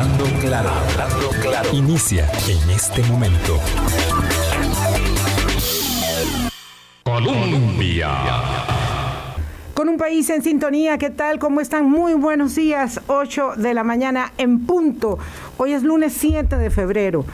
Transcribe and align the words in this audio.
Hablando 0.00 0.24
claro, 0.40 0.70
hablando 0.70 1.28
claro. 1.42 1.68
Inicia 1.74 2.26
en 2.48 2.70
este 2.70 3.02
momento. 3.02 3.60
Colombia. 7.04 8.08
Con 9.74 9.90
un 9.90 9.98
país 9.98 10.30
en 10.30 10.42
sintonía, 10.42 10.96
¿qué 10.96 11.10
tal? 11.10 11.38
¿Cómo 11.38 11.60
están? 11.60 11.90
Muy 11.90 12.14
buenos 12.14 12.54
días, 12.54 13.02
8 13.08 13.56
de 13.58 13.74
la 13.74 13.84
mañana 13.84 14.32
en 14.38 14.64
punto. 14.64 15.18
Hoy 15.58 15.74
es 15.74 15.82
lunes 15.82 16.14
7 16.14 16.56
de 16.56 16.70
febrero. 16.70 17.26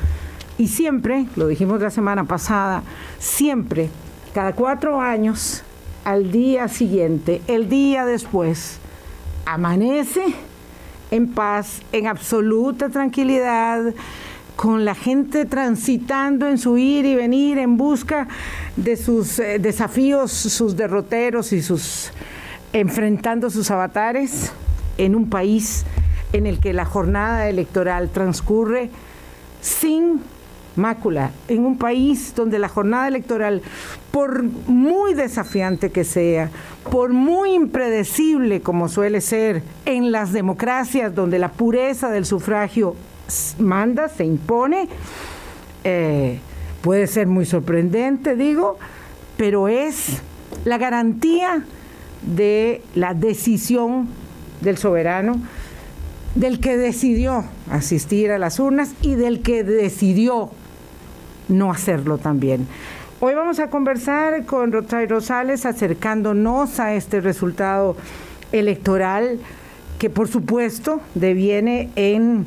Y 0.58 0.66
siempre, 0.66 1.26
lo 1.36 1.46
dijimos 1.46 1.80
la 1.80 1.90
semana 1.90 2.24
pasada, 2.24 2.82
siempre, 3.20 3.90
cada 4.34 4.54
cuatro 4.54 5.00
años, 5.00 5.62
al 6.04 6.32
día 6.32 6.66
siguiente, 6.66 7.42
el 7.46 7.68
día 7.68 8.04
después, 8.04 8.80
amanece 9.44 10.34
en 11.16 11.28
paz, 11.28 11.82
en 11.92 12.06
absoluta 12.06 12.88
tranquilidad, 12.88 13.94
con 14.56 14.84
la 14.84 14.94
gente 14.94 15.44
transitando 15.44 16.48
en 16.48 16.58
su 16.58 16.78
ir 16.78 17.04
y 17.04 17.14
venir 17.14 17.58
en 17.58 17.76
busca 17.76 18.28
de 18.76 18.96
sus 18.96 19.38
eh, 19.38 19.58
desafíos, 19.58 20.32
sus 20.32 20.76
derroteros 20.76 21.52
y 21.52 21.62
sus 21.62 22.10
enfrentando 22.72 23.50
sus 23.50 23.70
avatares 23.70 24.52
en 24.98 25.14
un 25.14 25.30
país 25.30 25.84
en 26.32 26.46
el 26.46 26.58
que 26.58 26.72
la 26.72 26.84
jornada 26.84 27.48
electoral 27.48 28.10
transcurre 28.10 28.90
sin 29.60 30.20
mácula, 30.76 31.30
en 31.48 31.64
un 31.64 31.78
país 31.78 32.34
donde 32.34 32.58
la 32.58 32.68
jornada 32.68 33.08
electoral, 33.08 33.62
por 34.10 34.42
muy 34.42 35.14
desafiante 35.14 35.90
que 35.90 36.04
sea, 36.04 36.50
por 36.90 37.12
muy 37.12 37.54
impredecible 37.54 38.60
como 38.60 38.88
suele 38.88 39.20
ser 39.20 39.62
en 39.84 40.12
las 40.12 40.32
democracias 40.32 41.14
donde 41.14 41.38
la 41.38 41.52
pureza 41.52 42.10
del 42.10 42.24
sufragio 42.24 42.94
manda, 43.58 44.08
se 44.08 44.24
impone, 44.24 44.88
eh, 45.84 46.38
puede 46.82 47.06
ser 47.06 47.26
muy 47.26 47.44
sorprendente, 47.44 48.36
digo, 48.36 48.78
pero 49.36 49.68
es 49.68 50.22
la 50.64 50.78
garantía 50.78 51.64
de 52.22 52.82
la 52.94 53.14
decisión 53.14 54.08
del 54.60 54.78
soberano, 54.78 55.40
del 56.34 56.60
que 56.60 56.76
decidió 56.76 57.44
asistir 57.70 58.30
a 58.30 58.38
las 58.38 58.60
urnas 58.60 58.94
y 59.02 59.14
del 59.14 59.42
que 59.42 59.64
decidió 59.64 60.50
no 61.48 61.70
hacerlo 61.70 62.18
también. 62.18 62.66
Hoy 63.18 63.32
vamos 63.32 63.60
a 63.60 63.70
conversar 63.70 64.44
con 64.44 64.72
Rotay 64.72 65.06
Rosales 65.06 65.64
acercándonos 65.64 66.78
a 66.80 66.94
este 66.94 67.22
resultado 67.22 67.96
electoral 68.52 69.38
que 69.98 70.10
por 70.10 70.28
supuesto 70.28 71.00
deviene 71.14 71.88
en 71.96 72.44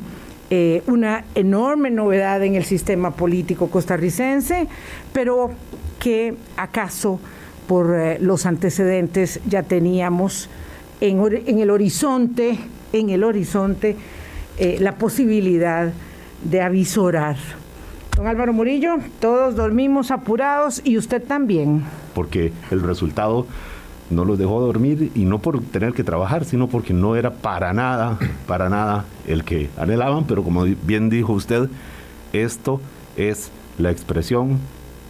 eh, 0.52 0.84
una 0.86 1.26
enorme 1.34 1.89
novedad 1.89 2.44
en 2.44 2.53
el 2.53 2.66
sistema 2.66 3.09
político 3.09 3.72
costarricense, 3.72 4.67
pero 5.11 5.50
que 6.00 6.36
acaso 6.56 7.20
por 7.67 7.95
eh, 7.95 8.20
los 8.22 8.45
antecedentes 8.45 9.39
ya 9.48 9.64
teníamos 9.64 10.52
en, 11.02 11.20
el 11.58 11.72
horizonte, 11.72 12.59
en 12.94 13.09
el 13.09 13.23
horizonte, 13.23 13.95
eh, 14.59 14.78
la 14.80 14.94
posibilidad 15.00 15.92
de 16.44 16.61
avisorar. 16.61 17.38
Don 18.20 18.28
Álvaro 18.28 18.52
Murillo, 18.52 18.98
todos 19.22 19.56
dormimos 19.56 20.12
apurados 20.12 20.81
y 20.84 20.98
usted 20.98 21.23
también. 21.23 21.86
Porque 22.14 22.52
el 22.70 22.81
resultado 22.81 23.48
no 24.09 24.26
los 24.26 24.38
dejó 24.38 24.59
dormir 24.59 25.09
y 25.16 25.23
no 25.23 25.39
por 25.39 25.61
tener 25.61 25.94
que 25.94 26.03
trabajar, 26.03 26.44
sino 26.44 26.67
porque 26.67 26.92
no 26.94 27.16
era 27.16 27.31
para 27.31 27.72
nada, 27.72 28.17
para 28.45 28.67
nada 28.67 29.06
el 29.26 29.45
que 29.45 29.70
anhelaban, 29.78 30.26
pero 30.26 30.44
como 30.44 30.66
bien 30.66 31.09
dijo 31.09 31.31
usted, 31.31 31.70
esto 32.34 32.81
es 33.16 33.53
la 33.78 33.89
expresión 33.89 34.59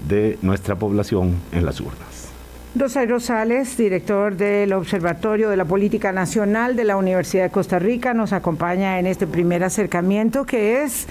de 0.08 0.38
nuestra 0.44 0.76
población 0.76 1.34
en 1.52 1.66
las 1.66 1.82
urnas. 1.82 2.30
Rosario 2.76 3.16
Rosales, 3.16 3.76
director 3.76 4.38
del 4.38 4.72
Observatorio 4.74 5.50
de 5.50 5.58
la 5.58 5.66
Política 5.66 6.12
Nacional 6.12 6.76
de 6.76 6.84
la 6.84 6.98
Universidad 6.98 7.46
de 7.46 7.50
Costa 7.50 7.80
Rica, 7.80 8.14
nos 8.14 8.32
acompaña 8.32 9.00
en 9.00 9.08
este 9.08 9.26
primer 9.26 9.64
acercamiento 9.64 10.46
que 10.46 10.84
es 10.84 11.08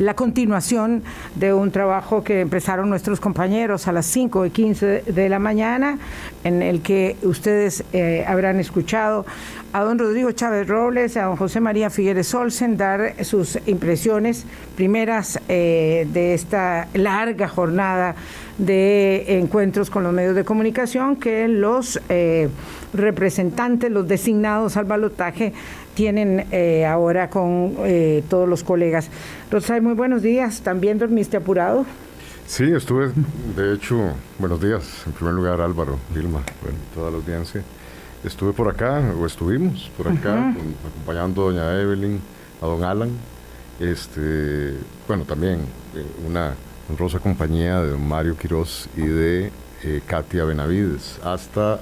la 0.00 0.14
continuación 0.14 1.02
de 1.34 1.52
un 1.52 1.70
trabajo 1.70 2.24
que 2.24 2.40
empezaron 2.40 2.88
nuestros 2.88 3.20
compañeros 3.20 3.86
a 3.86 3.92
las 3.92 4.06
5 4.06 4.46
y 4.46 4.50
15 4.50 5.02
de 5.06 5.28
la 5.28 5.38
mañana, 5.38 5.98
en 6.42 6.62
el 6.62 6.80
que 6.80 7.16
ustedes 7.22 7.84
eh, 7.92 8.24
habrán 8.26 8.58
escuchado 8.60 9.26
a 9.74 9.82
don 9.82 9.98
Rodrigo 9.98 10.32
Chávez 10.32 10.66
Robles, 10.66 11.18
a 11.18 11.24
don 11.24 11.36
José 11.36 11.60
María 11.60 11.90
Figueres 11.90 12.34
Olsen 12.34 12.78
dar 12.78 13.24
sus 13.24 13.58
impresiones 13.66 14.46
primeras 14.74 15.38
eh, 15.48 16.08
de 16.10 16.32
esta 16.32 16.88
larga 16.94 17.46
jornada 17.46 18.16
de 18.56 19.38
encuentros 19.38 19.90
con 19.90 20.02
los 20.02 20.12
medios 20.12 20.34
de 20.34 20.44
comunicación 20.44 21.16
que 21.16 21.46
los 21.46 22.00
eh, 22.08 22.48
representantes, 22.92 23.90
los 23.90 24.08
designados 24.08 24.76
al 24.76 24.86
balotaje, 24.86 25.52
tienen 25.94 26.46
eh, 26.50 26.86
ahora 26.86 27.30
con 27.30 27.74
eh, 27.80 28.22
todos 28.28 28.48
los 28.48 28.64
colegas. 28.64 29.10
Rosay, 29.50 29.80
muy 29.80 29.94
buenos 29.94 30.22
días. 30.22 30.60
¿También 30.60 30.98
dormiste 30.98 31.36
apurado? 31.36 31.84
Sí, 32.46 32.64
estuve, 32.64 33.12
de 33.56 33.74
hecho, 33.74 34.14
buenos 34.38 34.60
días. 34.60 35.04
En 35.06 35.12
primer 35.12 35.34
lugar, 35.34 35.60
Álvaro, 35.60 35.98
Vilma, 36.14 36.42
bueno, 36.62 36.78
toda 36.94 37.10
la 37.10 37.16
audiencia. 37.18 37.62
Estuve 38.24 38.52
por 38.52 38.68
acá, 38.68 39.00
o 39.18 39.24
estuvimos 39.24 39.90
por 39.96 40.08
acá, 40.08 40.50
acompañando 40.50 41.42
a 41.42 41.52
doña 41.52 41.80
Evelyn, 41.80 42.20
a 42.60 42.66
don 42.66 42.84
Alan. 42.84 43.10
Este, 43.78 44.74
bueno, 45.06 45.24
también 45.24 45.60
eh, 45.94 46.04
una 46.26 46.54
honrosa 46.90 47.18
compañía 47.18 47.80
de 47.80 47.90
don 47.90 48.06
Mario 48.06 48.36
Quiroz 48.36 48.88
y 48.96 49.02
de 49.02 49.52
Katia 50.06 50.44
Benavides, 50.44 51.18
hasta 51.24 51.80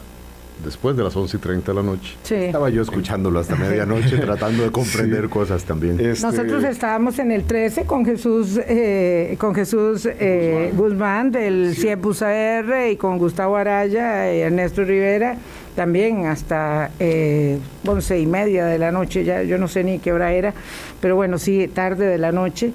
después 0.65 0.97
de 0.97 1.05
las 1.05 1.17
11 1.17 1.37
y 1.37 1.41
30 1.41 1.73
de 1.73 1.77
la 1.77 1.83
noche. 1.83 2.17
Estaba 2.47 2.71
yo 2.71 2.83
escuchándolo 2.83 3.39
hasta 3.39 3.57
medianoche, 3.57 4.19
tratando 4.21 4.65
de 4.65 4.71
comprender 4.71 5.29
cosas 5.29 5.65
también. 5.65 5.99
Este, 6.01 6.27
Nosotros 6.27 6.65
estábamos 6.65 7.19
en 7.19 7.31
el 7.33 7.45
13 7.45 7.85
con 7.85 8.05
Jesús, 8.05 8.59
eh, 8.67 9.37
con 9.39 9.55
Jesús 9.55 10.07
eh, 10.07 10.73
Guzmán. 10.75 11.31
del 11.31 11.75
CIEPUS 11.77 12.23
AR 12.23 12.91
y 12.91 12.97
con 12.97 13.19
Gustavo 13.19 13.57
Araya 13.57 14.35
y 14.35 14.41
Ernesto 14.41 14.85
Rivera, 14.85 15.37
también 15.75 16.27
hasta 16.27 16.91
eh, 16.99 17.59
11 17.87 18.19
y 18.19 18.27
media 18.27 18.67
de 18.67 18.79
la 18.79 18.93
noche, 18.93 19.25
ya 19.25 19.43
yo 19.43 19.59
no 19.59 19.69
sé 19.69 19.85
ni 19.85 19.99
qué 19.99 20.13
hora 20.13 20.33
era, 20.33 20.55
pero 21.01 21.17
bueno, 21.17 21.39
sí, 21.39 21.69
tarde 21.69 22.07
de 22.07 22.19
la 22.19 22.33
noche. 22.33 22.73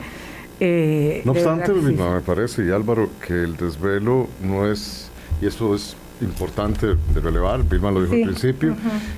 Eh, 0.59 1.21
no 1.25 1.31
obstante, 1.31 1.71
me 1.73 2.21
parece, 2.21 2.63
y 2.63 2.71
Álvaro, 2.71 3.09
que 3.25 3.33
el 3.33 3.57
desvelo 3.57 4.27
no 4.41 4.71
es, 4.71 5.09
y 5.41 5.47
eso 5.47 5.75
es 5.75 5.97
importante 6.23 6.87
de 6.87 7.19
relevar, 7.21 7.63
Vilma 7.63 7.91
lo 7.91 8.01
dijo 8.01 8.13
al 8.13 8.21
principio, 8.21 8.75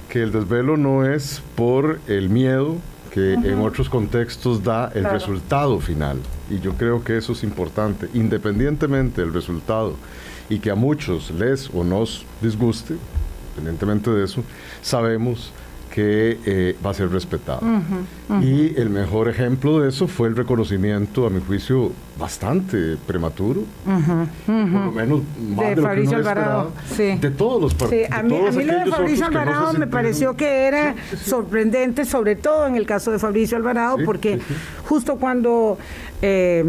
que 0.09 0.23
el 0.23 0.31
desvelo 0.31 0.77
no 0.77 1.05
es 1.05 1.41
por 1.55 1.99
el 2.07 2.29
miedo 2.29 2.77
que 3.11 3.33
en 3.33 3.59
otros 3.59 3.87
contextos 3.87 4.61
da 4.61 4.91
el 4.93 5.05
resultado 5.05 5.79
final. 5.79 6.17
Y 6.49 6.59
yo 6.59 6.73
creo 6.73 7.01
que 7.01 7.17
eso 7.17 7.31
es 7.31 7.43
importante, 7.43 8.09
independientemente 8.13 9.21
del 9.21 9.33
resultado, 9.33 9.95
y 10.49 10.59
que 10.59 10.69
a 10.69 10.75
muchos 10.75 11.31
les 11.31 11.69
o 11.73 11.83
nos 11.85 12.25
disguste, 12.41 12.95
independientemente 13.51 14.11
de 14.11 14.25
eso, 14.25 14.43
sabemos 14.81 15.53
que 15.95 16.37
eh, 16.45 16.75
va 16.85 16.89
a 16.89 16.93
ser 16.93 17.09
respetado. 17.09 17.61
Y 18.41 18.77
el 18.77 18.89
mejor 18.89 19.29
ejemplo 19.29 19.79
de 19.79 19.87
eso 19.87 20.09
fue 20.09 20.27
el 20.27 20.35
reconocimiento, 20.35 21.25
a 21.25 21.29
mi 21.29 21.39
juicio, 21.39 21.93
bastante 22.19 22.97
prematuro, 23.07 23.61
por 24.45 24.55
lo 24.55 24.91
menos 24.91 25.21
más 25.55 25.73
de, 25.73 25.81
Fabricio 25.81 26.17
Alvarado, 26.17 26.73
de 26.97 27.31
todos 27.31 27.61
los 27.61 27.73
partidos. 27.75 28.09
a 28.11 28.23
mí, 28.23 28.37
lo 28.37 28.51
de 28.51 28.91
Fabricio 28.91 29.25
Alvarado 29.25 29.71
me 29.79 29.87
pareció 29.87 30.35
que 30.35 30.65
era 30.65 30.95
sorprendente, 31.23 32.03
sobre 32.03 32.35
todo 32.35 32.67
en 32.67 32.75
el 32.75 32.85
caso 32.85 33.11
de 33.13 33.19
Fabricio 33.19 33.55
Alvarado, 33.55 33.95
porque 34.03 34.41
justo 34.83 35.15
cuando 35.15 35.77
eh, 36.27 36.63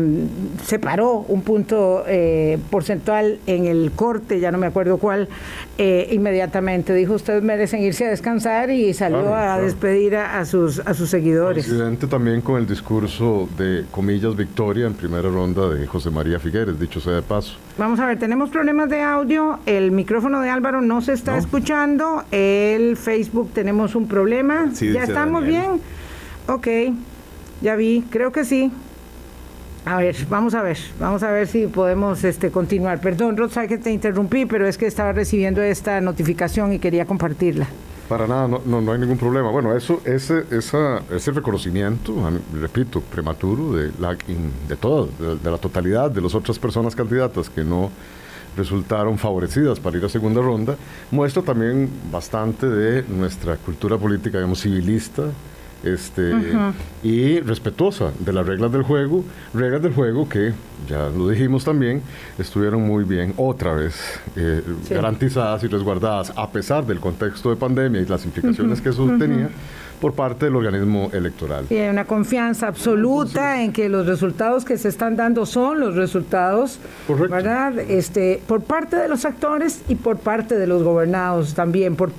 se 0.63 0.79
paró 0.79 1.25
un 1.29 1.41
punto 1.41 2.05
eh, 2.07 2.59
porcentual 2.69 3.39
en 3.47 3.65
el 3.65 3.91
corte, 3.93 4.39
ya 4.39 4.53
no 4.53 4.59
me 4.59 4.67
acuerdo 4.67 4.99
cuál, 4.99 5.31
eh, 5.79 6.09
inmediatamente 6.13 6.93
dijo, 6.93 7.15
ustedes 7.15 7.43
merecen 7.43 7.83
irse 7.83 8.05
a 8.05 8.11
descansar 8.11 8.69
y 8.71 8.93
salió 8.93 9.35
a 9.35 9.59
despedir 9.59 10.17
a, 10.17 10.45
sus, 10.45 10.81
a 10.81 10.93
sus 10.93 11.09
seguidores. 11.09 11.65
Presidente 11.65 12.07
también 12.07 12.43
con 12.43 12.57
el 12.59 12.67
discurso 12.67 13.49
de, 13.57 13.87
comillas, 13.91 14.37
victoria 14.37 14.87
en 14.87 14.93
primera 14.93 15.31
ronda 15.31 15.71
de 15.71 15.87
José 15.87 16.11
María 16.11 16.39
Figueres, 16.39 16.79
dicho 16.79 17.01
sea 17.01 17.15
de 17.15 17.23
paso. 17.23 17.57
Vamos 17.79 17.99
a 17.99 18.05
ver, 18.05 18.19
tenemos 18.19 18.51
problemas 18.51 18.91
de 18.91 19.01
audio, 19.01 19.61
el 19.65 19.91
micrófono 19.91 20.43
de 20.43 20.51
Álvaro 20.51 20.83
no 20.83 21.01
se 21.01 21.15
está 21.15 21.39
escuchando, 21.39 22.25
el 22.31 22.99
Facebook 22.99 23.53
tenemos 23.55 23.95
un 23.95 24.07
problema, 24.07 24.71
¿ya 24.79 25.05
estamos 25.05 25.47
bien? 25.47 25.81
Ok, 26.47 26.69
ya 27.63 27.75
vi, 27.75 28.05
creo 28.11 28.33
que 28.33 28.45
sí. 28.45 28.71
A 29.87 29.99
ver, 29.99 30.17
vamos 30.29 30.53
a 30.55 30.63
ver, 30.63 30.77
vamos 30.99 31.23
a 31.23 31.31
ver 31.31 31.47
si 31.47 31.69
podemos 31.69 32.25
este, 32.25 32.51
continuar. 32.51 33.01
Perdón, 33.01 33.37
Rosa, 33.37 33.69
que 33.69 33.79
te 33.79 33.93
interrumpí, 33.93 34.45
pero 34.45 34.67
es 34.67 34.77
que 34.77 34.87
estaba 34.87 35.13
recibiendo 35.13 35.63
esta 35.63 36.01
notificación 36.01 36.73
y 36.73 36.81
quería 36.81 37.07
compartirla. 37.07 37.69
Para 38.09 38.27
nada, 38.27 38.49
no, 38.49 38.81
no, 38.81 38.93
hay 38.93 38.99
ningún 38.99 39.17
problema. 39.17 39.49
Bueno, 39.53 39.77
eso, 39.77 40.01
ese, 40.05 40.43
esa, 40.51 41.03
ese 41.09 41.31
reconocimiento, 41.31 42.13
repito, 42.53 43.01
prematuro 43.01 43.75
de 43.75 43.93
la, 44.01 44.17
de 44.69 44.77
todo, 44.77 45.09
de, 45.19 45.51
la 45.51 45.59
totalidad 45.59 46.11
de 46.11 46.21
las 46.21 46.35
otras 46.35 46.59
personas 46.59 46.97
candidatas 46.97 47.49
que 47.49 47.63
no 47.63 47.93
resultaron 48.57 49.17
favorecidas 49.17 49.79
para 49.79 49.99
ir 49.99 50.05
a 50.05 50.09
segunda 50.09 50.43
ronda, 50.43 50.75
muestra 51.13 51.43
también 51.43 51.89
bastante 52.11 52.69
de 52.69 53.05
nuestra 53.05 53.57
cultura 53.57 53.97
política, 53.97 54.39
digamos, 54.39 54.63
civilista, 54.63 55.27
este, 55.85 56.33
y 57.03 57.41
respetuosa 57.41 58.13
de 58.19 58.33
las 58.33 58.47
reglas 58.47 58.73
del 58.73 58.83
juego, 58.83 59.25
reglas 59.55 59.83
del 59.83 59.95
juego 59.95 60.29
que, 60.29 60.53
ya 60.89 61.09
lo 61.09 61.29
dijimos 61.29 61.65
también, 61.65 62.03
estuvieron 62.39 62.83
muy 62.83 63.05
bien, 63.05 63.35
otra 63.37 63.75
vez, 63.75 64.21
eh, 64.37 64.63
garantizadas 64.91 65.63
y 65.65 65.69
resguardadas, 65.69 66.33
a 66.37 66.51
pesar 66.51 66.87
del 66.87 67.01
contexto 67.01 67.51
de 67.51 67.57
pandemia 67.57 68.01
y 68.01 68.07
las 68.07 68.25
implicaciones 68.25 68.81
que 68.81 68.91
eso 68.91 69.07
tenía 69.19 69.51
por 70.01 70.13
parte 70.13 70.47
del 70.47 70.57
organismo 70.57 71.11
electoral. 71.13 71.67
Y 71.71 71.77
hay 71.77 71.89
una 71.89 72.05
confianza 72.05 72.69
absoluta 72.69 73.63
en 73.63 73.73
que 73.73 73.89
los 73.89 74.07
resultados 74.07 74.65
que 74.65 74.77
se 74.77 74.89
están 74.89 75.17
dando 75.17 75.47
son 75.47 75.81
los 75.81 75.95
resultados, 75.95 76.79
¿verdad? 77.09 77.79
Este, 77.79 78.43
por 78.47 78.63
parte 78.63 78.97
de 78.97 79.09
los 79.09 79.25
actores 79.25 79.83
y 79.89 79.95
por 79.95 80.19
parte 80.19 80.57
de 80.57 80.67
los 80.67 80.83
gobernados 80.83 81.55
también, 81.55 81.97
por, 81.97 82.13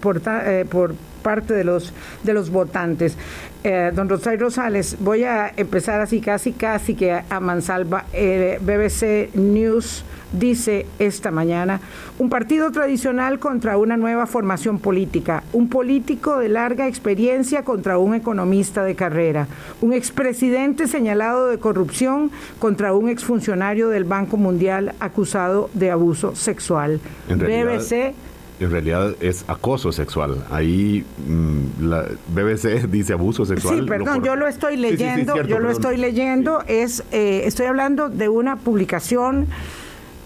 por, 0.00 0.22
eh, 0.26 0.64
por 0.70 0.94
parte 1.26 1.54
de 1.54 1.64
los, 1.64 1.92
de 2.22 2.32
los 2.32 2.50
votantes. 2.50 3.16
Eh, 3.64 3.90
don 3.92 4.08
Rosario 4.08 4.38
Rosales, 4.38 4.96
voy 5.00 5.24
a 5.24 5.52
empezar 5.56 6.00
así 6.00 6.20
casi 6.20 6.52
casi 6.52 6.94
que 6.94 7.10
a 7.10 7.40
mansalva. 7.40 8.04
Eh, 8.12 8.60
BBC 8.60 9.34
News 9.34 10.04
dice 10.30 10.86
esta 11.00 11.32
mañana, 11.32 11.80
un 12.20 12.28
partido 12.28 12.70
tradicional 12.70 13.40
contra 13.40 13.76
una 13.76 13.96
nueva 13.96 14.26
formación 14.26 14.78
política, 14.78 15.42
un 15.52 15.68
político 15.68 16.38
de 16.38 16.48
larga 16.48 16.86
experiencia 16.86 17.64
contra 17.64 17.98
un 17.98 18.14
economista 18.14 18.84
de 18.84 18.94
carrera, 18.94 19.48
un 19.80 19.92
expresidente 19.92 20.86
señalado 20.86 21.48
de 21.48 21.58
corrupción 21.58 22.30
contra 22.60 22.94
un 22.94 23.08
exfuncionario 23.08 23.88
del 23.88 24.04
Banco 24.04 24.36
Mundial 24.36 24.94
acusado 25.00 25.70
de 25.74 25.90
abuso 25.90 26.36
sexual. 26.36 27.00
BBC 27.28 28.14
en 28.58 28.70
realidad 28.70 29.14
es 29.20 29.44
acoso 29.48 29.92
sexual. 29.92 30.44
Ahí 30.50 31.04
mm, 31.26 31.88
la 31.88 32.06
BBC 32.28 32.86
dice 32.90 33.12
abuso 33.12 33.44
sexual. 33.44 33.80
Sí, 33.80 33.86
perdón, 33.86 34.22
yo 34.22 34.36
lo 34.36 34.46
estoy 34.46 34.76
leyendo, 34.76 35.42
yo 35.42 35.58
lo 35.58 35.70
estoy 35.70 35.96
leyendo, 35.96 36.62
es 36.66 37.04
eh, 37.12 37.42
estoy 37.44 37.66
hablando 37.66 38.08
de 38.08 38.28
una 38.28 38.56
publicación 38.56 39.46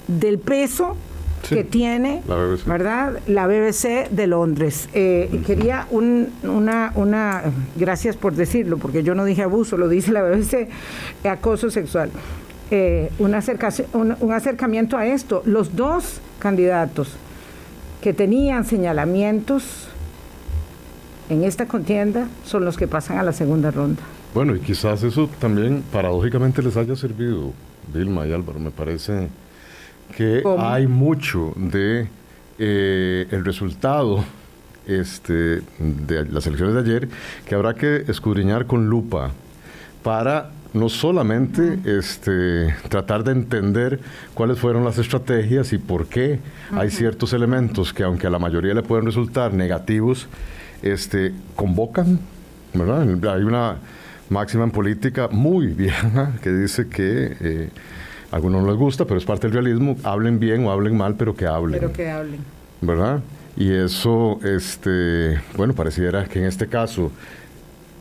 del 0.07 0.39
peso 0.39 0.97
que 1.49 1.65
tiene, 1.65 2.23
¿verdad? 2.67 3.19
La 3.27 3.47
BBC 3.47 4.11
de 4.11 4.27
Londres. 4.27 4.89
Eh, 4.93 5.43
quería 5.47 5.87
un, 5.91 6.29
una, 6.43 6.93
una, 6.95 7.43
gracias 7.77 8.17
por 8.17 8.35
decirlo, 8.35 8.77
porque 8.77 9.03
yo 9.03 9.15
no 9.15 9.25
dije 9.25 9.43
abuso, 9.43 9.77
lo 9.77 9.89
dice 9.89 10.13
la 10.13 10.23
BBC, 10.23 10.69
acoso 11.25 11.71
sexual. 11.71 12.11
Eh, 12.71 13.11
un, 13.19 13.35
un 14.21 14.33
acercamiento 14.33 14.97
a 14.97 15.07
esto. 15.07 15.43
Los 15.45 15.75
dos 15.75 16.21
candidatos 16.39 17.17
que 18.01 18.13
tenían 18.13 18.65
señalamientos 18.65 19.89
en 21.29 21.45
esta 21.45 21.67
contienda 21.67 22.29
son 22.45 22.65
los 22.65 22.77
que 22.77 22.89
pasan 22.89 23.19
a 23.19 23.23
la 23.23 23.33
segunda 23.33 23.71
ronda. 23.71 24.03
Bueno, 24.35 24.55
y 24.55 24.61
quizás 24.61 25.03
eso 25.03 25.29
también 25.39 25.83
paradójicamente 25.93 26.63
les 26.63 26.77
haya 26.77 26.97
servido, 26.97 27.53
Vilma 27.93 28.27
y 28.27 28.33
Álvaro, 28.33 28.59
me 28.59 28.71
parece 28.71 29.29
que 30.17 30.43
hay 30.59 30.87
mucho 30.87 31.53
de 31.57 32.09
eh, 32.59 33.27
el 33.31 33.45
resultado 33.45 34.25
este, 34.87 35.63
de 35.79 36.27
las 36.31 36.47
elecciones 36.47 36.75
de 36.75 36.81
ayer 36.81 37.09
que 37.47 37.55
habrá 37.55 37.75
que 37.75 38.05
escudriñar 38.09 38.67
con 38.67 38.89
lupa 38.89 39.31
para 40.03 40.51
no 40.73 40.89
solamente 40.89 41.79
este, 41.85 42.75
tratar 42.89 43.25
de 43.25 43.33
entender 43.33 44.01
cuáles 44.35 44.59
fueron 44.59 44.85
las 44.85 44.99
estrategias 44.99 45.73
y 45.73 45.79
por 45.79 46.07
qué 46.07 46.39
hay 46.73 46.91
ciertos 46.91 47.33
elementos 47.33 47.93
que 47.93 48.03
aunque 48.03 48.27
a 48.27 48.31
la 48.31 48.39
mayoría 48.39 48.75
le 48.75 48.83
pueden 48.83 49.07
resultar 49.07 49.53
negativos, 49.53 50.29
este, 50.83 51.33
convocan, 51.57 52.21
¿verdad? 52.73 53.03
Hay 53.35 53.43
una 53.43 53.79
máxima 54.29 54.65
en 54.65 54.71
política 54.71 55.29
muy 55.29 55.67
vieja 55.75 56.33
que 56.43 56.51
dice 56.53 56.89
que 56.89 57.37
eh, 57.41 57.69
a 58.31 58.37
algunos 58.37 58.63
no 58.63 58.69
les 58.69 58.77
gusta, 58.77 59.05
pero 59.05 59.19
es 59.19 59.25
parte 59.25 59.49
del 59.49 59.55
realismo, 59.55 59.97
hablen 60.05 60.39
bien 60.39 60.65
o 60.65 60.71
hablen 60.71 60.97
mal, 60.97 61.17
pero 61.17 61.35
que 61.35 61.47
hablen. 61.47 61.81
Pero 61.81 61.93
que 61.93 62.11
hablen. 62.11 62.41
¿Verdad? 62.81 63.21
Y 63.57 63.73
eso, 63.73 64.39
este, 64.45 65.41
bueno, 65.57 65.75
pareciera 65.75 66.25
que 66.25 66.39
en 66.39 66.45
este 66.47 66.69
caso 66.69 67.11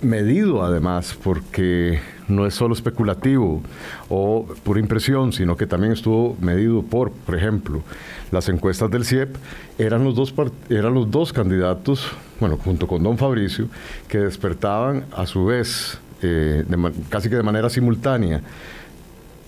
medido 0.02 0.64
además, 0.64 1.18
porque 1.22 2.00
no 2.30 2.46
es 2.46 2.54
solo 2.54 2.74
especulativo 2.74 3.62
o 4.10 4.48
por 4.64 4.78
impresión, 4.78 5.34
sino 5.34 5.58
que 5.58 5.68
también 5.68 5.94
estuvo 5.94 6.38
medido 6.40 6.84
por, 6.84 7.12
por 7.12 7.36
ejemplo, 7.36 7.82
las 8.32 8.48
encuestas 8.50 8.90
del 8.92 9.06
CIEP, 9.06 9.36
eran 9.78 10.04
los 10.04 10.16
dos, 10.16 10.34
eran 10.70 10.94
los 10.94 11.10
dos 11.10 11.34
candidatos, 11.34 12.08
bueno, 12.40 12.58
junto 12.58 12.88
con 12.88 13.04
don 13.04 13.18
Fabricio, 13.18 13.68
que 14.08 14.20
despertaban 14.20 15.06
a 15.16 15.26
su 15.26 15.46
vez, 15.46 16.00
eh, 16.22 16.64
casi 17.10 17.30
que 17.30 17.36
de 17.36 17.44
manera 17.44 17.70
simultánea, 17.70 18.42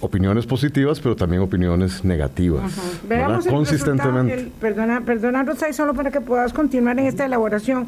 opiniones 0.02 0.48
positivas, 0.48 1.00
pero 1.00 1.16
también 1.16 1.42
opiniones 1.42 2.04
negativas. 2.04 2.74
Veamos 3.08 3.46
Consistentemente. 3.46 4.52
perdona, 4.60 5.02
perdona, 5.02 5.44
Rosa, 5.44 5.70
y 5.70 5.74
solo 5.74 5.94
para 5.94 6.12
que 6.12 6.22
puedas 6.22 6.54
continuar 6.54 7.00
en 7.00 7.06
esta 7.06 7.26
elaboración 7.26 7.88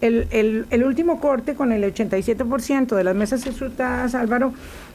el, 0.00 0.66
el, 0.70 0.84
último 0.84 1.20
corte 1.20 1.54
con 1.54 1.72
el 1.72 1.82
87% 1.82 2.96
de 2.96 3.04
las 3.04 3.14
mesas 3.14 3.46
escrutadas, 3.46 4.14
Álvaro, 4.14 4.54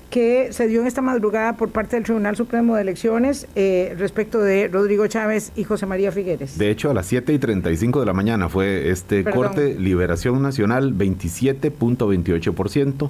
que 0.10 0.52
se 0.54 0.68
dio 0.68 0.82
en 0.82 0.88
esta 0.88 1.02
madrugada 1.02 1.58
por 1.58 1.70
parte 1.70 1.96
del 1.96 2.06
Tribunal 2.06 2.36
Supremo 2.36 2.76
de 2.76 2.82
Elecciones 2.82 3.48
eh, 3.56 3.96
respecto 3.98 4.40
de 4.40 4.68
Rodrigo 4.68 5.06
Chávez 5.08 5.52
y 5.56 5.64
José 5.64 5.86
María 5.86 6.12
Figueres. 6.12 6.58
De 6.58 6.70
hecho, 6.70 6.90
a 6.90 6.94
las 6.94 7.06
7 7.08 7.32
y 7.34 7.40
35 7.40 8.00
de 8.00 8.06
la 8.06 8.14
mañana 8.14 8.48
fue 8.50 8.92
este 8.92 9.24
corte, 9.24 9.80
Liberación 9.80 10.42
Nacional 10.42 10.94
27.28%. 10.96 13.10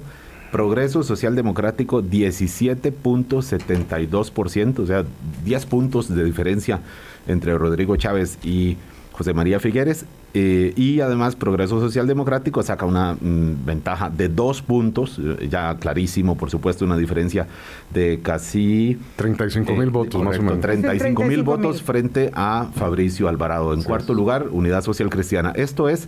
Progreso 0.52 1.02
Social 1.02 1.34
Democrático 1.34 2.02
17.72%, 2.02 4.78
o 4.78 4.86
sea, 4.86 5.04
10 5.44 5.66
puntos 5.66 6.14
de 6.14 6.22
diferencia 6.24 6.80
entre 7.26 7.58
Rodrigo 7.58 7.96
Chávez 7.96 8.38
y 8.44 8.76
José 9.12 9.34
María 9.34 9.58
Figueres. 9.60 10.06
Eh, 10.38 10.74
y 10.76 11.00
además 11.00 11.34
Progreso 11.34 11.80
Social 11.80 12.06
Democrático 12.06 12.62
saca 12.62 12.84
una 12.84 13.14
mm, 13.14 13.64
ventaja 13.64 14.10
de 14.10 14.28
dos 14.28 14.60
puntos, 14.60 15.18
eh, 15.18 15.48
ya 15.48 15.74
clarísimo, 15.78 16.36
por 16.36 16.50
supuesto, 16.50 16.84
una 16.84 16.98
diferencia 16.98 17.46
de 17.94 18.20
casi... 18.22 18.98
35 19.16 19.72
mil 19.72 19.88
eh, 19.88 19.90
votos, 19.90 20.22
más 20.22 20.38
o 20.38 20.42
menos. 20.42 20.60
35 20.60 21.24
mil 21.24 21.42
votos 21.42 21.80
frente 21.80 22.30
a 22.34 22.68
Fabricio 22.74 23.28
Alvarado. 23.28 23.72
En 23.72 23.82
cuarto 23.82 24.12
lugar, 24.12 24.48
Unidad 24.50 24.82
Social 24.82 25.08
Cristiana. 25.08 25.54
Esto 25.56 25.88
es, 25.88 26.06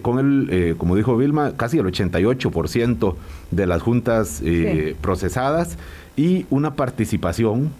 con 0.00 0.18
el, 0.18 0.74
como 0.78 0.96
dijo 0.96 1.14
Vilma, 1.18 1.52
casi 1.54 1.76
el 1.76 1.84
88% 1.84 3.14
de 3.50 3.66
las 3.66 3.82
juntas 3.82 4.42
procesadas 5.02 5.76
y 6.16 6.46
una 6.48 6.74
participación, 6.74 7.70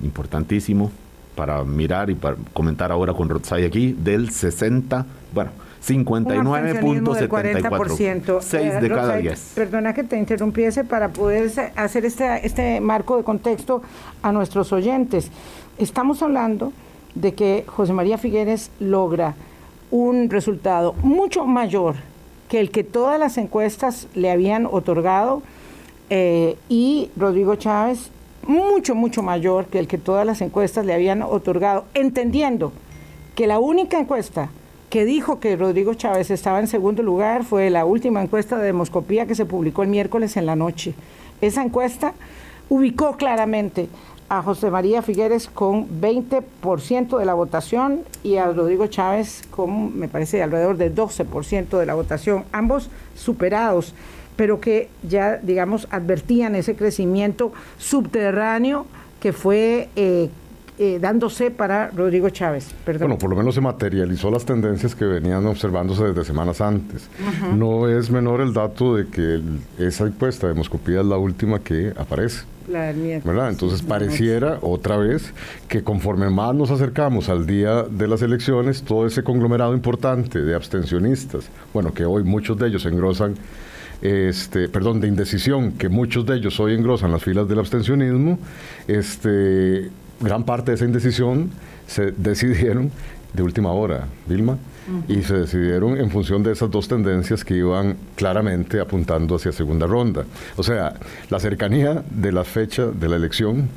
importantísimo, 0.00 0.92
para 1.38 1.62
mirar 1.62 2.10
y 2.10 2.16
para 2.16 2.36
comentar 2.52 2.90
ahora 2.90 3.14
con 3.14 3.28
Rotsay 3.28 3.64
aquí, 3.64 3.92
del 3.92 4.30
60, 4.30 5.06
bueno, 5.32 5.52
59.74%. 5.86 8.40
6 8.40 8.80
de 8.80 8.88
cada 8.88 9.18
10. 9.18 9.52
Perdona 9.54 9.94
que 9.94 10.02
te 10.02 10.18
interrumpiese 10.18 10.82
para 10.82 11.10
poder 11.10 11.48
hacer 11.76 12.04
este, 12.04 12.44
este 12.44 12.80
marco 12.80 13.16
de 13.16 13.22
contexto 13.22 13.82
a 14.20 14.32
nuestros 14.32 14.72
oyentes. 14.72 15.30
Estamos 15.78 16.24
hablando 16.24 16.72
de 17.14 17.34
que 17.34 17.62
José 17.68 17.92
María 17.92 18.18
Figueres 18.18 18.72
logra 18.80 19.36
un 19.92 20.30
resultado 20.30 20.94
mucho 21.04 21.46
mayor 21.46 21.94
que 22.48 22.58
el 22.58 22.72
que 22.72 22.82
todas 22.82 23.20
las 23.20 23.38
encuestas 23.38 24.08
le 24.16 24.32
habían 24.32 24.66
otorgado 24.66 25.42
eh, 26.10 26.56
y 26.68 27.12
Rodrigo 27.16 27.54
Chávez 27.54 28.10
mucho, 28.48 28.94
mucho 28.94 29.22
mayor 29.22 29.66
que 29.66 29.78
el 29.78 29.86
que 29.86 29.98
todas 29.98 30.26
las 30.26 30.40
encuestas 30.40 30.84
le 30.84 30.94
habían 30.94 31.22
otorgado, 31.22 31.84
entendiendo 31.94 32.72
que 33.36 33.46
la 33.46 33.60
única 33.60 34.00
encuesta 34.00 34.48
que 34.90 35.04
dijo 35.04 35.38
que 35.38 35.54
Rodrigo 35.54 35.92
Chávez 35.94 36.30
estaba 36.30 36.58
en 36.58 36.66
segundo 36.66 37.02
lugar 37.02 37.44
fue 37.44 37.68
la 37.68 37.84
última 37.84 38.22
encuesta 38.22 38.56
de 38.56 38.64
demoscopía 38.64 39.26
que 39.26 39.34
se 39.34 39.44
publicó 39.44 39.82
el 39.82 39.90
miércoles 39.90 40.36
en 40.38 40.46
la 40.46 40.56
noche. 40.56 40.94
Esa 41.42 41.62
encuesta 41.62 42.14
ubicó 42.70 43.16
claramente 43.16 43.88
a 44.30 44.42
José 44.42 44.70
María 44.70 45.02
Figueres 45.02 45.48
con 45.48 46.00
20% 46.00 47.18
de 47.18 47.24
la 47.26 47.34
votación 47.34 48.00
y 48.22 48.36
a 48.36 48.46
Rodrigo 48.46 48.86
Chávez 48.86 49.42
con, 49.50 49.98
me 49.98 50.08
parece, 50.08 50.42
alrededor 50.42 50.78
de 50.78 50.94
12% 50.94 51.78
de 51.78 51.86
la 51.86 51.94
votación, 51.94 52.44
ambos 52.52 52.88
superados 53.14 53.94
pero 54.38 54.60
que 54.60 54.88
ya, 55.02 55.36
digamos, 55.36 55.88
advertían 55.90 56.54
ese 56.54 56.76
crecimiento 56.76 57.52
subterráneo 57.76 58.86
que 59.18 59.32
fue 59.32 59.88
eh, 59.96 60.30
eh, 60.78 61.00
dándose 61.00 61.50
para 61.50 61.90
Rodrigo 61.90 62.30
Chávez. 62.30 62.68
Perdón. 62.84 63.08
Bueno, 63.08 63.18
por 63.18 63.30
lo 63.30 63.36
menos 63.36 63.56
se 63.56 63.60
materializó 63.60 64.30
las 64.30 64.44
tendencias 64.44 64.94
que 64.94 65.06
venían 65.06 65.44
observándose 65.46 66.04
desde 66.04 66.24
semanas 66.24 66.60
antes. 66.60 67.10
No 67.56 67.88
es 67.88 68.12
menor 68.12 68.40
el 68.40 68.54
dato 68.54 68.94
de 68.94 69.08
que 69.08 69.40
esa 69.76 70.06
encuesta 70.06 70.46
de 70.46 70.52
demoscopía 70.52 71.00
es 71.00 71.06
la 71.06 71.16
última 71.16 71.58
que 71.58 71.92
aparece. 71.96 72.44
La 72.68 72.92
¿verdad? 73.24 73.48
Entonces 73.48 73.82
pareciera 73.82 74.58
otra 74.60 74.98
vez 74.98 75.32
que 75.66 75.82
conforme 75.82 76.30
más 76.30 76.54
nos 76.54 76.70
acercamos 76.70 77.28
al 77.28 77.44
día 77.44 77.82
de 77.82 78.06
las 78.06 78.22
elecciones, 78.22 78.82
todo 78.82 79.04
ese 79.04 79.24
conglomerado 79.24 79.74
importante 79.74 80.40
de 80.42 80.54
abstencionistas, 80.54 81.48
bueno, 81.74 81.92
que 81.92 82.04
hoy 82.04 82.22
muchos 82.22 82.56
de 82.56 82.68
ellos 82.68 82.86
engrosan 82.86 83.34
este, 84.02 84.68
perdón, 84.68 85.00
de 85.00 85.08
indecisión, 85.08 85.72
que 85.72 85.88
muchos 85.88 86.26
de 86.26 86.36
ellos 86.36 86.58
hoy 86.60 86.74
engrosan 86.74 87.12
las 87.12 87.22
filas 87.22 87.48
del 87.48 87.58
abstencionismo, 87.58 88.38
este, 88.86 89.90
gran 90.20 90.44
parte 90.44 90.70
de 90.70 90.76
esa 90.76 90.84
indecisión 90.84 91.50
se 91.86 92.12
decidieron 92.16 92.90
de 93.32 93.42
última 93.42 93.72
hora, 93.72 94.06
Vilma, 94.26 94.58
y 95.06 95.22
se 95.22 95.34
decidieron 95.34 95.98
en 95.98 96.10
función 96.10 96.42
de 96.42 96.52
esas 96.52 96.70
dos 96.70 96.88
tendencias 96.88 97.44
que 97.44 97.54
iban 97.54 97.96
claramente 98.16 98.80
apuntando 98.80 99.36
hacia 99.36 99.52
segunda 99.52 99.86
ronda. 99.86 100.24
O 100.56 100.62
sea, 100.62 100.94
la 101.28 101.38
cercanía 101.38 102.02
de 102.10 102.32
la 102.32 102.44
fecha 102.44 102.86
de 102.86 103.08
la 103.08 103.16
elección 103.16 103.68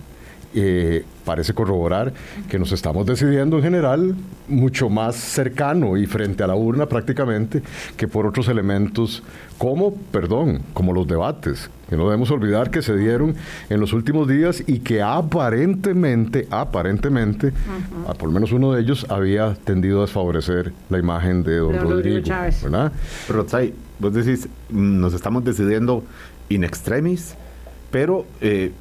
eh, 0.53 1.05
parece 1.24 1.53
corroborar 1.53 2.13
que 2.50 2.60
nos 2.60 2.72
estamos 2.72 3.05
decidiendo 3.05 3.58
en 3.58 3.63
general 3.63 4.15
mucho 4.48 4.89
más 4.89 5.15
cercano 5.15 5.96
y 5.98 6.05
frente 6.05 6.43
a 6.43 6.48
la 6.48 6.55
urna 6.55 6.88
prácticamente 6.88 7.62
que 7.96 8.08
por 8.08 8.25
otros 8.25 8.48
elementos 8.48 9.24
como, 9.58 9.93
perdón, 9.93 10.62
como 10.74 10.91
los 10.91 11.08
debates, 11.08 11.70
que 11.89 11.96
no 11.96 12.05
debemos 12.05 12.31
olvidar 12.31 12.72
que 12.72 12.81
se 12.81 12.98
dieron 12.98 13.36
en 13.70 13.79
los 13.79 13.93
últimos 13.93 14.27
días 14.27 14.63
y 14.65 14.79
que 14.79 15.01
aparentemente, 15.01 16.48
aparentemente, 16.50 17.53
por 18.17 18.27
lo 18.27 18.31
menos 18.31 18.51
uno 18.51 18.74
de 18.74 18.81
ellos 18.81 19.05
había 19.10 19.53
tendido 19.53 20.00
a 20.00 20.01
desfavorecer 20.01 20.74
la 20.89 20.98
imagen 20.98 21.43
de 21.43 21.58
don, 21.58 21.79
Rodrigo, 21.79 22.22
Chávez. 22.22 22.63
¿verdad? 22.63 22.91
Pero, 23.27 23.46
vos 24.00 24.13
decís, 24.13 24.50
nos 24.70 25.13
estamos 25.13 25.43
decidiendo 25.43 26.03
in 26.50 26.63
extremis 26.63 27.36
pero 27.91 28.25
eh, 28.39 28.71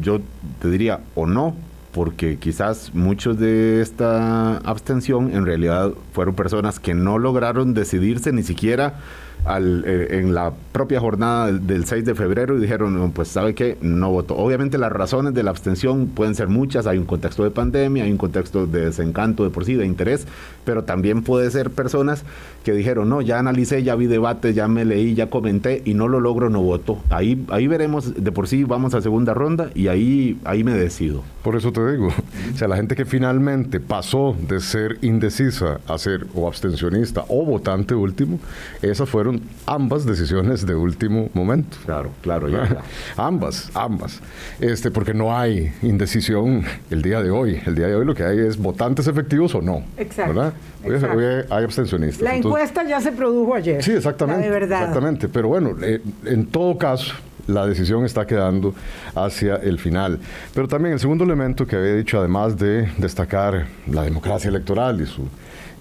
yo 0.00 0.20
te 0.60 0.70
diría, 0.70 1.00
o 1.14 1.26
no, 1.26 1.54
porque 1.92 2.38
quizás 2.38 2.94
muchos 2.94 3.38
de 3.38 3.82
esta 3.82 4.58
abstención 4.58 5.32
en 5.34 5.44
realidad 5.44 5.92
fueron 6.12 6.34
personas 6.34 6.78
que 6.78 6.94
no 6.94 7.18
lograron 7.18 7.74
decidirse 7.74 8.32
ni 8.32 8.44
siquiera 8.44 9.00
al, 9.44 9.84
eh, 9.86 10.18
en 10.18 10.34
la 10.34 10.52
propia 10.72 11.00
jornada 11.00 11.50
del, 11.52 11.84
6 11.84 12.04
de 12.04 12.14
febrero 12.14 12.56
y 12.56 12.60
dijeron, 12.60 13.12
pues 13.12 13.28
sabe 13.28 13.54
que 13.54 13.76
no 13.80 14.10
votó. 14.10 14.36
Obviamente 14.36 14.78
las 14.78 14.92
razones 14.92 15.34
de 15.34 15.42
la 15.42 15.50
abstención 15.50 16.08
pueden 16.08 16.34
ser 16.34 16.48
muchas, 16.48 16.86
hay 16.86 16.98
un 16.98 17.06
contexto 17.06 17.44
de 17.44 17.50
pandemia, 17.50 18.04
hay 18.04 18.12
un 18.12 18.18
contexto 18.18 18.66
de 18.66 18.86
desencanto 18.86 19.44
de 19.44 19.50
por 19.50 19.64
sí, 19.64 19.74
de 19.74 19.86
interés, 19.86 20.26
pero 20.64 20.84
también 20.84 21.22
puede 21.22 21.50
ser 21.50 21.70
personas 21.70 22.24
que 22.64 22.72
dijeron, 22.72 23.08
no, 23.08 23.22
ya 23.22 23.38
analicé, 23.38 23.82
ya 23.82 23.96
vi 23.96 24.06
debates, 24.06 24.54
ya 24.54 24.68
me 24.68 24.84
leí, 24.84 25.14
ya 25.14 25.30
comenté 25.30 25.82
y 25.84 25.94
no 25.94 26.08
lo 26.08 26.20
logro, 26.20 26.50
no 26.50 26.62
voto. 26.62 26.98
Ahí, 27.10 27.44
ahí 27.50 27.66
veremos, 27.66 28.22
de 28.22 28.32
por 28.32 28.48
sí 28.48 28.64
vamos 28.64 28.94
a 28.94 29.00
segunda 29.00 29.34
ronda 29.34 29.70
y 29.74 29.88
ahí, 29.88 30.38
ahí 30.44 30.64
me 30.64 30.72
decido. 30.72 31.22
Por 31.42 31.56
eso 31.56 31.72
te 31.72 31.92
digo, 31.92 32.08
o 32.08 32.56
sea, 32.56 32.68
la 32.68 32.76
gente 32.76 32.94
que 32.94 33.04
finalmente 33.04 33.80
pasó 33.80 34.36
de 34.48 34.60
ser 34.60 34.98
indecisa 35.02 35.80
a 35.86 35.98
ser 35.98 36.26
o 36.34 36.46
abstencionista 36.46 37.24
o 37.28 37.44
votante 37.44 37.94
último, 37.94 38.38
esas 38.82 39.08
fueron 39.08 39.29
ambas 39.66 40.04
decisiones 40.04 40.66
de 40.66 40.74
último 40.74 41.30
momento. 41.34 41.76
Claro, 41.84 42.10
claro, 42.22 42.48
ya. 42.48 42.82
ambas, 43.16 43.70
ambas. 43.74 44.20
Este, 44.60 44.90
porque 44.90 45.14
no 45.14 45.36
hay 45.36 45.72
indecisión 45.82 46.64
el 46.90 47.02
día 47.02 47.22
de 47.22 47.30
hoy. 47.30 47.60
El 47.66 47.74
día 47.74 47.86
de 47.86 47.94
hoy 47.94 48.04
lo 48.04 48.14
que 48.14 48.24
hay 48.24 48.38
es 48.38 48.56
votantes 48.56 49.06
efectivos 49.06 49.54
o 49.54 49.62
no. 49.62 49.82
Exacto. 49.96 50.34
¿verdad? 50.34 50.52
Hoy, 50.84 51.44
hay 51.50 51.64
abstencionistas. 51.64 52.22
La 52.22 52.36
encuesta 52.36 52.82
ya 52.84 53.00
se 53.00 53.12
produjo 53.12 53.54
ayer. 53.54 53.82
Sí, 53.82 53.92
exactamente. 53.92 54.44
de 54.44 54.50
verdad. 54.50 54.80
Exactamente. 54.80 55.28
Pero 55.28 55.48
bueno, 55.48 55.76
eh, 55.82 56.00
en 56.24 56.46
todo 56.46 56.78
caso, 56.78 57.14
la 57.46 57.66
decisión 57.66 58.04
está 58.04 58.26
quedando 58.26 58.74
hacia 59.14 59.56
el 59.56 59.78
final. 59.78 60.18
Pero 60.54 60.68
también 60.68 60.94
el 60.94 61.00
segundo 61.00 61.24
elemento 61.24 61.66
que 61.66 61.76
había 61.76 61.94
dicho, 61.94 62.18
además 62.18 62.56
de 62.56 62.88
destacar 62.98 63.66
la 63.86 64.02
democracia 64.02 64.48
electoral 64.48 65.00
y 65.00 65.06
su 65.06 65.26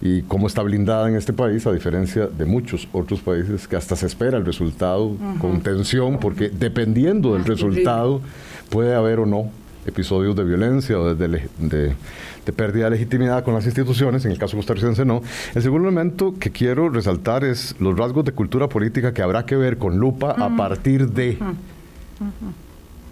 y 0.01 0.21
cómo 0.23 0.47
está 0.47 0.61
blindada 0.63 1.09
en 1.09 1.15
este 1.15 1.33
país, 1.33 1.67
a 1.67 1.73
diferencia 1.73 2.27
de 2.27 2.45
muchos 2.45 2.87
otros 2.93 3.19
países 3.19 3.67
que 3.67 3.75
hasta 3.75 3.95
se 3.95 4.05
espera 4.05 4.37
el 4.37 4.45
resultado 4.45 5.15
con 5.39 5.61
tensión, 5.61 6.19
porque 6.19 6.49
dependiendo 6.49 7.33
del 7.33 7.45
resultado 7.45 8.21
puede 8.69 8.95
haber 8.95 9.19
o 9.19 9.25
no 9.25 9.51
episodios 9.85 10.35
de 10.35 10.43
violencia 10.43 10.99
o 10.99 11.15
de, 11.15 11.41
de, 11.57 12.53
pérdida 12.53 12.85
de 12.85 12.91
legitimidad 12.91 13.43
con 13.43 13.53
las 13.53 13.65
instituciones, 13.65 14.25
en 14.25 14.31
el 14.31 14.39
caso 14.39 14.57
costarricense 14.57 15.05
no. 15.05 15.21
El 15.53 15.61
segundo 15.61 15.87
elemento 15.87 16.33
que 16.39 16.51
quiero 16.51 16.89
resaltar 16.89 17.43
es 17.43 17.75
los 17.79 17.97
rasgos 17.97 18.25
de 18.25 18.31
cultura 18.31 18.67
política 18.67 19.13
que 19.13 19.21
habrá 19.21 19.45
que 19.45 19.55
ver 19.55 19.77
con 19.77 19.97
lupa 19.97 20.31
a 20.31 20.55
partir 20.55 21.09
de 21.09 21.37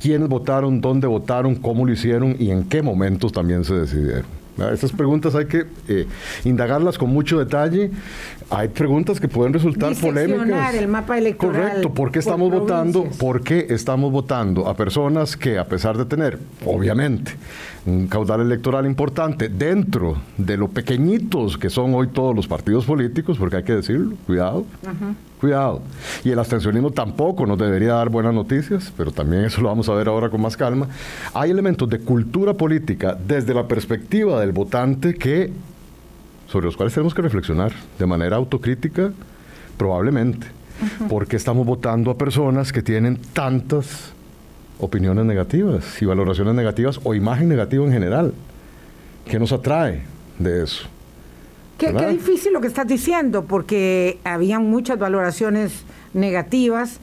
quiénes 0.01 0.27
votaron, 0.27 0.81
dónde 0.81 1.07
votaron, 1.07 1.55
cómo 1.55 1.85
lo 1.85 1.91
hicieron 1.91 2.35
y 2.39 2.51
en 2.51 2.63
qué 2.63 2.81
momentos 2.81 3.31
también 3.31 3.63
se 3.63 3.75
decidieron. 3.75 4.46
Estas 4.71 4.91
preguntas 4.91 5.35
hay 5.35 5.45
que 5.45 5.65
eh, 5.87 6.07
indagarlas 6.43 6.97
con 6.97 7.09
mucho 7.09 7.37
detalle. 7.37 7.91
Hay 8.49 8.69
preguntas 8.69 9.19
que 9.19 9.27
pueden 9.27 9.53
resultar 9.53 9.93
polémicas. 9.95 10.73
el 10.73 10.87
mapa 10.87 11.17
electoral. 11.17 11.69
Correcto. 11.69 11.93
¿Por 11.93 12.11
qué 12.11 12.19
estamos 12.19 12.51
votando? 12.51 13.03
¿Por 13.19 13.43
qué 13.43 13.67
estamos 13.69 14.11
votando 14.11 14.67
a 14.67 14.75
personas 14.75 15.37
que, 15.37 15.59
a 15.59 15.65
pesar 15.65 15.97
de 15.97 16.05
tener, 16.05 16.39
obviamente, 16.65 17.33
un 17.87 18.07
caudal 18.07 18.41
electoral 18.41 18.85
importante 18.85 19.47
dentro 19.47 20.17
de 20.37 20.57
lo 20.57 20.67
pequeñitos 20.67 21.57
que 21.57 21.69
son 21.69 21.93
hoy 21.95 22.07
todos 22.07 22.35
los 22.35 22.45
partidos 22.45 22.85
políticos, 22.85 23.37
porque 23.37 23.55
hay 23.55 23.63
que 23.63 23.75
decirlo, 23.75 24.15
cuidado, 24.25 24.65
cuidado. 25.39 25.81
Y 26.25 26.31
el 26.31 26.39
abstencionismo 26.39 26.91
tampoco 26.91 27.45
nos 27.45 27.57
debería 27.57 27.93
dar 27.93 28.09
buenas 28.09 28.33
noticias, 28.33 28.91
pero 28.97 29.11
también 29.11 29.45
eso 29.45 29.61
lo 29.61 29.69
vamos 29.69 29.87
a 29.87 29.93
ver 29.93 30.09
ahora 30.09 30.29
con 30.29 30.41
más 30.41 30.57
calma. 30.57 30.89
Hay 31.33 31.49
elementos 31.49 31.89
de 31.89 31.99
cultura 31.99 32.53
política 32.53 33.17
desde 33.25 33.53
la 33.53 33.65
perspectiva 33.65 34.41
del 34.41 34.51
votante 34.51 35.15
que 35.15 35.53
sobre 36.47 36.65
los 36.65 36.75
cuales 36.75 36.93
tenemos 36.93 37.13
que 37.13 37.21
reflexionar 37.21 37.71
de 37.97 38.05
manera 38.05 38.35
autocrítica, 38.35 39.11
probablemente. 39.77 40.47
Porque 41.09 41.37
estamos 41.37 41.65
votando 41.65 42.11
a 42.11 42.17
personas 42.17 42.71
que 42.71 42.81
tienen 42.81 43.17
tantas 43.33 44.13
opiniones 44.79 45.25
negativas 45.25 46.01
y 46.01 46.05
valoraciones 46.05 46.55
negativas 46.55 46.99
o 47.03 47.13
imagen 47.13 47.49
negativa 47.49 47.85
en 47.85 47.91
general. 47.91 48.33
¿Qué 49.25 49.39
nos 49.39 49.51
atrae 49.51 50.03
de 50.39 50.63
eso? 50.63 50.87
Qué, 51.77 51.91
difícil 51.91 52.53
lo 52.53 52.61
que 52.61 52.67
estás 52.67 52.87
diciendo, 52.87 53.45
porque 53.45 54.19
habían 54.23 54.69
muchas 54.69 54.97
valoraciones 54.97 55.83
negativas 56.13 56.99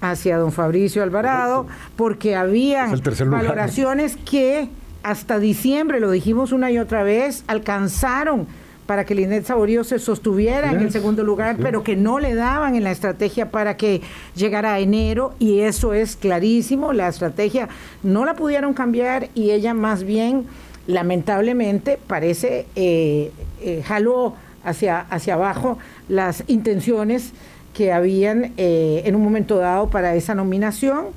hacia 0.00 0.36
don 0.36 0.52
Fabricio 0.52 1.02
Alvarado, 1.02 1.66
porque 1.96 2.36
había 2.36 2.92
valoraciones 3.26 4.16
que 4.16 4.68
hasta 5.02 5.38
diciembre, 5.38 6.00
lo 6.00 6.10
dijimos 6.10 6.52
una 6.52 6.70
y 6.70 6.78
otra 6.78 7.02
vez, 7.02 7.42
alcanzaron 7.46 8.46
para 8.88 9.04
que 9.04 9.14
Linet 9.14 9.44
Saborío 9.44 9.84
se 9.84 9.98
sostuviera 9.98 10.72
en 10.72 10.80
el 10.80 10.90
segundo 10.90 11.22
lugar, 11.22 11.58
pero 11.60 11.82
que 11.84 11.94
no 11.94 12.18
le 12.18 12.34
daban 12.34 12.74
en 12.74 12.84
la 12.84 12.90
estrategia 12.90 13.50
para 13.50 13.76
que 13.76 14.00
llegara 14.34 14.72
a 14.72 14.78
enero, 14.78 15.34
y 15.38 15.60
eso 15.60 15.92
es 15.92 16.16
clarísimo, 16.16 16.94
la 16.94 17.06
estrategia 17.06 17.68
no 18.02 18.24
la 18.24 18.32
pudieron 18.32 18.72
cambiar 18.72 19.28
y 19.34 19.50
ella 19.50 19.74
más 19.74 20.04
bien, 20.04 20.46
lamentablemente, 20.86 21.98
parece, 22.06 22.64
eh, 22.76 23.30
eh, 23.60 23.82
jaló 23.84 24.36
hacia, 24.64 25.00
hacia 25.00 25.34
abajo 25.34 25.76
las 26.08 26.44
intenciones 26.46 27.34
que 27.74 27.92
habían 27.92 28.54
eh, 28.56 29.02
en 29.04 29.14
un 29.14 29.22
momento 29.22 29.58
dado 29.58 29.90
para 29.90 30.14
esa 30.14 30.34
nominación. 30.34 31.08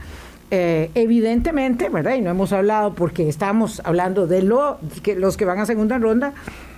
Evidentemente, 0.52 1.88
¿verdad? 1.88 2.16
Y 2.16 2.22
no 2.22 2.30
hemos 2.30 2.52
hablado 2.52 2.94
porque 2.94 3.30
estamos 3.30 3.82
hablando 3.86 4.28
de 4.28 4.42
lo, 4.42 4.80
que, 5.02 5.16
los 5.16 5.38
que 5.38 5.46
van 5.46 5.60
a 5.60 5.66
segunda 5.66 5.98
ronda, 5.98 6.34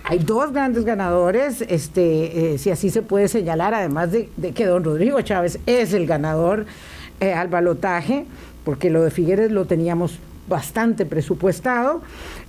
hay 0.06 0.18
dos 0.18 0.52
grandes 0.52 0.84
ganadores, 0.84 1.62
este, 1.62 2.54
eh, 2.54 2.58
si 2.58 2.70
así 2.70 2.90
se 2.90 3.00
puede 3.00 3.26
señalar, 3.26 3.72
además 3.72 4.12
de, 4.12 4.28
que 4.54 4.66
don 4.66 4.84
Rodrigo 4.84 5.18
Chávez 5.22 5.58
es 5.64 5.94
el 5.94 6.06
ganador 6.06 6.66
eh, 7.20 7.32
al 7.32 7.48
balotaje, 7.48 8.26
porque 8.64 8.90
lo 8.90 9.02
de 9.02 9.10
Figueres 9.10 9.50
lo 9.50 9.64
teníamos 9.64 10.18
bastante 10.46 11.06
presupuestado, 11.06 12.02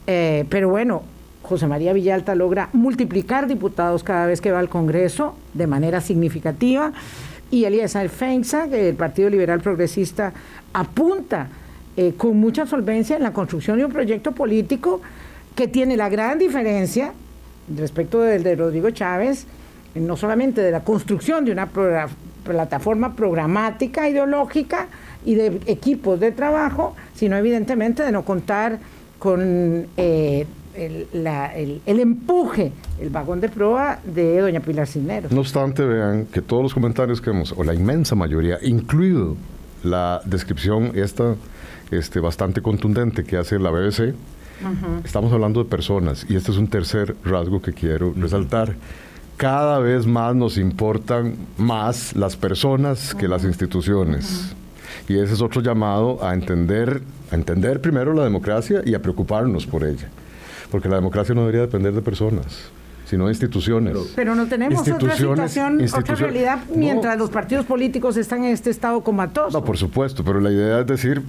eh, 0.05 0.43
pero 0.49 0.67
bueno, 0.67 1.03
José 1.43 1.65
María 1.65 1.93
Villalta 1.93 2.35
logra 2.35 2.67
multiplicar 2.73 3.47
diputados 3.47 4.03
cada 4.03 4.25
vez 4.25 4.41
que 4.41 4.51
va 4.51 4.59
al 4.59 4.67
Congreso 4.67 5.37
de 5.53 5.65
manera 5.65 6.01
significativa 6.01 6.91
y 7.51 7.63
Elías 7.63 7.95
Feinza, 8.11 8.65
el 8.65 8.95
Partido 8.95 9.29
Liberal 9.29 9.61
Progresista, 9.61 10.33
apunta 10.75 11.47
con 12.17 12.37
mucha 12.37 12.65
solvencia 12.65 13.15
en 13.15 13.23
la 13.23 13.31
construcción 13.31 13.77
de 13.77 13.85
un 13.85 13.91
proyecto 13.91 14.33
político 14.33 15.01
que 15.55 15.69
tiene 15.69 15.95
la 15.95 16.09
gran 16.09 16.37
diferencia 16.37 17.13
respecto 17.73 18.19
del 18.21 18.43
de 18.43 18.55
Rodrigo 18.55 18.89
Chávez, 18.91 19.47
no 19.95 20.17
solamente 20.17 20.61
de 20.61 20.71
la 20.71 20.83
construcción 20.83 21.45
de 21.45 21.51
una 21.51 21.69
plataforma 22.43 23.15
programática, 23.15 24.09
ideológica 24.09 24.87
y 25.25 25.35
de 25.35 25.61
equipos 25.65 26.19
de 26.19 26.31
trabajo, 26.31 26.95
sino 27.15 27.37
evidentemente 27.37 28.03
de 28.03 28.11
no 28.11 28.23
contar 28.23 28.77
con 29.17 29.87
eh, 29.95 30.45
el, 30.75 31.07
el, 31.85 31.99
empuje, 31.99 32.73
el 32.99 33.09
vagón 33.09 33.39
de 33.39 33.49
proa 33.49 33.99
de 34.03 34.41
doña 34.41 34.59
Pilar 34.59 34.87
Cisneros. 34.87 35.31
No 35.31 35.39
obstante, 35.39 35.85
vean 35.85 36.25
que 36.25 36.41
todos 36.41 36.61
los 36.61 36.73
comentarios 36.73 37.21
que 37.21 37.29
hemos, 37.29 37.53
o 37.53 37.63
la 37.63 37.73
inmensa 37.73 38.15
mayoría, 38.15 38.57
incluido 38.61 39.37
la 39.85 40.21
descripción 40.25 40.91
esta 40.95 41.35
este, 41.91 42.19
bastante 42.19 42.61
contundente 42.61 43.23
que 43.23 43.37
hace 43.37 43.59
la 43.59 43.69
BBC, 43.69 44.13
estamos 45.03 45.31
hablando 45.31 45.63
de 45.63 45.69
personas 45.69 46.25
y 46.27 46.35
este 46.35 46.51
es 46.51 46.57
un 46.57 46.67
tercer 46.67 47.15
rasgo 47.23 47.61
que 47.61 47.73
quiero 47.73 48.13
resaltar. 48.15 48.75
Cada 49.37 49.79
vez 49.79 50.05
más 50.05 50.35
nos 50.35 50.57
importan 50.57 51.35
más 51.57 52.15
las 52.15 52.35
personas 52.35 53.13
que 53.13 53.27
las 53.27 53.43
instituciones. 53.43 54.55
Y 55.09 55.17
ese 55.17 55.33
es 55.33 55.41
otro 55.41 55.61
llamado 55.61 56.23
a 56.23 56.33
entender, 56.33 57.01
a 57.31 57.35
entender 57.35 57.81
primero 57.81 58.13
la 58.13 58.23
democracia 58.23 58.81
y 58.85 58.93
a 58.95 59.01
preocuparnos 59.01 59.67
por 59.67 59.83
ella. 59.83 60.07
Porque 60.71 60.87
la 60.87 60.95
democracia 60.95 61.35
no 61.35 61.41
debería 61.41 61.61
depender 61.61 61.93
de 61.93 62.01
personas 62.01 62.71
sino 63.05 63.29
instituciones. 63.29 63.97
Pero 64.15 64.35
no 64.35 64.47
tenemos 64.47 64.87
otra 64.87 65.15
situación, 65.15 65.81
otra 65.81 66.15
realidad 66.15 66.59
mientras 66.73 67.17
los 67.17 67.29
partidos 67.29 67.65
políticos 67.65 68.17
están 68.17 68.43
en 68.43 68.51
este 68.51 68.69
estado 68.69 69.01
comatoso. 69.01 69.59
No, 69.59 69.63
por 69.63 69.77
supuesto, 69.77 70.23
pero 70.23 70.39
la 70.39 70.51
idea 70.51 70.81
es 70.81 70.87
decir 70.87 71.21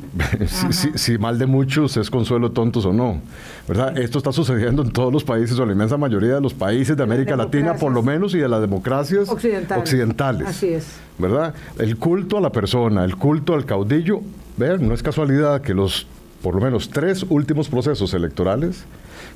si, 0.95 1.19
mal 1.19 1.39
de 1.39 1.47
muchos 1.47 1.97
es 1.97 2.11
consuelo 2.11 2.51
tontos 2.51 2.85
o 2.87 2.93
no. 2.93 3.21
¿verdad? 3.69 3.99
Esto 3.99 4.19
está 4.19 4.33
sucediendo 4.33 4.83
en 4.83 4.91
todos 4.91 5.13
los 5.13 5.25
países, 5.25 5.59
o 5.59 5.67
la 5.67 5.73
inmensa 5.73 5.97
mayoría 5.97 6.35
de 6.35 6.41
los 6.41 6.55
países 6.55 6.97
de 6.97 7.03
América 7.03 7.37
Latina, 7.37 7.75
por 7.75 7.93
lo 7.93 8.03
menos, 8.03 8.35
y 8.35 8.39
de 8.39 8.49
las 8.49 8.61
democracias 8.61 9.29
occidentales. 9.29 10.47
Así 10.47 10.69
es. 10.69 10.87
¿Verdad? 11.19 11.55
El 11.79 11.97
culto 11.97 12.39
a 12.39 12.41
la 12.41 12.51
persona, 12.51 13.05
el 13.05 13.17
culto 13.17 13.55
al 13.55 13.65
caudillo, 13.65 14.21
vean, 14.57 14.87
no 14.87 14.95
es 14.95 15.03
casualidad 15.03 15.63
que 15.63 15.75
los 15.75 16.07
por 16.43 16.55
lo 16.55 16.61
menos 16.61 16.91
tres 16.91 17.27
últimos 17.29 17.69
procesos 17.69 18.15
electorales 18.15 18.85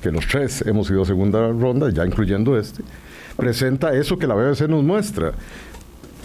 que 0.01 0.11
los 0.11 0.27
tres 0.27 0.63
hemos 0.65 0.89
ido 0.89 1.03
a 1.03 1.05
segunda 1.05 1.47
ronda, 1.51 1.89
ya 1.89 2.05
incluyendo 2.05 2.57
este, 2.57 2.83
presenta 3.37 3.93
eso 3.93 4.17
que 4.17 4.27
la 4.27 4.35
BBC 4.35 4.67
nos 4.67 4.83
muestra. 4.83 5.33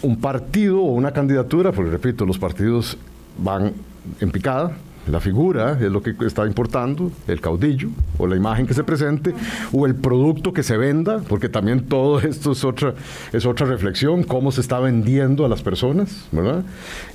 Un 0.01 0.19
partido 0.19 0.81
o 0.81 0.93
una 0.93 1.11
candidatura, 1.11 1.71
porque 1.71 1.91
repito, 1.91 2.25
los 2.25 2.37
partidos 2.37 2.97
van 3.37 3.73
en 4.19 4.31
picada, 4.31 4.71
la 5.09 5.19
figura 5.19 5.77
es 5.79 5.91
lo 5.91 6.01
que 6.01 6.15
está 6.25 6.45
importando, 6.45 7.11
el 7.27 7.41
caudillo 7.41 7.89
o 8.17 8.27
la 8.27 8.35
imagen 8.35 8.67
que 8.67 8.73
se 8.73 8.83
presente, 8.83 9.33
o 9.71 9.85
el 9.85 9.95
producto 9.95 10.53
que 10.53 10.63
se 10.63 10.77
venda, 10.77 11.21
porque 11.27 11.49
también 11.49 11.85
todo 11.85 12.19
esto 12.21 12.51
es 12.51 12.63
otra, 12.63 12.93
es 13.33 13.45
otra 13.45 13.65
reflexión, 13.65 14.23
cómo 14.23 14.51
se 14.51 14.61
está 14.61 14.79
vendiendo 14.79 15.45
a 15.45 15.49
las 15.49 15.61
personas, 15.61 16.27
¿verdad? 16.31 16.63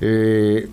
Eh, 0.01 0.69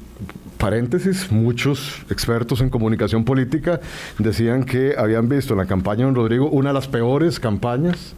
paréntesis, 0.57 1.31
muchos 1.31 2.01
expertos 2.09 2.59
en 2.61 2.69
comunicación 2.69 3.23
política 3.23 3.79
decían 4.17 4.63
que 4.63 4.95
habían 4.97 5.29
visto 5.29 5.53
en 5.53 5.59
la 5.59 5.65
campaña 5.65 5.99
de 5.99 6.05
don 6.05 6.15
Rodrigo 6.15 6.49
una 6.49 6.69
de 6.69 6.73
las 6.73 6.87
peores 6.87 7.39
campañas 7.39 8.13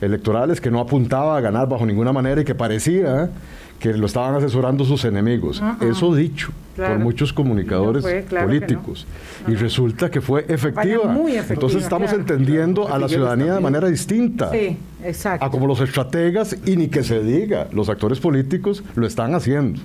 electorales, 0.00 0.60
que 0.60 0.70
no 0.70 0.80
apuntaba 0.80 1.36
a 1.36 1.40
ganar 1.40 1.68
bajo 1.68 1.86
ninguna 1.86 2.12
manera 2.12 2.40
y 2.40 2.44
que 2.44 2.54
parecía 2.54 3.30
que 3.80 3.94
lo 3.94 4.06
estaban 4.06 4.34
asesorando 4.34 4.84
sus 4.84 5.04
enemigos. 5.06 5.62
Eso 5.80 6.14
dicho 6.14 6.52
por 6.76 6.98
muchos 6.98 7.32
comunicadores 7.32 8.04
políticos. 8.28 9.06
Y 9.48 9.54
resulta 9.54 10.10
que 10.10 10.20
fue 10.20 10.44
efectiva. 10.48 11.16
Entonces 11.48 11.82
estamos 11.82 12.12
entendiendo 12.12 12.92
a 12.92 12.98
la 12.98 13.08
ciudadanía 13.08 13.54
de 13.54 13.60
manera 13.60 13.88
distinta. 13.88 14.50
Sí, 14.50 14.76
exacto. 15.02 15.44
A 15.44 15.50
como 15.50 15.66
los 15.66 15.80
estrategas 15.80 16.56
y 16.66 16.76
ni 16.76 16.88
que 16.88 17.02
se 17.02 17.22
diga, 17.22 17.68
los 17.72 17.88
actores 17.88 18.20
políticos 18.20 18.84
lo 18.94 19.06
están 19.06 19.34
haciendo. 19.34 19.80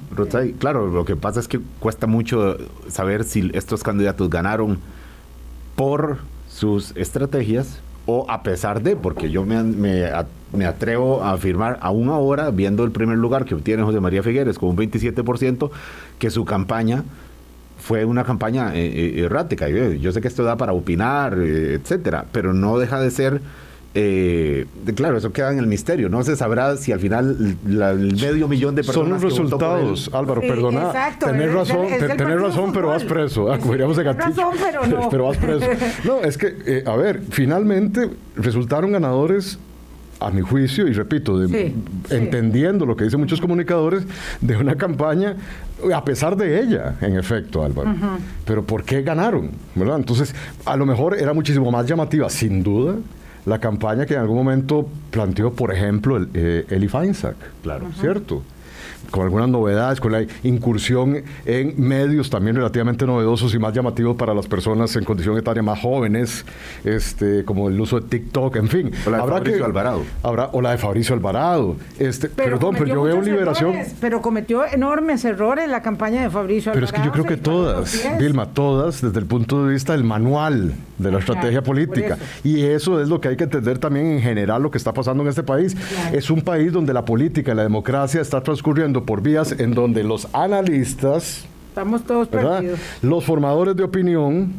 claro, 0.60 0.88
lo 0.88 1.06
que 1.06 1.16
pasa 1.16 1.40
es 1.40 1.48
que 1.48 1.60
cuesta 1.80 2.06
mucho 2.06 2.58
saber 2.90 3.24
si 3.24 3.50
estos 3.54 3.82
candidatos 3.82 4.30
ganaron 4.30 4.80
por 5.76 6.20
sus 6.50 6.96
estrategias 6.96 7.80
o 8.06 8.26
a 8.30 8.44
pesar 8.44 8.82
de, 8.82 8.96
porque 8.96 9.30
yo 9.30 9.46
me, 9.46 9.64
me, 9.64 10.66
atrevo 10.66 11.24
a 11.24 11.34
afirmar 11.34 11.78
aún 11.82 12.10
ahora, 12.10 12.52
viendo 12.52 12.84
el 12.84 12.92
primer 12.92 13.18
lugar 13.18 13.46
que 13.46 13.56
obtiene 13.56 13.84
José 13.84 14.00
María 14.00 14.24
Figueres 14.24 14.60
con 14.60 14.70
un 14.70 14.78
27%, 14.78 15.72
que 16.20 16.30
su 16.30 16.46
campaña 16.46 17.04
fue 17.78 18.06
una 18.06 18.24
campaña 18.24 18.76
eh, 18.76 18.86
eh, 18.86 19.24
errática. 19.24 19.68
Yo, 19.70 20.12
sé 20.12 20.22
que 20.22 20.28
esto 20.28 20.44
da 20.44 20.56
para 20.56 20.74
opinar, 20.74 21.38
eh, 21.40 21.75
etcétera, 21.75 22.25
pero 22.32 22.53
no 22.53 22.77
deja 22.79 23.00
de 23.00 23.12
ser 23.12 23.42
eh, 23.98 24.66
claro, 24.94 25.18
eso 25.18 25.31
queda 25.31 25.53
en 25.53 25.60
el 25.60 25.68
misterio. 25.68 26.10
No 26.10 26.22
se 26.22 26.36
sabrá 26.36 26.75
si 26.75 26.92
al 26.92 27.00
final 27.00 27.55
el 27.66 28.16
medio 28.20 28.50
millón 28.50 28.75
de 28.75 28.84
personas. 28.84 29.08
Son 29.08 29.10
los 29.10 29.24
resultados, 29.24 30.10
Álvaro, 30.14 30.42
perdona. 30.42 30.92
Tener 31.18 31.53
razón, 31.53 31.88
tener 31.88 32.40
razón, 32.42 32.74
pero 32.74 32.90
vas 32.90 33.05
preso. 33.05 33.51
Ah, 33.51 33.58
de 33.58 33.77
Razón, 34.14 34.53
pero 34.62 34.86
no. 35.01 35.10
pero 35.10 35.25
vas 35.27 35.38
preso. 35.38 35.66
No, 36.03 36.20
es 36.20 36.38
que, 36.38 36.58
eh, 36.66 36.84
a 36.86 36.98
ver, 36.98 37.22
finalmente 37.29 38.10
resultaron 38.36 38.92
ganadores 38.92 39.58
a 40.20 40.29
mi 40.29 40.42
juicio, 40.42 40.88
y 40.88 40.94
repito, 40.94 41.42
entendiendo 42.10 42.86
lo 42.86 42.96
que 42.96 43.05
dicen 43.05 43.20
muchos 43.20 43.40
comunicadores, 43.40 44.03
de 44.42 44.58
una 44.58 44.75
campaña, 44.75 45.36
a 45.94 46.03
pesar 46.03 46.36
de 46.36 46.60
ella, 46.60 46.96
en 47.01 47.18
efecto, 47.18 47.64
Álvaro. 47.64 47.94
Pero 48.46 48.64
¿por 48.64 48.84
qué 48.84 49.01
ganaron? 49.03 49.51
¿verdad? 49.74 49.98
Entonces, 49.98 50.34
a 50.66 50.75
lo 50.75 50.86
mejor 50.86 51.18
era 51.18 51.34
muchísimo 51.34 51.72
más 51.72 51.86
llamativa, 51.86 52.29
sin 52.29 52.64
duda, 52.64 52.96
la 53.46 53.60
campaña 53.60 54.05
que 54.05 54.16
en 54.16 54.22
algún 54.22 54.38
momento 54.38 54.88
planteó, 55.12 55.53
por 55.53 55.74
ejemplo, 55.74 56.18
el, 56.18 56.29
eh, 56.34 56.66
Eli 56.70 56.88
Feinsack, 56.88 57.36
claro, 57.62 57.88
¿cierto? 58.00 58.44
con 59.12 59.24
algunas 59.24 59.50
novedades, 59.50 60.00
con 60.00 60.12
la 60.12 60.25
incursión 60.44 61.24
en 61.46 61.74
medios 61.77 62.29
también 62.29 62.55
relativamente 62.55 63.05
novedosos 63.05 63.53
y 63.53 63.60
más 63.60 63.74
llamativos 63.74 64.16
para 64.16 64.34
las 64.34 64.48
personas 64.48 64.96
en 64.96 65.03
condición 65.03 65.38
etaria 65.38 65.64
más 65.64 65.79
jóvenes, 65.79 66.46
este, 66.84 67.46
como 67.46 67.70
el 67.70 67.79
uso 67.79 68.00
de 68.00 68.08
TikTok, 68.08 68.55
en 68.58 68.68
fin. 68.68 68.92
O 69.05 69.10
la 69.10 69.18
de 69.18 69.24
Fabricio 69.24 69.66
Alvarado. 69.66 70.01
Habrá, 70.24 70.50
o 70.51 70.62
la 70.62 70.72
de 70.72 70.77
Fabricio 70.77 71.16
Alvarado. 71.16 71.75
Este, 72.00 72.29
perdón, 72.29 72.75
pero 72.77 72.88
yo 72.88 73.03
veo 73.03 73.22
liberación. 73.22 73.74
pero 74.00 74.22
cometió 74.22 74.66
enormes 74.66 75.24
errores 75.25 75.70
la 75.70 75.81
campaña 75.81 76.22
de 76.22 76.29
Fabricio 76.29 76.72
Alvarado. 76.72 76.92
Pero 76.92 77.03
es 77.03 77.03
que 77.03 77.05
yo 77.08 77.12
creo 77.14 77.25
que 77.25 77.42
todas, 77.42 78.20
Vilma, 78.20 78.48
todas 78.48 79.01
desde 79.01 79.20
el 79.20 79.25
punto 79.25 79.66
de 79.66 79.74
vista 79.74 79.94
del 79.94 80.03
manual 80.03 80.74
de 80.98 81.12
la 81.12 81.20
estrategia 81.20 81.62
política. 81.62 82.18
Y 82.44 82.62
eso 82.64 83.01
es 83.01 83.10
lo 83.10 83.20
que 83.20 83.29
hay 83.29 83.38
que 83.38 83.46
entender 83.46 83.77
también 83.77 84.08
en 84.08 84.22
general 84.22 84.62
lo 84.62 84.72
que 84.72 84.77
está 84.77 84.94
pasando 84.94 85.24
en 85.24 85.29
este 85.29 85.44
país. 85.44 85.75
Es 86.14 86.29
un 86.29 86.42
país 86.42 86.72
donde 86.72 86.94
la 86.94 87.05
política 87.05 87.51
y 87.51 87.55
la 87.55 87.64
democracia 87.64 88.22
está 88.22 88.42
transcurriendo 88.42 89.05
por 89.05 89.22
vías 89.22 89.55
en 89.58 89.74
donde 89.74 90.03
los 90.03 90.27
analistas 90.34 91.46
Estamos 91.75 92.03
todos 92.03 92.29
perdidos. 92.29 92.79
Los 93.01 93.25
formadores 93.25 93.75
de 93.75 93.83
opinión, 93.83 94.53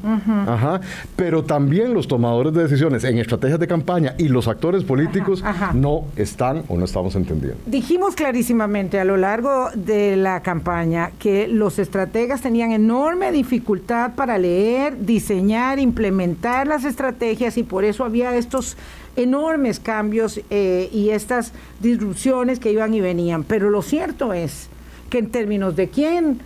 ajá, 0.46 0.82
pero 1.16 1.44
también 1.44 1.94
los 1.94 2.08
tomadores 2.08 2.52
de 2.52 2.64
decisiones 2.64 3.04
en 3.04 3.16
estrategias 3.16 3.58
de 3.58 3.66
campaña 3.66 4.14
y 4.18 4.28
los 4.28 4.48
actores 4.48 4.84
políticos 4.84 5.42
no 5.72 6.04
están 6.16 6.64
o 6.68 6.76
no 6.76 6.84
estamos 6.84 7.16
entendiendo. 7.16 7.58
Dijimos 7.64 8.16
clarísimamente 8.16 9.00
a 9.00 9.06
lo 9.06 9.16
largo 9.16 9.70
de 9.74 10.16
la 10.16 10.42
campaña 10.42 11.12
que 11.18 11.48
los 11.48 11.78
estrategas 11.78 12.42
tenían 12.42 12.72
enorme 12.72 13.32
dificultad 13.32 14.14
para 14.14 14.36
leer, 14.36 15.06
diseñar, 15.06 15.78
implementar 15.78 16.66
las 16.66 16.84
estrategias 16.84 17.56
y 17.56 17.62
por 17.62 17.86
eso 17.86 18.04
había 18.04 18.36
estos 18.36 18.76
enormes 19.16 19.80
cambios 19.80 20.42
eh, 20.50 20.90
y 20.92 21.08
estas 21.08 21.54
disrupciones 21.80 22.58
que 22.60 22.72
iban 22.72 22.92
y 22.92 23.00
venían. 23.00 23.42
Pero 23.42 23.70
lo 23.70 23.80
cierto 23.80 24.34
es 24.34 24.68
que 25.08 25.16
en 25.16 25.30
términos 25.30 25.76
de 25.76 25.88
quién 25.88 26.42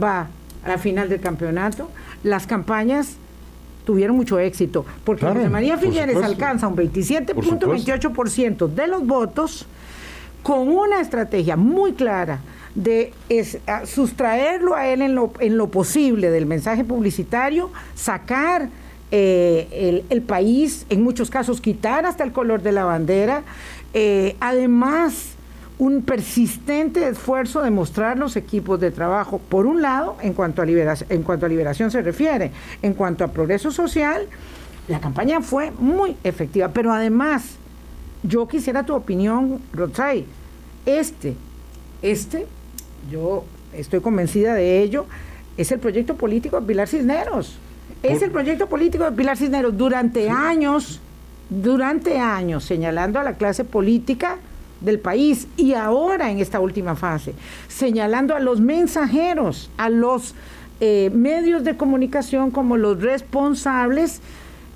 va 0.00 0.28
a 0.64 0.68
la 0.68 0.78
final 0.78 1.08
del 1.08 1.20
campeonato, 1.20 1.90
las 2.22 2.46
campañas 2.46 3.16
tuvieron 3.84 4.16
mucho 4.16 4.38
éxito, 4.38 4.84
porque 5.04 5.26
María 5.48 5.76
Figueres 5.76 6.16
alcanza 6.16 6.68
un 6.68 6.76
27.28% 6.76 8.68
de 8.68 8.86
los 8.86 9.06
votos 9.06 9.66
con 10.42 10.68
una 10.68 11.00
estrategia 11.00 11.56
muy 11.56 11.92
clara 11.92 12.40
de 12.74 13.12
sustraerlo 13.84 14.74
a 14.74 14.88
él 14.88 15.02
en 15.02 15.14
lo, 15.14 15.32
en 15.40 15.58
lo 15.58 15.68
posible 15.68 16.30
del 16.30 16.46
mensaje 16.46 16.84
publicitario, 16.84 17.70
sacar 17.94 18.68
eh, 19.10 20.04
el, 20.08 20.22
país, 20.22 20.86
en 20.88 21.02
muchos 21.02 21.28
casos 21.28 21.60
quitar 21.60 22.06
hasta 22.06 22.24
el 22.24 22.32
color 22.32 22.62
de 22.62 22.72
la 22.72 22.84
bandera, 22.84 23.42
eh, 23.92 24.36
además 24.40 25.31
un 25.82 26.02
persistente 26.02 27.08
esfuerzo 27.08 27.60
de 27.60 27.72
mostrar 27.72 28.16
los 28.16 28.36
equipos 28.36 28.78
de 28.78 28.92
trabajo, 28.92 29.40
por 29.40 29.66
un 29.66 29.82
lado, 29.82 30.16
en 30.22 30.32
cuanto 30.32 30.62
a 30.62 30.64
liberación, 30.64 31.10
en 31.10 31.24
cuanto 31.24 31.44
a 31.44 31.48
liberación 31.48 31.90
se 31.90 32.02
refiere, 32.02 32.52
en 32.82 32.94
cuanto 32.94 33.24
a 33.24 33.28
progreso 33.28 33.72
social, 33.72 34.28
la 34.86 35.00
campaña 35.00 35.40
fue 35.40 35.72
muy 35.72 36.16
efectiva, 36.22 36.68
pero 36.68 36.92
además, 36.92 37.56
yo 38.22 38.46
quisiera 38.46 38.84
tu 38.84 38.94
opinión, 38.94 39.60
Rotzai, 39.72 40.24
este, 40.86 41.34
este, 42.00 42.46
yo 43.10 43.42
estoy 43.72 43.98
convencida 43.98 44.54
de 44.54 44.82
ello, 44.82 45.06
es 45.56 45.72
el 45.72 45.80
proyecto 45.80 46.14
político 46.14 46.60
de 46.60 46.66
Pilar 46.68 46.86
Cisneros. 46.86 47.58
Es 48.04 48.22
el 48.22 48.30
proyecto 48.30 48.68
político 48.68 49.02
de 49.02 49.10
Pilar 49.10 49.36
Cisneros. 49.36 49.76
Durante 49.76 50.30
años, 50.30 51.00
durante 51.50 52.20
años, 52.20 52.64
señalando 52.64 53.18
a 53.18 53.24
la 53.24 53.34
clase 53.34 53.64
política 53.64 54.38
del 54.82 54.98
país 54.98 55.46
y 55.56 55.74
ahora 55.74 56.30
en 56.30 56.38
esta 56.38 56.60
última 56.60 56.96
fase, 56.96 57.34
señalando 57.68 58.34
a 58.34 58.40
los 58.40 58.60
mensajeros, 58.60 59.70
a 59.76 59.88
los 59.88 60.34
eh, 60.80 61.10
medios 61.14 61.64
de 61.64 61.76
comunicación 61.76 62.50
como 62.50 62.76
los 62.76 63.00
responsables 63.00 64.20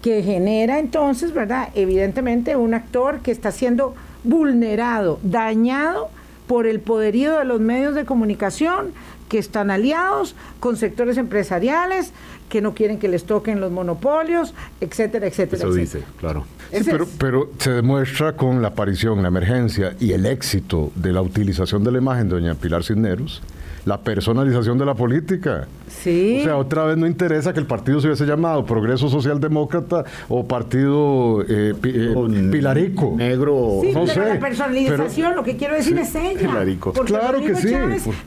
que 0.02 0.22
genera 0.22 0.78
entonces, 0.78 1.34
¿verdad? 1.34 1.70
Evidentemente 1.74 2.54
un 2.56 2.74
actor 2.74 3.20
que 3.20 3.32
está 3.32 3.50
siendo 3.50 3.94
vulnerado, 4.22 5.18
dañado 5.22 6.08
por 6.46 6.66
el 6.66 6.80
poderío 6.80 7.38
de 7.38 7.44
los 7.44 7.60
medios 7.60 7.94
de 7.94 8.04
comunicación 8.04 8.92
que 9.28 9.38
están 9.38 9.70
aliados 9.70 10.36
con 10.60 10.76
sectores 10.76 11.18
empresariales 11.18 12.12
que 12.48 12.60
no 12.60 12.74
quieren 12.74 12.98
que 12.98 13.08
les 13.08 13.24
toquen 13.24 13.60
los 13.60 13.72
monopolios, 13.72 14.54
etcétera, 14.80 15.26
etcétera. 15.26 15.64
Eso 15.64 15.74
dice, 15.74 16.02
claro. 16.18 16.44
Pero, 16.70 17.06
pero 17.18 17.50
se 17.58 17.70
demuestra 17.70 18.34
con 18.34 18.62
la 18.62 18.68
aparición, 18.68 19.22
la 19.22 19.28
emergencia 19.28 19.94
y 20.00 20.12
el 20.12 20.26
éxito 20.26 20.92
de 20.94 21.12
la 21.12 21.22
utilización 21.22 21.84
de 21.84 21.92
la 21.92 21.98
imagen 21.98 22.28
de 22.28 22.36
doña 22.36 22.54
Pilar 22.54 22.84
Cisneros, 22.84 23.42
la 23.84 24.00
personalización 24.00 24.78
de 24.78 24.84
la 24.84 24.94
política. 24.94 25.68
Sí. 26.06 26.38
O 26.40 26.44
sea, 26.44 26.56
otra 26.56 26.84
vez 26.84 26.96
no 26.96 27.04
interesa 27.04 27.52
que 27.52 27.58
el 27.58 27.66
partido 27.66 28.00
se 28.00 28.06
hubiese 28.06 28.26
llamado 28.26 28.64
Progreso 28.64 29.08
Socialdemócrata 29.08 30.04
o 30.28 30.46
Partido 30.46 31.42
eh, 31.42 31.74
eh, 31.82 32.48
Pilarico. 32.52 33.14
Negro. 33.16 33.80
Sí, 33.82 33.88
no 33.88 34.04
pero 34.04 34.06
sé, 34.06 34.34
la 34.34 34.38
personalización, 34.38 35.34
lo 35.34 35.42
que 35.42 35.56
quiero 35.56 35.74
decir 35.74 35.98
es 35.98 36.14
ella. 36.14 36.38
Pilarico. 36.38 36.92
Porque 36.92 37.12
claro 37.12 37.40
que 37.40 37.56
sí. 37.56 37.74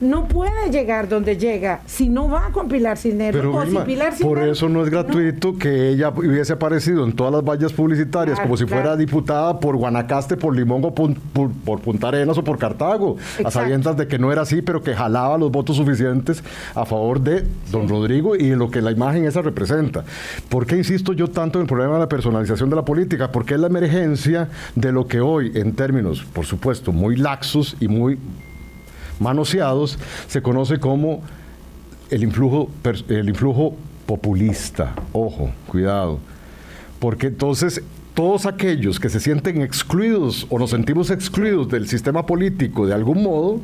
no 0.02 0.28
puede 0.28 0.70
llegar 0.72 1.08
donde 1.08 1.38
llega 1.38 1.80
si 1.86 2.10
no 2.10 2.30
va 2.30 2.50
con 2.52 2.68
Pilar 2.68 2.98
Cisneros. 2.98 3.40
Pero, 3.40 3.80
o 3.82 3.86
Pilar 3.86 4.14
por 4.22 4.40
eso 4.40 4.68
no 4.68 4.84
es 4.84 4.90
gratuito 4.90 5.58
que 5.58 5.88
ella 5.88 6.10
hubiese 6.10 6.52
aparecido 6.52 7.06
en 7.06 7.14
todas 7.14 7.32
las 7.32 7.46
vallas 7.46 7.72
publicitarias 7.72 8.42
como 8.42 8.58
si 8.58 8.66
fuera 8.66 8.98
diputada 8.98 9.58
por 9.58 9.78
Guanacaste, 9.78 10.36
por 10.36 10.54
Limón 10.54 10.84
o 10.84 10.94
por, 10.94 11.80
Punta 11.80 12.10
Arenas 12.10 12.38
o 12.38 12.44
por 12.44 12.58
Cartago, 12.58 13.16
a 13.46 13.50
sabiendas 13.50 13.96
de 13.96 14.08
que 14.08 14.20
no 14.20 14.34
era 14.34 14.42
así, 14.42 14.62
pero 14.62 14.82
que 14.82 14.94
jalaba 14.94 15.38
los 15.38 15.50
votos 15.50 15.78
suficientes 15.78 16.44
a 16.76 16.86
favor 16.86 17.22
de 17.22 17.46
don 17.72 17.88
Rodrigo 17.88 18.36
y 18.36 18.56
lo 18.56 18.70
que 18.70 18.82
la 18.82 18.92
imagen 18.92 19.26
esa 19.26 19.42
representa. 19.42 20.04
¿Por 20.50 20.66
qué 20.66 20.78
insisto 20.78 21.14
yo 21.14 21.28
tanto 21.30 21.60
en 21.60 21.64
el 21.64 21.68
problema 21.68 21.94
de 21.94 22.00
la 22.00 22.10
personalización 22.10 22.70
de 22.70 22.76
la 22.76 22.86
política? 22.86 23.32
Porque 23.32 23.56
es 23.56 23.60
la 23.60 23.68
emergencia 23.68 24.50
de 24.76 24.92
lo 24.92 25.08
que 25.08 25.22
hoy, 25.22 25.52
en 25.56 25.74
términos, 25.74 26.24
por 26.34 26.46
supuesto, 26.46 26.92
muy 26.92 27.16
laxos 27.16 27.76
y 27.80 27.88
muy 27.88 28.18
manoseados, 29.20 29.98
se 30.28 30.42
conoce 30.42 30.80
como 30.80 31.22
el 32.10 32.24
influjo, 32.24 32.70
el 33.10 33.30
influjo 33.30 33.76
populista. 34.06 34.94
Ojo, 35.12 35.52
cuidado. 35.68 36.20
Porque 37.00 37.28
entonces 37.28 37.82
todos 38.14 38.46
aquellos 38.46 39.00
que 39.00 39.10
se 39.10 39.20
sienten 39.20 39.62
excluidos 39.62 40.46
o 40.50 40.60
nos 40.60 40.72
sentimos 40.72 41.10
excluidos 41.12 41.70
del 41.70 41.88
sistema 41.88 42.26
político 42.26 42.86
de 42.86 42.94
algún 42.94 43.24
modo, 43.24 43.62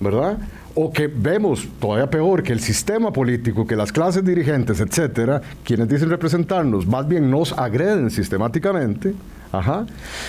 ¿verdad? 0.00 0.38
O 0.74 0.92
que 0.92 1.06
vemos 1.06 1.66
todavía 1.80 2.10
peor 2.10 2.42
que 2.42 2.52
el 2.52 2.60
sistema 2.60 3.12
político, 3.12 3.66
que 3.66 3.76
las 3.76 3.92
clases 3.92 4.24
dirigentes, 4.24 4.80
etcétera, 4.80 5.40
quienes 5.62 5.88
dicen 5.88 6.10
representarnos, 6.10 6.86
más 6.86 7.06
bien 7.06 7.30
nos 7.30 7.52
agreden 7.52 8.10
sistemáticamente, 8.10 9.14
ajá, 9.52 9.86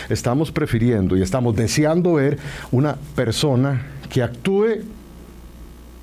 estamos 0.09 0.51
prefiriendo 0.51 1.17
y 1.17 1.21
estamos 1.21 1.55
deseando 1.55 2.13
ver 2.13 2.37
una 2.71 2.95
persona 3.15 3.87
que 4.09 4.21
actúe 4.21 4.83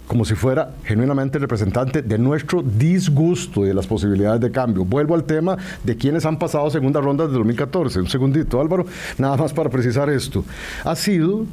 como 0.07 0.25
si 0.27 0.35
fuera 0.35 0.75
genuinamente 0.85 1.39
representante 1.39 2.03
de 2.03 2.19
nuestro 2.19 2.61
disgusto 2.63 3.65
y 3.65 3.69
de 3.69 3.75
las 3.75 3.87
posibilidades 3.87 4.43
de 4.43 4.51
cambio. 4.51 4.85
Vuelvo 4.85 5.15
al 5.15 5.25
tema 5.25 5.57
de 5.83 5.97
quienes 5.97 6.27
han 6.27 6.39
pasado 6.39 6.69
segunda 6.69 7.01
ronda 7.01 7.27
de 7.27 7.33
2014. 7.33 8.01
Un 8.01 8.09
segundito, 8.09 8.61
Álvaro, 8.61 8.85
nada 9.17 9.39
más 9.39 9.55
para 9.55 9.71
precisar 9.71 10.11
esto. 10.11 10.45
Ha 10.85 10.97
sido 10.97 11.47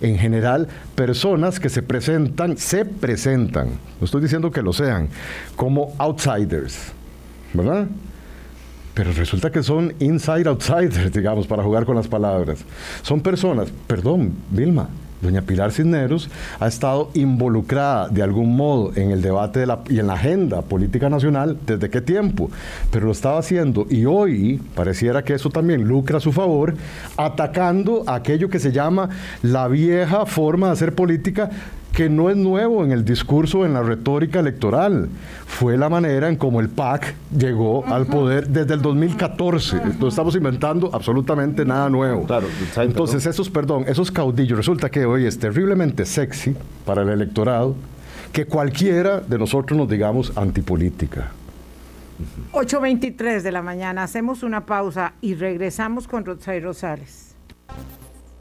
en 0.00 0.18
general 0.18 0.68
personas 0.94 1.60
que 1.60 1.68
se 1.68 1.82
presentan, 1.82 2.56
se 2.56 2.84
presentan, 2.84 3.68
no 4.00 4.04
estoy 4.04 4.22
diciendo 4.22 4.50
que 4.50 4.62
lo 4.62 4.72
sean, 4.72 5.08
como 5.56 5.94
outsiders, 5.98 6.92
¿verdad? 7.52 7.86
Pero 8.94 9.12
resulta 9.12 9.50
que 9.50 9.62
son 9.62 9.92
inside 9.98 10.48
outsiders, 10.48 11.12
digamos, 11.12 11.46
para 11.46 11.62
jugar 11.62 11.84
con 11.84 11.96
las 11.96 12.08
palabras. 12.08 12.64
Son 13.02 13.20
personas, 13.20 13.68
perdón, 13.86 14.34
Vilma, 14.50 14.88
Doña 15.20 15.42
Pilar 15.42 15.72
Cisneros 15.72 16.30
ha 16.60 16.66
estado 16.66 17.10
involucrada 17.14 18.08
de 18.08 18.22
algún 18.22 18.56
modo 18.56 18.92
en 18.96 19.10
el 19.10 19.22
debate 19.22 19.64
y 19.88 19.98
en 19.98 20.06
la 20.06 20.14
agenda 20.14 20.62
política 20.62 21.08
nacional 21.08 21.58
desde 21.66 21.90
qué 21.90 22.00
tiempo, 22.00 22.50
pero 22.90 23.06
lo 23.06 23.12
estaba 23.12 23.38
haciendo 23.38 23.86
y 23.88 24.04
hoy 24.04 24.60
pareciera 24.74 25.24
que 25.24 25.34
eso 25.34 25.50
también 25.50 25.84
lucra 25.84 26.18
a 26.18 26.20
su 26.20 26.32
favor, 26.32 26.74
atacando 27.16 28.04
aquello 28.06 28.48
que 28.48 28.58
se 28.58 28.72
llama 28.72 29.08
la 29.42 29.68
vieja 29.68 30.26
forma 30.26 30.68
de 30.68 30.72
hacer 30.74 30.94
política 30.94 31.50
que 31.94 32.08
no 32.08 32.28
es 32.28 32.36
nuevo 32.36 32.84
en 32.84 32.90
el 32.90 33.04
discurso, 33.04 33.64
en 33.64 33.72
la 33.72 33.82
retórica 33.82 34.40
electoral. 34.40 35.08
Fue 35.46 35.78
la 35.78 35.88
manera 35.88 36.28
en 36.28 36.36
cómo 36.36 36.60
el 36.60 36.68
PAC 36.68 37.14
llegó 37.36 37.86
al 37.86 38.06
poder 38.06 38.48
desde 38.48 38.74
el 38.74 38.82
2014. 38.82 39.80
No 40.00 40.08
estamos 40.08 40.34
inventando 40.34 40.90
absolutamente 40.92 41.64
nada 41.64 41.88
nuevo. 41.88 42.24
Claro, 42.26 42.48
Entonces, 42.78 43.24
esos, 43.26 43.48
perdón, 43.48 43.84
esos 43.86 44.10
caudillos, 44.10 44.58
resulta 44.58 44.90
que 44.90 45.06
hoy 45.06 45.26
es 45.26 45.38
terriblemente 45.38 46.04
sexy 46.04 46.56
para 46.84 47.02
el 47.02 47.08
electorado 47.10 47.76
que 48.32 48.46
cualquiera 48.46 49.20
de 49.20 49.38
nosotros 49.38 49.78
nos 49.78 49.88
digamos 49.88 50.36
antipolítica. 50.36 51.30
8.23 52.52 53.42
de 53.42 53.52
la 53.52 53.62
mañana, 53.62 54.02
hacemos 54.02 54.42
una 54.42 54.66
pausa 54.66 55.14
y 55.20 55.34
regresamos 55.34 56.08
con 56.08 56.24
Rosario 56.24 56.64
Rosales. 56.64 57.36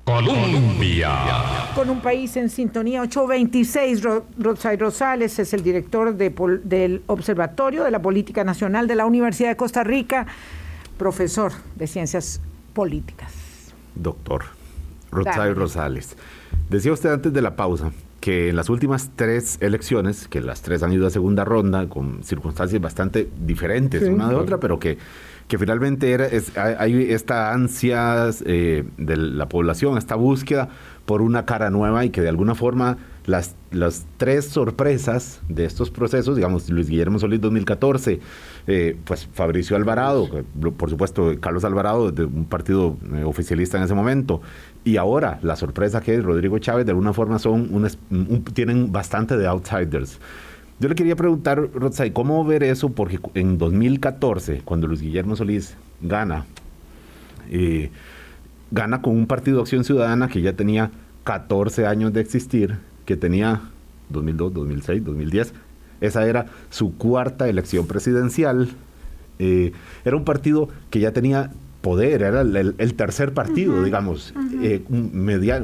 Colombia. 0.04 1.12
Con 1.76 1.90
un 1.90 2.02
país 2.02 2.36
en 2.36 2.50
sintonía, 2.50 3.02
826, 3.02 4.04
Rosay 4.38 4.76
Rosales 4.76 5.40
es 5.40 5.54
el 5.54 5.64
director 5.64 6.14
del 6.16 7.04
Observatorio 7.08 7.84
de 7.86 7.92
la 7.92 8.02
Política 8.02 8.44
Nacional 8.44 8.88
de 8.88 8.96
la 8.96 9.06
Universidad 9.06 9.50
de 9.50 9.56
Costa 9.56 9.84
Rica, 9.84 10.28
profesor 10.98 11.54
de 11.76 11.88
Ciencias 11.88 12.42
Políticas. 12.74 13.32
Doctor 13.96 14.44
Rosay 15.12 15.54
Rosales. 15.54 16.18
Decía 16.70 16.92
usted 16.92 17.12
antes 17.12 17.32
de 17.32 17.42
la 17.42 17.56
pausa 17.56 17.92
que 18.20 18.50
en 18.50 18.56
las 18.56 18.70
últimas 18.70 19.12
tres 19.16 19.58
elecciones, 19.62 20.28
que 20.28 20.42
las 20.42 20.62
tres 20.62 20.84
han 20.84 20.92
ido 20.94 21.08
a 21.08 21.10
segunda 21.10 21.44
ronda, 21.46 21.88
con 21.88 22.24
circunstancias 22.24 22.82
bastante 22.82 23.30
diferentes 23.46 24.04
una 24.04 24.30
de 24.30 24.36
otra, 24.36 24.60
pero 24.60 24.80
que 24.80 24.98
que 25.54 25.60
finalmente 25.60 26.12
era, 26.12 26.30
hay 26.80 27.12
esta 27.12 27.54
ansia 27.54 28.32
eh, 28.44 28.86
de 28.98 29.18
la 29.18 29.48
población, 29.48 30.00
esta 30.00 30.16
búsqueda 30.16 30.70
por 31.06 31.22
una 31.22 31.46
cara 31.46 31.70
nueva 31.70 32.04
y 32.06 32.10
que 32.10 32.22
de 32.22 32.30
alguna 32.30 32.56
forma 32.56 32.98
las, 33.28 33.56
las 33.70 34.08
tres 34.18 34.46
sorpresas 34.46 35.42
de 35.50 35.66
estos 35.66 35.92
procesos, 35.92 36.38
digamos, 36.38 36.68
Luis 36.72 36.90
Guillermo 36.90 37.20
Solís 37.20 37.40
2014, 37.40 38.20
eh, 38.66 38.98
pues 39.06 39.30
Fabricio 39.32 39.76
Alvarado, 39.76 40.28
por 40.76 40.90
supuesto 40.90 41.32
Carlos 41.40 41.64
Alvarado 41.64 42.12
de 42.12 42.26
un 42.26 42.46
partido 42.46 42.98
eh, 43.14 43.24
oficialista 43.24 43.78
en 43.78 43.84
ese 43.84 43.94
momento, 43.94 44.42
y 44.84 44.98
ahora 44.98 45.38
la 45.44 45.56
sorpresa 45.56 46.02
que 46.02 46.16
es 46.16 46.24
Rodrigo 46.24 46.58
Chávez, 46.58 46.88
de 46.88 46.94
alguna 46.94 47.14
forma 47.14 47.38
son 47.38 47.70
tienen 48.56 48.92
bastante 48.92 49.38
de 49.38 49.46
outsiders. 49.46 50.20
Yo 50.84 50.90
le 50.90 50.96
quería 50.96 51.16
preguntar, 51.16 51.70
Rotzai, 51.74 52.12
¿cómo 52.12 52.44
ver 52.44 52.62
eso? 52.62 52.90
Porque 52.90 53.18
en 53.36 53.58
2014, 53.58 54.64
cuando 54.66 54.86
Luis 54.86 55.00
Guillermo 55.00 55.38
Solís 55.38 55.78
gana, 56.02 56.46
eh, 57.50 57.90
gana 58.70 59.02
con 59.02 59.16
un 59.16 59.26
partido 59.26 59.56
de 59.56 59.62
Acción 59.62 59.86
Ciudadana 59.86 60.28
que 60.28 60.42
ya 60.42 60.52
tenía 60.52 60.92
14 61.24 61.88
años 61.88 62.12
de 62.12 62.20
existir, 62.20 62.80
que 63.06 63.16
tenía 63.16 63.62
2002, 64.10 64.54
2006, 64.56 65.06
2010. 65.06 65.54
Esa 66.02 66.28
era 66.28 66.48
su 66.70 66.98
cuarta 66.98 67.48
elección 67.48 67.88
presidencial. 67.88 68.68
Eh, 69.40 69.72
era 70.04 70.18
un 70.18 70.26
partido 70.26 70.68
que 70.90 71.00
ya 71.00 71.14
tenía 71.14 71.52
poder, 71.84 72.22
era 72.22 72.42
el, 72.42 72.94
tercer 72.96 73.34
partido, 73.34 73.84
digamos, 73.84 74.34
eh, 74.62 74.82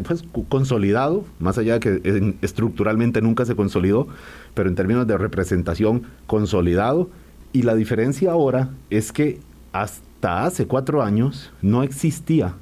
pues, 0.05 0.25
consolidado, 0.49 1.23
más 1.39 1.58
allá 1.58 1.79
de 1.79 1.79
que 1.79 2.36
estructuralmente 2.41 3.21
nunca 3.21 3.45
se 3.45 3.55
consolidó, 3.55 4.10
pero 4.53 4.67
en 4.67 4.75
términos 4.75 5.08
de 5.08 5.17
representación 5.17 6.03
consolidado. 6.27 7.10
Y 7.53 7.62
la 7.62 7.73
diferencia 7.73 8.34
ahora 8.34 8.69
es 8.89 9.13
que 9.13 9.39
hasta 9.71 10.43
hace 10.43 10.67
cuatro 10.67 11.01
años 11.01 11.53
no 11.62 11.84
existía, 11.84 12.55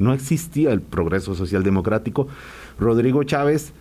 no 0.00 0.12
existía 0.12 0.72
el 0.72 0.80
progreso 0.80 1.36
social 1.36 1.62
democrático. 1.62 2.26
Rodrigo 2.80 3.22
Chávez 3.22 3.72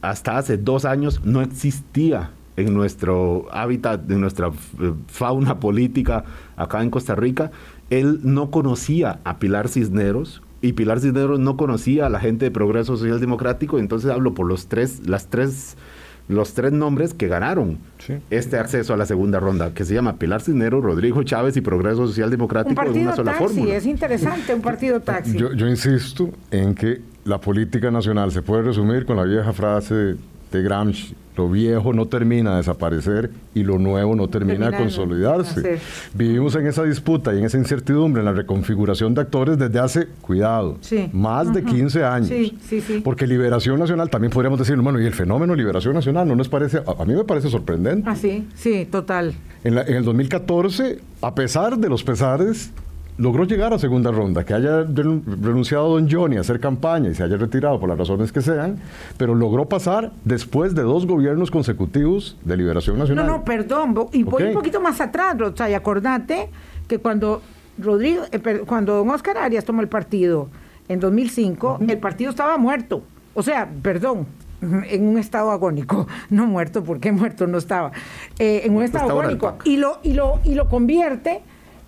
hasta 0.00 0.38
hace 0.38 0.58
dos 0.58 0.84
años 0.84 1.20
no 1.24 1.42
existía 1.42 2.30
en 2.56 2.72
nuestro 2.72 3.48
hábitat, 3.50 4.08
en 4.08 4.20
nuestra 4.20 4.48
eh, 4.48 4.92
fauna 5.08 5.58
política 5.58 6.24
acá 6.56 6.82
en 6.82 6.90
Costa 6.90 7.14
Rica 7.14 7.50
él 7.90 8.20
no 8.22 8.50
conocía 8.50 9.20
a 9.24 9.38
Pilar 9.38 9.68
Cisneros 9.68 10.42
y 10.60 10.72
Pilar 10.72 11.00
Cisneros 11.00 11.38
no 11.38 11.56
conocía 11.56 12.06
a 12.06 12.08
la 12.10 12.20
gente 12.20 12.46
de 12.46 12.50
Progreso 12.50 12.96
Social 12.96 13.20
Democrático, 13.20 13.78
entonces 13.78 14.10
hablo 14.10 14.34
por 14.34 14.46
los 14.46 14.66
tres, 14.66 15.06
las 15.06 15.28
tres, 15.28 15.76
los 16.28 16.54
tres 16.54 16.72
nombres 16.72 17.12
que 17.12 17.28
ganaron 17.28 17.78
este 18.30 18.58
acceso 18.58 18.94
a 18.94 18.96
la 18.96 19.04
segunda 19.04 19.40
ronda, 19.40 19.74
que 19.74 19.84
se 19.84 19.94
llama 19.94 20.16
Pilar 20.16 20.40
Cisneros, 20.40 20.82
Rodrigo 20.82 21.22
Chávez 21.22 21.56
y 21.56 21.60
Progreso 21.60 22.06
Social 22.06 22.30
Democrático 22.30 22.82
en 22.82 23.02
una 23.02 23.14
sola 23.14 23.34
fórmula. 23.34 23.74
Es 23.74 23.84
interesante, 23.84 24.54
un 24.54 24.62
partido 24.62 25.00
taxi. 25.02 25.36
Yo, 25.36 25.52
yo 25.52 25.68
insisto 25.68 26.30
en 26.50 26.74
que 26.74 27.02
la 27.24 27.40
política 27.40 27.90
nacional 27.90 28.32
se 28.32 28.40
puede 28.40 28.62
resumir 28.62 29.04
con 29.04 29.16
la 29.16 29.24
vieja 29.24 29.52
frase 29.52 30.16
de 30.50 30.62
Gramsci 30.62 31.14
Lo 31.36 31.48
viejo 31.48 31.92
no 31.92 32.06
termina 32.06 32.52
de 32.52 32.56
desaparecer 32.58 33.30
y 33.54 33.64
lo 33.64 33.78
nuevo 33.78 34.14
no 34.14 34.28
termina, 34.28 34.70
de 34.70 34.76
consolidarse. 34.76 35.80
Vivimos 36.14 36.54
en 36.54 36.66
esa 36.66 36.84
disputa 36.84 37.34
y 37.34 37.38
en 37.38 37.44
esa 37.44 37.58
incertidumbre, 37.58 38.20
en 38.20 38.26
la 38.26 38.32
reconfiguración 38.32 39.14
de 39.14 39.22
actores 39.22 39.58
desde 39.58 39.78
hace, 39.80 40.06
cuidado, 40.20 40.78
más 41.12 41.52
de 41.52 41.64
15 41.64 42.04
años. 42.04 42.30
Porque 43.02 43.26
Liberación 43.26 43.80
Nacional, 43.80 44.10
también 44.10 44.32
podríamos 44.32 44.58
decir, 44.60 44.76
bueno, 44.76 45.00
y 45.00 45.06
el 45.06 45.14
fenómeno 45.14 45.54
Liberación 45.54 45.94
Nacional, 45.94 46.28
¿no 46.28 46.36
nos 46.36 46.48
parece? 46.48 46.82
A, 46.86 47.04
mí 47.04 47.14
me 47.14 47.24
parece 47.24 47.48
sorprendente. 47.48 48.08
Ah, 48.08 48.14
sí, 48.14 48.46
sí, 48.54 48.86
total. 48.90 49.34
En, 49.64 49.76
en 49.76 49.94
el 49.94 50.04
2014, 50.04 51.00
a 51.20 51.34
pesar 51.34 51.78
de 51.78 51.88
los 51.88 52.04
pesares, 52.04 52.70
logró 53.16 53.44
llegar 53.44 53.72
a 53.72 53.78
segunda 53.78 54.10
ronda, 54.10 54.44
que 54.44 54.54
haya 54.54 54.82
renunciado 54.82 55.88
don 55.88 56.10
Johnny 56.10 56.36
a 56.36 56.40
hacer 56.40 56.58
campaña 56.58 57.10
y 57.10 57.14
se 57.14 57.22
haya 57.22 57.36
retirado 57.36 57.78
por 57.78 57.88
las 57.88 57.98
razones 57.98 58.32
que 58.32 58.40
sean, 58.40 58.78
pero 59.16 59.34
logró 59.34 59.68
pasar 59.68 60.12
después 60.24 60.74
de 60.74 60.82
dos 60.82 61.06
gobiernos 61.06 61.50
consecutivos 61.50 62.36
de 62.44 62.56
liberación 62.56 62.98
nacional. 62.98 63.26
No, 63.26 63.38
no, 63.38 63.44
perdón, 63.44 63.94
y 64.12 64.24
voy 64.24 64.44
un 64.44 64.54
poquito 64.54 64.80
más 64.80 65.00
atrás, 65.00 65.38
Rosa, 65.38 65.70
y 65.70 65.74
acordate 65.74 66.50
que 66.88 66.98
cuando 66.98 67.40
Rodrigo, 67.78 68.24
eh, 68.32 68.62
cuando 68.66 68.96
don 68.96 69.10
Oscar 69.10 69.38
Arias 69.38 69.64
tomó 69.64 69.80
el 69.80 69.88
partido 69.88 70.48
en 70.88 71.00
2005, 71.00 71.80
el 71.86 71.98
partido 71.98 72.30
estaba 72.30 72.58
muerto. 72.58 73.02
O 73.34 73.42
sea, 73.42 73.68
perdón, 73.82 74.26
en 74.60 75.06
un 75.06 75.18
estado 75.18 75.50
agónico, 75.50 76.06
no 76.30 76.46
muerto, 76.46 76.82
porque 76.82 77.12
muerto 77.12 77.46
no 77.46 77.58
estaba, 77.58 77.92
eh, 78.38 78.62
en 78.64 78.74
un 78.74 78.82
estado 78.82 79.10
agónico, 79.10 79.56
y 79.64 79.76
lo, 79.76 79.98
y, 80.02 80.14
lo, 80.14 80.40
y 80.44 80.54
lo 80.54 80.68
convierte 80.68 81.42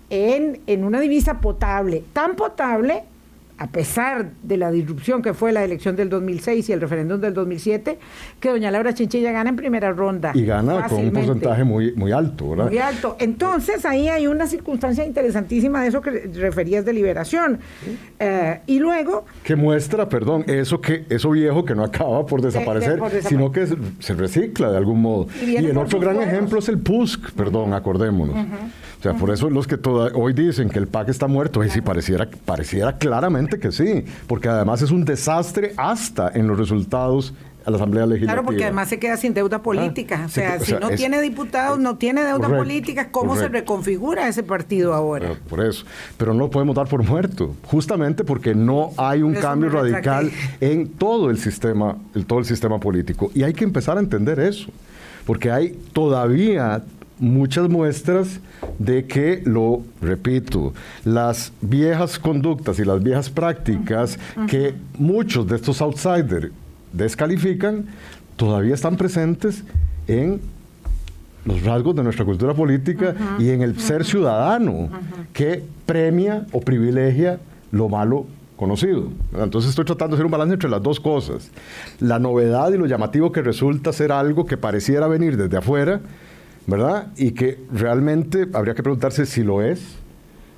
en, 0.09 0.61
en 0.67 0.83
una 0.83 0.99
divisa 0.99 1.41
potable, 1.41 2.03
tan 2.13 2.35
potable 2.35 3.03
a 3.57 3.67
pesar 3.67 4.31
de 4.43 4.57
la 4.57 4.71
disrupción 4.71 5.21
que 5.21 5.33
fue 5.33 5.51
la 5.51 5.63
elección 5.63 5.95
del 5.95 6.09
2006 6.09 6.69
y 6.69 6.73
el 6.73 6.81
referéndum 6.81 7.19
del 7.19 7.33
2007, 7.33 7.97
que 8.39 8.49
doña 8.49 8.69
Laura 8.69 8.93
Chinchilla 8.93 9.31
gana 9.31 9.49
en 9.49 9.55
primera 9.55 9.91
ronda. 9.91 10.31
Y 10.35 10.45
gana 10.45 10.87
con 10.87 10.99
un 10.99 11.11
porcentaje 11.11 11.63
muy, 11.63 11.93
muy 11.93 12.11
alto, 12.11 12.51
¿verdad? 12.51 12.67
Muy 12.67 12.77
alto. 12.77 13.15
Entonces 13.19 13.85
ahí 13.85 14.09
hay 14.09 14.27
una 14.27 14.45
circunstancia 14.45 15.05
interesantísima 15.05 15.81
de 15.81 15.87
eso 15.87 16.01
que 16.01 16.11
referías 16.11 16.85
de 16.85 16.93
liberación. 16.93 17.59
Eh, 18.19 18.59
y 18.67 18.79
luego... 18.79 19.25
Que 19.43 19.55
muestra, 19.55 20.07
perdón, 20.07 20.43
eso, 20.47 20.79
que, 20.79 21.05
eso 21.09 21.31
viejo 21.31 21.65
que 21.65 21.73
no 21.73 21.83
acaba 21.83 22.25
por 22.25 22.41
desaparecer, 22.41 22.99
sino 23.21 23.51
que 23.51 23.67
se 23.99 24.13
recicla 24.13 24.71
de 24.71 24.77
algún 24.77 25.01
modo. 25.01 25.27
Y, 25.43 25.55
el 25.55 25.77
otro 25.77 25.99
gran 25.99 26.21
ejemplo 26.21 26.59
es 26.59 26.69
el 26.69 26.77
PUSC, 26.79 27.31
perdón, 27.31 27.73
acordémonos. 27.73 28.35
O 28.99 29.03
sea, 29.03 29.13
por 29.13 29.29
eso 29.29 29.49
los 29.49 29.67
que 29.67 29.77
hoy 30.15 30.33
dicen 30.33 30.69
que 30.69 30.79
el 30.79 30.87
PAC 30.87 31.09
está 31.09 31.27
muerto, 31.27 31.63
y 31.63 31.69
si 31.69 31.81
pareciera, 31.81 32.27
pareciera 32.45 32.97
claramente 32.97 33.46
que 33.47 33.71
sí, 33.71 34.03
porque 34.27 34.49
además 34.49 34.81
es 34.81 34.91
un 34.91 35.05
desastre 35.05 35.73
hasta 35.77 36.31
en 36.33 36.47
los 36.47 36.57
resultados 36.57 37.33
a 37.67 37.69
la 37.69 37.75
Asamblea 37.75 38.05
Legislativa. 38.05 38.33
Claro, 38.33 38.45
porque 38.45 38.63
además 38.63 38.87
se 38.87 38.97
queda 38.97 39.17
sin 39.17 39.33
deuda 39.33 39.61
política. 39.61 40.23
o, 40.25 40.29
sea, 40.29 40.57
si 40.59 40.71
no 40.73 40.89
tiene 40.91 41.21
diputados, 41.21 41.77
no 41.77 41.97
tiene 41.97 42.23
deuda 42.23 42.47
política, 42.47 43.09
¿cómo 43.11 43.35
se 43.35 43.49
reconfigura 43.49 44.27
ese 44.29 44.41
partido 44.41 44.93
ahora? 44.93 45.33
por 45.49 45.59
eso. 45.59 45.85
Pero 46.17 46.33
no 46.33 46.39
lo 46.39 46.49
podemos 46.49 46.75
dar 46.75 46.87
por 46.87 47.03
muerto, 47.03 47.55
justamente 47.63 48.23
porque 48.23 48.55
no 48.55 48.91
hay 48.95 49.21
un 49.21 49.33
cambio 49.33 49.69
radical 49.69 50.31
en 50.61 50.87
todo 50.87 51.29
el 51.29 51.39
sistema, 51.39 51.97
en 52.15 52.23
todo 52.23 52.39
el 52.39 52.45
sistema 52.45 52.79
político. 52.79 53.31
Y 53.35 53.43
hay 53.43 53.53
que 53.53 53.65
empezar 53.65 53.97
a 53.97 53.99
entender 53.99 54.39
eso, 54.39 54.69
porque 55.25 55.51
hay 55.51 55.77
todavía 55.91 56.83
muchas 57.19 57.69
muestras 57.69 58.39
de 58.79 59.05
que, 59.05 59.41
lo 59.45 59.81
repito, 60.01 60.73
las 61.03 61.51
viejas 61.61 62.19
conductas 62.19 62.79
y 62.79 62.85
las 62.85 63.01
viejas 63.01 63.29
prácticas 63.29 64.19
que 64.47 64.75
muchos 64.97 65.47
de 65.47 65.55
estos 65.55 65.81
outsiders 65.81 66.51
descalifican, 66.93 67.85
todavía 68.35 68.75
están 68.75 68.97
presentes 68.97 69.63
en 70.07 70.39
los 71.45 71.63
rasgos 71.63 71.95
de 71.95 72.03
nuestra 72.03 72.25
cultura 72.25 72.53
política 72.53 73.15
y 73.39 73.49
en 73.49 73.61
el 73.61 73.79
ser 73.79 74.03
ciudadano 74.03 74.89
que 75.33 75.63
premia 75.85 76.45
o 76.51 76.59
privilegia 76.61 77.39
lo 77.71 77.87
malo 77.89 78.25
conocido. 78.57 79.09
Entonces 79.37 79.69
estoy 79.69 79.85
tratando 79.85 80.15
de 80.15 80.19
hacer 80.19 80.25
un 80.25 80.31
balance 80.31 80.55
entre 80.55 80.69
las 80.69 80.83
dos 80.83 80.99
cosas. 80.99 81.49
La 81.99 82.19
novedad 82.19 82.71
y 82.73 82.77
lo 82.77 82.85
llamativo 82.85 83.31
que 83.31 83.41
resulta 83.41 83.93
ser 83.93 84.11
algo 84.11 84.45
que 84.45 84.57
pareciera 84.57 85.07
venir 85.07 85.37
desde 85.37 85.57
afuera, 85.57 86.01
¿verdad? 86.67 87.07
Y 87.17 87.31
que 87.31 87.59
realmente 87.71 88.47
habría 88.53 88.75
que 88.75 88.83
preguntarse 88.83 89.25
si 89.25 89.41
lo 89.41 89.61
es, 89.61 89.95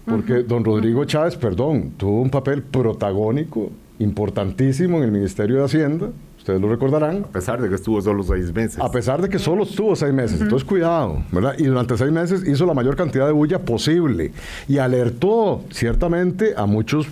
porque 0.05 0.43
don 0.43 0.65
Rodrigo 0.65 1.05
Chávez, 1.05 1.35
perdón, 1.35 1.91
tuvo 1.95 2.21
un 2.21 2.31
papel 2.31 2.63
protagónico, 2.63 3.69
importantísimo 3.99 4.97
en 4.97 5.03
el 5.03 5.11
Ministerio 5.11 5.57
de 5.57 5.65
Hacienda, 5.65 6.09
ustedes 6.37 6.59
lo 6.59 6.69
recordarán. 6.69 7.25
A 7.25 7.27
pesar 7.27 7.61
de 7.61 7.69
que 7.69 7.75
estuvo 7.75 8.01
solo 8.01 8.23
seis 8.23 8.51
meses. 8.53 8.79
A 8.79 8.89
pesar 8.89 9.21
de 9.21 9.29
que 9.29 9.37
solo 9.37 9.63
estuvo 9.63 9.95
seis 9.95 10.13
meses. 10.13 10.41
Entonces, 10.41 10.67
cuidado, 10.67 11.21
¿verdad? 11.31 11.53
Y 11.57 11.65
durante 11.65 11.95
seis 11.97 12.11
meses 12.11 12.47
hizo 12.47 12.65
la 12.65 12.73
mayor 12.73 12.95
cantidad 12.95 13.27
de 13.27 13.33
bulla 13.33 13.59
posible 13.59 14.31
y 14.67 14.77
alertó 14.79 15.63
ciertamente 15.69 16.53
a 16.57 16.65
muchos 16.65 17.07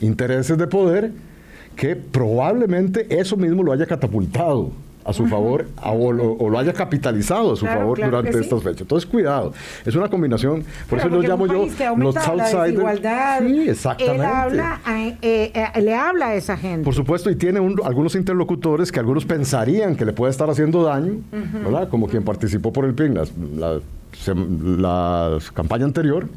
intereses 0.00 0.58
de 0.58 0.66
poder 0.66 1.12
que 1.76 1.96
probablemente 1.96 3.06
eso 3.08 3.36
mismo 3.36 3.62
lo 3.62 3.72
haya 3.72 3.86
catapultado 3.86 4.72
a 5.04 5.12
su 5.12 5.26
favor 5.26 5.66
o, 5.82 6.12
lo, 6.12 6.58
haya 6.58 6.72
capitalizado 6.72 7.52
a 7.52 7.56
su 7.56 7.66
favor 7.66 7.98
durante 7.98 8.38
estas 8.38 8.62
fechas. 8.62 8.82
Entonces, 8.82 9.08
cuidado. 9.08 9.52
Es 9.84 9.94
una 9.94 10.08
combinación, 10.08 10.64
por 10.88 10.98
eso 10.98 11.08
los 11.08 11.24
llamo 11.26 11.46
yo 11.46 11.66
los 11.96 12.16
outsiders. 12.16 13.00
Sí, 13.40 13.68
exactamente. 13.68 14.16
Él 14.16 14.22
habla 14.22 14.80
eh, 15.22 15.52
eh, 15.54 15.80
le 15.80 15.94
habla 15.94 16.28
a 16.28 16.34
esa 16.34 16.56
gente. 16.56 16.84
Por 16.84 16.94
supuesto, 16.94 17.30
y 17.30 17.36
tiene 17.36 17.60
algunos 17.84 18.14
interlocutores 18.14 18.92
que 18.92 19.00
algunos 19.00 19.24
pensarían 19.24 19.96
que 19.96 20.04
le 20.04 20.12
puede 20.12 20.30
estar 20.30 20.48
haciendo 20.50 20.82
daño, 20.84 21.20
¿verdad? 21.64 21.88
Como 21.88 22.08
quien 22.08 22.24
participó 22.24 22.72
por 22.72 22.84
el 22.84 22.94
PIN 22.94 23.14
la, 23.14 23.80
la 24.26 25.38
campaña 25.54 25.84
anterior 25.84 26.28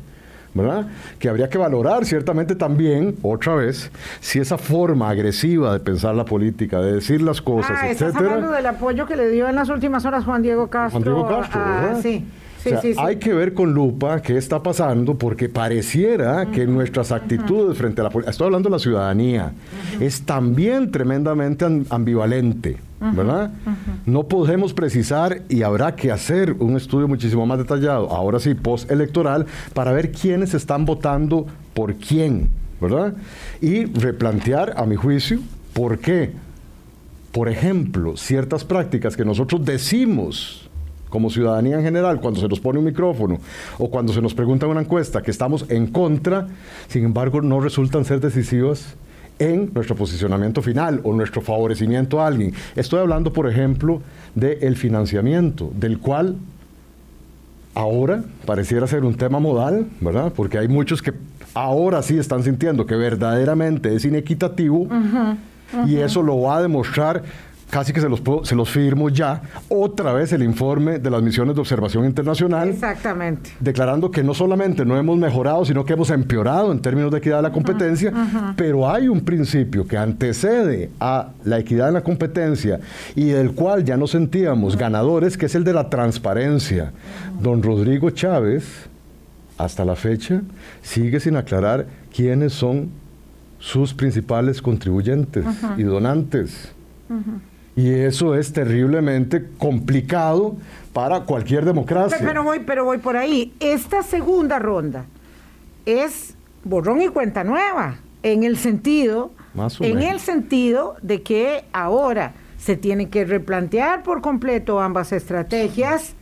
¿verdad? 0.55 0.87
Que 1.19 1.29
habría 1.29 1.49
que 1.49 1.57
valorar 1.57 2.05
ciertamente 2.05 2.55
también, 2.55 3.15
otra 3.21 3.55
vez, 3.55 3.91
si 4.21 4.39
esa 4.39 4.57
forma 4.57 5.09
agresiva 5.09 5.73
de 5.73 5.79
pensar 5.81 6.15
la 6.15 6.25
política, 6.25 6.81
de 6.81 6.93
decir 6.93 7.21
las 7.21 7.41
cosas, 7.41 7.77
ah, 7.79 7.89
estás 7.89 8.15
hablando 8.15 8.49
del 8.49 8.65
apoyo 8.65 9.05
que 9.05 9.17
le 9.17 9.29
dio 9.29 9.47
en 9.47 9.55
las 9.55 9.69
últimas 9.69 10.05
horas 10.05 10.23
Juan 10.23 10.41
Diego 10.41 10.67
Castro. 10.67 11.01
Juan 11.01 11.03
Diego 11.03 11.27
Castro, 11.27 11.59
¿verdad? 11.59 11.99
Sí. 12.01 12.25
Hay 12.97 13.17
que 13.17 13.31
ver 13.31 13.53
con 13.53 13.73
lupa 13.73 14.21
qué 14.23 14.37
está 14.37 14.63
pasando 14.63 15.15
porque 15.15 15.49
pareciera 15.49 16.47
que 16.47 16.65
nuestras 16.65 17.11
actitudes 17.11 17.77
frente 17.77 18.01
a 18.01 18.05
la 18.05 18.09
política, 18.09 18.31
estoy 18.31 18.45
hablando 18.45 18.69
de 18.69 18.73
la 18.73 18.79
ciudadanía, 18.79 19.51
es 19.99 20.23
también 20.23 20.89
tremendamente 20.89 21.65
ambivalente. 21.89 22.77
¿Verdad? 22.99 23.51
No 24.05 24.23
podemos 24.23 24.73
precisar 24.73 25.41
y 25.49 25.63
habrá 25.63 25.95
que 25.95 26.11
hacer 26.11 26.53
un 26.59 26.77
estudio 26.77 27.07
muchísimo 27.07 27.45
más 27.45 27.57
detallado, 27.57 28.09
ahora 28.09 28.39
sí, 28.39 28.53
post-electoral, 28.53 29.45
para 29.73 29.91
ver 29.91 30.11
quiénes 30.11 30.53
están 30.53 30.85
votando 30.85 31.45
por 31.73 31.95
quién, 31.95 32.49
¿verdad? 32.79 33.13
Y 33.61 33.85
replantear, 33.85 34.73
a 34.77 34.85
mi 34.85 34.95
juicio, 34.95 35.39
por 35.73 35.99
qué, 35.99 36.31
por 37.31 37.49
ejemplo, 37.49 38.15
ciertas 38.15 38.63
prácticas 38.63 39.17
que 39.17 39.25
nosotros 39.25 39.65
decimos 39.65 40.69
como 41.09 41.29
ciudadanía 41.29 41.77
en 41.77 41.83
general, 41.83 42.19
cuando 42.19 42.39
se 42.39 42.47
nos 42.47 42.59
pone 42.59 42.79
un 42.79 42.85
micrófono 42.85 43.39
o 43.77 43.89
cuando 43.89 44.11
se 44.11 44.21
nos 44.21 44.33
pregunta 44.33 44.65
en 44.65 44.73
una 44.73 44.81
encuesta 44.81 45.21
que 45.21 45.31
estamos 45.31 45.65
en 45.69 45.87
contra, 45.87 46.47
sin 46.87 47.05
embargo 47.05 47.41
no 47.41 47.61
resultan 47.61 48.03
ser 48.03 48.19
decisivas 48.19 48.95
en 49.39 49.71
nuestro 49.73 49.95
posicionamiento 49.95 50.61
final 50.61 51.01
o 51.03 51.13
nuestro 51.13 51.41
favorecimiento 51.41 52.21
a 52.21 52.27
alguien. 52.27 52.53
Estoy 52.75 52.99
hablando, 52.99 53.33
por 53.33 53.49
ejemplo, 53.49 54.01
del 54.33 54.75
financiamiento, 54.77 55.71
del 55.75 55.99
cual 55.99 56.37
ahora 57.73 58.23
pareciera 58.45 58.87
ser 58.87 59.03
un 59.03 59.15
tema 59.15 59.39
modal, 59.39 59.87
¿verdad? 59.99 60.31
Porque 60.35 60.57
hay 60.57 60.67
muchos 60.67 61.01
que 61.01 61.13
ahora 61.53 62.01
sí 62.01 62.17
están 62.17 62.43
sintiendo 62.43 62.85
que 62.85 62.95
verdaderamente 62.95 63.93
es 63.95 64.05
inequitativo 64.05 64.87
y 65.85 65.97
eso 65.97 66.21
lo 66.21 66.41
va 66.41 66.57
a 66.57 66.61
demostrar 66.61 67.23
casi 67.75 67.91
que 67.91 67.99
se 67.99 68.07
los, 68.07 68.21
se 68.43 68.55
los 68.55 68.69
firmo 68.69 69.09
ya, 69.09 69.41
otra 69.67 70.13
vez 70.13 70.31
el 70.31 70.43
informe 70.43 70.97
de 70.97 71.09
las 71.11 71.21
misiones 71.21 71.55
de 71.55 71.59
observación 71.59 72.05
internacional. 72.05 72.69
Exactamente. 72.69 73.51
Declarando 73.59 74.09
que 74.09 74.23
no 74.23 74.33
solamente 74.33 74.85
no 74.85 74.97
hemos 74.97 75.17
mejorado, 75.17 75.65
sino 75.65 75.83
que 75.83 75.91
hemos 75.91 76.09
empeorado 76.09 76.71
en 76.71 76.79
términos 76.79 77.11
de 77.11 77.17
equidad 77.17 77.35
de 77.35 77.41
la 77.41 77.51
competencia, 77.51 78.13
pero 78.55 78.89
hay 78.89 79.09
un 79.09 79.19
principio 79.19 79.85
que 79.85 79.97
antecede 79.97 80.89
a 81.01 81.31
la 81.43 81.59
equidad 81.59 81.89
en 81.89 81.95
la 81.95 82.01
competencia 82.01 82.79
y 83.13 83.25
del 83.25 83.51
cual 83.51 83.83
ya 83.83 83.97
nos 83.97 84.11
sentíamos 84.11 84.77
ganadores, 84.77 85.37
que 85.37 85.47
es 85.47 85.55
el 85.55 85.65
de 85.65 85.73
la 85.73 85.89
transparencia. 85.89 86.93
Don 87.41 87.61
Rodrigo 87.61 88.09
Chávez, 88.09 88.87
hasta 89.57 89.83
la 89.83 89.97
fecha, 89.97 90.41
sigue 90.81 91.19
sin 91.19 91.35
aclarar 91.35 91.87
quiénes 92.15 92.53
son 92.53 92.87
sus 93.59 93.93
principales 93.93 94.61
contribuyentes 94.61 95.45
y 95.77 95.83
donantes. 95.83 96.71
Y 97.75 97.91
eso 97.91 98.35
es 98.35 98.53
terriblemente 98.53 99.49
complicado 99.57 100.55
para 100.93 101.21
cualquier 101.21 101.65
democracia. 101.65 102.17
Pero 102.21 102.43
voy, 102.43 102.59
pero 102.59 102.85
voy 102.85 102.99
por 102.99 103.17
ahí. 103.17 103.53
Esta 103.59 104.01
segunda 104.01 104.59
ronda 104.59 105.05
es 105.85 106.35
borrón 106.63 107.01
y 107.01 107.09
cuenta 107.09 107.43
nueva, 107.43 107.97
en 108.23 108.43
el 108.43 108.57
sentido, 108.57 109.31
en 109.81 110.01
el 110.01 110.19
sentido 110.19 110.95
de 111.01 111.21
que 111.21 111.65
ahora 111.73 112.33
se 112.57 112.75
tiene 112.75 113.09
que 113.09 113.25
replantear 113.25 114.03
por 114.03 114.21
completo 114.21 114.79
ambas 114.79 115.11
estrategias 115.11 116.15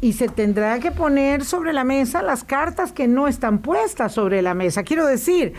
y 0.00 0.14
se 0.14 0.28
tendrá 0.28 0.80
que 0.80 0.90
poner 0.90 1.44
sobre 1.44 1.72
la 1.72 1.84
mesa 1.84 2.22
las 2.22 2.42
cartas 2.44 2.92
que 2.92 3.06
no 3.06 3.28
están 3.28 3.58
puestas 3.58 4.12
sobre 4.12 4.42
la 4.42 4.54
mesa. 4.54 4.82
Quiero 4.82 5.06
decir, 5.06 5.54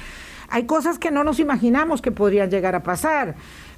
hay 0.50 0.66
cosas 0.66 1.00
que 1.00 1.12
no 1.12 1.24
nos 1.24 1.40
imaginamos 1.40 2.02
que 2.02 2.12
podrían 2.12 2.52
llegar 2.52 2.76
a 2.76 2.84
pasar, 2.84 3.36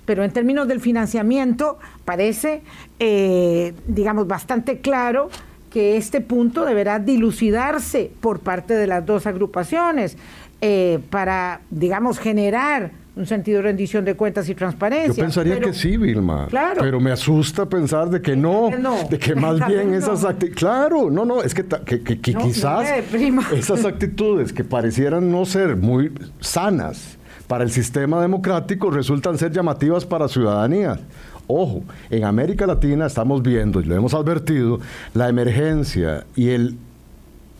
pero 0.07 0.23
en 0.23 0.31
términos 0.31 0.69
del 0.69 0.79
financiamiento 0.79 1.77
parece, 2.05 2.61
eh, 2.97 3.73
digamos, 3.87 4.25
bastante 4.25 4.79
claro 4.79 5.29
que 5.69 5.97
este 5.97 6.21
punto 6.21 6.63
deberá 6.63 6.97
dilucidarse 6.97 8.09
por 8.21 8.39
parte 8.39 8.73
de 8.73 8.87
las 8.87 9.05
dos 9.05 9.27
agrupaciones 9.27 10.17
eh, 10.61 10.99
para, 11.09 11.59
digamos, 11.69 12.19
generar 12.19 12.91
un 13.17 13.25
sentido 13.25 13.57
de 13.57 13.63
rendición 13.63 14.05
de 14.05 14.15
cuentas 14.15 14.47
y 14.47 14.55
transparencia. 14.55 15.13
Yo 15.13 15.23
pensaría 15.23 15.59
que 15.59 15.73
sí, 15.73 15.97
Vilma. 15.97 16.47
Claro. 16.49 16.81
Pero 16.81 17.01
me 17.01 17.11
asusta 17.11 17.65
pensar 17.67 18.09
de 18.09 18.21
que 18.21 18.37
no, 18.37 18.69
de 19.09 19.19
que 19.19 19.35
más 19.35 19.67
bien 19.67 19.93
esas 19.93 20.23
actitudes... 20.23 20.55
Claro, 20.55 21.11
no, 21.11 21.25
no, 21.25 21.43
es 21.43 21.53
que, 21.53 21.65
quizás 22.21 22.87
esas 23.51 23.83
actitudes 23.83 24.53
que 24.53 24.63
parecieran 24.63 25.29
no 25.29 25.45
ser 25.45 25.75
muy 25.75 26.13
sanas 26.39 27.16
para 27.47 27.63
el 27.63 27.71
sistema 27.71 28.21
democrático 28.21 28.91
resultan 28.91 29.37
ser 29.37 29.51
llamativas 29.51 30.05
para 30.05 30.25
la 30.25 30.29
ciudadanía. 30.29 30.99
Ojo, 31.47 31.83
en 32.09 32.25
América 32.25 32.67
Latina 32.67 33.05
estamos 33.05 33.41
viendo, 33.41 33.79
y 33.79 33.85
lo 33.85 33.95
hemos 33.95 34.13
advertido, 34.13 34.79
la 35.13 35.29
emergencia 35.29 36.25
y 36.35 36.49
el 36.49 36.75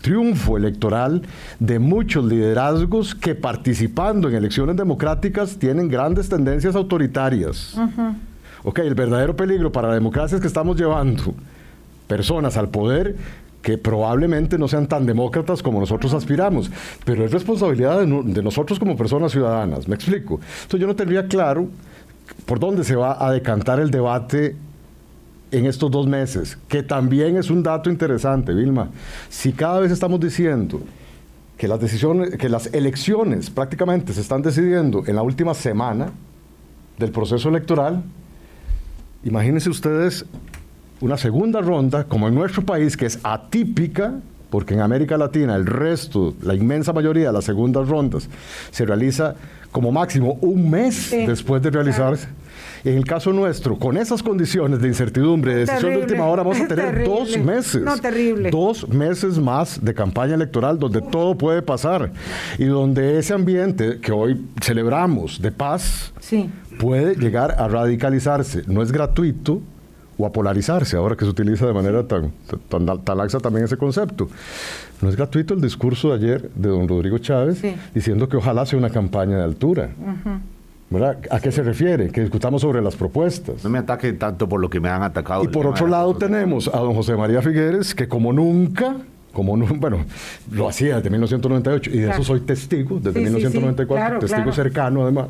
triunfo 0.01 0.57
electoral 0.57 1.21
de 1.59 1.79
muchos 1.79 2.25
liderazgos 2.25 3.15
que 3.15 3.33
participando 3.33 4.29
en 4.29 4.35
elecciones 4.35 4.75
democráticas 4.75 5.57
tienen 5.57 5.87
grandes 5.87 6.29
tendencias 6.29 6.75
autoritarias. 6.75 7.75
Ok, 8.63 8.79
el 8.79 8.95
verdadero 8.95 9.35
peligro 9.35 9.71
para 9.71 9.87
la 9.87 9.93
democracia 9.93 10.35
es 10.35 10.41
que 10.41 10.47
estamos 10.47 10.77
llevando 10.77 11.33
personas 12.07 12.57
al 12.57 12.69
poder 12.69 13.15
que 13.61 13.77
probablemente 13.77 14.57
no 14.57 14.67
sean 14.67 14.87
tan 14.87 15.05
demócratas 15.05 15.61
como 15.61 15.79
nosotros 15.79 16.13
aspiramos, 16.13 16.71
pero 17.03 17.25
es 17.25 17.31
responsabilidad 17.31 17.99
de, 17.99 18.41
nosotros 18.43 18.79
como 18.79 18.95
personas 18.95 19.31
ciudadanas, 19.31 19.87
me 19.87 19.95
explico. 19.95 20.35
Entonces 20.35 20.79
yo 20.79 20.87
no 20.87 20.95
tendría 20.95 21.27
claro 21.27 21.67
por 22.45 22.59
dónde 22.59 22.83
se 22.83 22.95
va 22.95 23.25
a 23.25 23.31
decantar 23.31 23.79
el 23.79 23.91
debate 23.91 24.55
en 25.51 25.65
estos 25.65 25.89
dos 25.91 26.07
meses, 26.07 26.57
que 26.67 26.83
también 26.83 27.37
es 27.37 27.49
un 27.49 27.63
dato 27.63 27.89
interesante, 27.89 28.53
Vilma. 28.53 28.89
Si 29.29 29.53
cada 29.53 29.79
vez 29.79 29.91
estamos 29.91 30.19
diciendo 30.19 30.81
que 31.57 31.67
las 31.67 31.79
decisiones, 31.79 32.37
que 32.37 32.49
las 32.49 32.73
elecciones 32.73 33.49
prácticamente 33.49 34.13
se 34.13 34.21
están 34.21 34.41
decidiendo 34.41 35.03
en 35.07 35.15
la 35.15 35.23
última 35.23 35.53
semana 35.53 36.11
del 36.97 37.11
proceso 37.11 37.49
electoral, 37.49 38.03
imagínense 39.23 39.69
ustedes 39.69 40.25
una 41.01 41.17
segunda 41.17 41.61
ronda, 41.61 42.05
como 42.05 42.27
en 42.27 42.35
nuestro 42.35 42.63
país, 42.63 42.97
que 42.97 43.05
es 43.05 43.19
atípica, 43.23 44.15
porque 44.49 44.73
en 44.73 44.81
América 44.81 45.17
Latina 45.17 45.55
el 45.55 45.65
resto, 45.65 46.33
la 46.41 46.55
inmensa 46.55 46.93
mayoría 46.93 47.27
de 47.27 47.33
las 47.33 47.45
segundas 47.45 47.87
rondas, 47.87 48.29
se 48.71 48.85
realiza 48.85 49.35
como 49.71 49.91
máximo 49.91 50.37
un 50.41 50.69
mes 50.69 51.11
después 51.11 51.61
de 51.61 51.69
realizarse. 51.69 52.27
En 52.83 52.97
el 52.97 53.05
caso 53.05 53.33
nuestro, 53.33 53.77
con 53.77 53.97
esas 53.97 54.23
condiciones 54.23 54.79
de 54.81 54.87
incertidumbre, 54.87 55.53
de 55.53 55.59
decisión 55.65 55.91
de 55.91 55.97
última 55.97 56.25
hora, 56.25 56.43
vamos 56.43 56.61
a 56.61 56.67
tener 56.69 57.03
dos 57.03 57.37
meses. 57.37 57.81
No, 57.81 57.97
terrible. 57.97 58.49
Dos 58.49 58.87
meses 58.87 59.37
más 59.37 59.83
de 59.83 59.93
campaña 59.93 60.35
electoral 60.35 60.79
donde 60.79 61.01
todo 61.01 61.35
puede 61.35 61.61
pasar 61.61 62.11
y 62.57 62.65
donde 62.65 63.19
ese 63.19 63.33
ambiente 63.33 63.99
que 63.99 64.11
hoy 64.11 64.41
celebramos 64.61 65.41
de 65.41 65.51
paz 65.51 66.13
puede 66.79 67.15
llegar 67.15 67.51
a 67.59 67.67
radicalizarse. 67.67 68.63
No 68.67 68.81
es 68.81 68.91
gratuito, 68.91 69.61
o 70.17 70.25
a 70.25 70.31
polarizarse, 70.31 70.97
ahora 70.97 71.15
que 71.15 71.25
se 71.25 71.31
utiliza 71.31 71.67
de 71.67 71.73
manera 71.73 72.07
tan, 72.07 72.31
tan, 72.69 73.17
laxa 73.17 73.39
también 73.39 73.65
ese 73.65 73.77
concepto. 73.77 74.27
No 75.01 75.09
es 75.09 75.15
gratuito 75.15 75.53
el 75.53 75.61
discurso 75.61 76.09
de 76.09 76.15
ayer 76.15 76.49
de 76.55 76.69
don 76.69 76.87
Rodrigo 76.87 77.17
Chávez 77.19 77.61
diciendo 77.93 78.27
que 78.27 78.37
ojalá 78.37 78.65
sea 78.65 78.79
una 78.79 78.89
campaña 78.89 79.37
de 79.37 79.43
altura. 79.43 79.89
¿A 81.29 81.39
qué 81.39 81.51
se 81.51 81.61
refiere? 81.61 82.09
Que 82.09 82.21
discutamos 82.21 82.61
sobre 82.61 82.81
las 82.81 82.95
propuestas. 82.95 83.63
No 83.63 83.69
me 83.69 83.77
ataque 83.77 84.13
tanto 84.13 84.49
por 84.49 84.59
lo 84.59 84.69
que 84.69 84.79
me 84.79 84.89
han 84.89 85.03
atacado. 85.03 85.43
Y 85.43 85.49
por 85.49 85.67
otro 85.67 85.87
lado 85.87 86.15
tenemos 86.15 86.67
a 86.67 86.79
don 86.79 86.95
José 86.95 87.15
María 87.15 87.41
Figueres, 87.41 87.93
que 87.93 88.07
como 88.07 88.33
nunca, 88.33 88.95
como 89.33 89.55
bueno, 89.55 90.05
lo 90.51 90.67
hacía 90.67 90.95
desde 90.95 91.09
1998, 91.11 91.91
y 91.91 91.99
de 91.99 92.09
eso 92.09 92.23
soy 92.23 92.39
testigo, 92.39 92.99
desde 92.99 93.19
1994, 93.19 94.19
testigo 94.19 94.51
cercano 94.51 95.03
además 95.03 95.27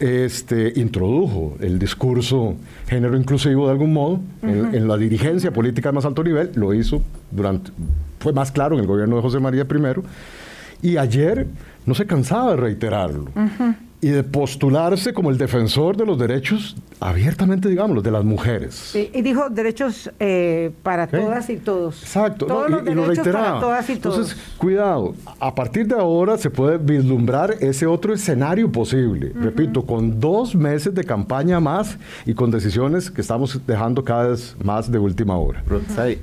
este, 0.00 0.72
introdujo 0.76 1.56
el 1.60 1.78
discurso 1.78 2.56
género 2.86 3.16
inclusivo 3.16 3.66
de 3.66 3.72
algún 3.72 3.92
modo 3.92 4.20
en, 4.42 4.86
la 4.86 4.96
dirigencia 4.96 5.52
política 5.52 5.90
de 5.90 5.94
más 5.94 6.04
alto 6.04 6.22
nivel, 6.22 6.52
lo 6.54 6.72
hizo 6.74 7.02
durante, 7.30 7.70
fue 8.20 8.32
más 8.32 8.52
claro 8.52 8.74
en 8.74 8.80
el 8.80 8.86
gobierno 8.86 9.16
de 9.16 9.22
José 9.22 9.40
María 9.40 9.66
I, 10.82 10.90
y 10.90 10.96
ayer 10.96 11.46
no 11.86 11.94
se 11.94 12.06
cansaba 12.06 12.52
de 12.52 12.56
reiterarlo 12.56 13.30
y 14.00 14.08
de 14.08 14.22
postularse 14.22 15.12
como 15.12 15.30
el 15.30 15.38
defensor 15.38 15.96
de 15.96 16.06
los 16.06 16.18
derechos, 16.18 16.76
abiertamente, 17.00 17.68
digámoslo, 17.68 18.00
de 18.00 18.10
las 18.12 18.24
mujeres. 18.24 18.74
Sí, 18.74 19.10
y 19.12 19.22
dijo 19.22 19.50
derechos 19.50 20.10
eh, 20.20 20.70
para 20.82 21.08
todas 21.08 21.50
y 21.50 21.56
todos. 21.56 22.02
Exacto, 22.02 22.46
todos 22.46 22.70
los 22.70 22.82
y, 22.82 22.84
derechos 22.84 23.06
lo 23.06 23.14
reiteraba. 23.14 23.46
Para 23.46 23.60
todas 23.60 23.90
y 23.90 23.96
todos. 23.96 24.16
Entonces, 24.16 24.54
cuidado, 24.56 25.14
a 25.40 25.54
partir 25.54 25.88
de 25.88 25.96
ahora 25.96 26.38
se 26.38 26.48
puede 26.48 26.78
vislumbrar 26.78 27.56
ese 27.60 27.86
otro 27.86 28.14
escenario 28.14 28.70
posible, 28.70 29.32
repito, 29.34 29.84
con 29.84 30.20
dos 30.20 30.54
meses 30.54 30.94
de 30.94 31.02
campaña 31.02 31.58
más 31.58 31.98
y 32.24 32.34
con 32.34 32.50
decisiones 32.50 33.10
que 33.10 33.20
estamos 33.20 33.60
dejando 33.66 34.04
cada 34.04 34.28
vez 34.28 34.56
más 34.62 34.90
de 34.90 34.98
última 34.98 35.36
hora. 35.36 35.64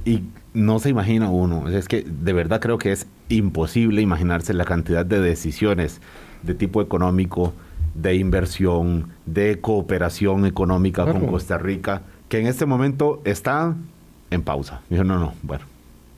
Y 0.06 0.24
no 0.54 0.80
se 0.80 0.90
imagina 0.90 1.30
uno, 1.30 1.68
es 1.68 1.90
que 1.90 2.04
de 2.04 2.32
verdad 2.32 2.62
creo 2.62 2.78
que 2.78 2.94
es 2.94 3.08
imposible 3.28 4.02
imaginarse 4.02 4.54
la 4.54 4.64
cantidad 4.64 5.06
de 5.06 5.20
decisiones 5.20 6.00
de 6.44 6.54
tipo 6.54 6.82
económico, 6.82 7.54
de 7.96 8.16
inversión, 8.16 9.10
de 9.26 9.60
cooperación 9.62 10.46
económica 10.46 11.06
con 11.06 11.26
Costa 11.28 11.58
Rica, 11.58 12.02
que 12.30 12.40
en 12.40 12.48
este 12.48 12.66
momento 12.66 13.22
está 13.24 13.74
en 14.32 14.42
pausa. 14.44 14.82
Dijo, 14.90 15.04
no, 15.04 15.18
no, 15.18 15.34
bueno, 15.42 15.66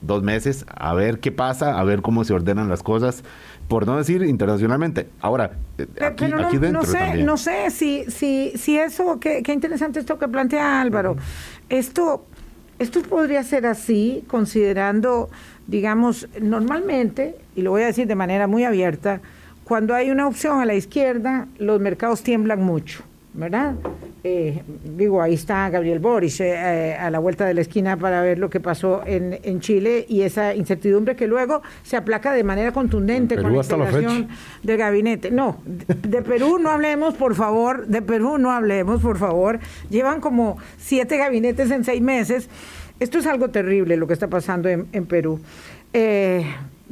dos 0.01 0.23
meses, 0.23 0.65
a 0.75 0.93
ver 0.93 1.19
qué 1.19 1.31
pasa, 1.31 1.79
a 1.79 1.83
ver 1.83 2.01
cómo 2.01 2.23
se 2.23 2.33
ordenan 2.33 2.67
las 2.67 2.81
cosas, 2.81 3.23
por 3.67 3.85
no 3.85 3.97
decir 3.97 4.23
internacionalmente. 4.23 5.07
Ahora, 5.21 5.51
eh, 5.77 5.87
aquí, 6.01 6.25
aquí 6.25 6.57
dentro 6.57 6.81
no 6.81 6.87
sé, 6.87 7.23
No 7.23 7.37
sé 7.37 7.69
si, 7.69 8.05
si, 8.07 8.53
si 8.55 8.77
eso, 8.77 9.19
qué, 9.19 9.43
qué 9.43 9.53
interesante 9.53 9.99
esto 9.99 10.17
que 10.17 10.27
plantea 10.27 10.81
Álvaro. 10.81 11.15
Esto, 11.69 12.25
esto 12.79 13.03
podría 13.03 13.43
ser 13.43 13.67
así, 13.67 14.23
considerando, 14.27 15.29
digamos, 15.67 16.27
normalmente, 16.41 17.35
y 17.55 17.61
lo 17.61 17.71
voy 17.71 17.83
a 17.83 17.87
decir 17.87 18.07
de 18.07 18.15
manera 18.15 18.47
muy 18.47 18.63
abierta, 18.63 19.21
cuando 19.67 19.93
hay 19.93 20.09
una 20.11 20.27
opción 20.27 20.61
a 20.61 20.65
la 20.65 20.75
izquierda, 20.75 21.45
los 21.57 21.81
mercados 21.81 22.23
tiemblan 22.23 22.61
mucho, 22.61 23.03
¿verdad? 23.33 23.75
Eh, 24.23 24.63
digo, 24.95 25.21
ahí 25.21 25.33
está 25.33 25.69
Gabriel 25.69 25.99
Boris 25.99 26.39
eh, 26.39 26.53
eh, 26.55 26.95
a 26.95 27.09
la 27.11 27.19
vuelta 27.19 27.45
de 27.45 27.53
la 27.53 27.59
esquina 27.59 27.97
para 27.97 28.21
ver 28.21 28.39
lo 28.39 28.49
que 28.49 28.61
pasó 28.61 29.01
en, 29.05 29.59
Chile 29.59 30.05
y 30.07 30.21
esa 30.21 30.55
incertidumbre 30.55 31.17
que 31.17 31.27
luego 31.27 31.63
se 31.83 31.97
aplaca 31.97 32.31
de 32.31 32.45
manera 32.45 32.71
contundente 32.71 33.35
con 33.35 33.51
la 33.51 33.61
integración 33.61 34.29
del 34.63 34.77
gabinete. 34.77 35.31
No, 35.31 35.57
de, 35.65 36.21
Perú 36.21 36.59
no 36.59 36.69
hablemos, 36.69 37.15
por 37.15 37.35
favor, 37.35 37.87
de 37.87 38.01
Perú 38.01 38.37
no 38.37 38.51
hablemos, 38.53 39.01
por 39.01 39.17
favor. 39.17 39.59
Llevan 39.89 40.21
como 40.21 40.57
siete 40.77 41.17
gabinetes 41.17 41.71
en 41.71 41.83
seis 41.83 42.01
meses. 42.01 42.49
Esto 43.01 43.19
es 43.19 43.27
algo 43.27 43.49
terrible 43.49 43.97
lo 43.97 44.07
que 44.07 44.13
está 44.13 44.29
pasando 44.29 44.69
en, 44.69 44.87
en 44.93 45.05
Perú. 45.05 45.41
Eh, 45.91 46.45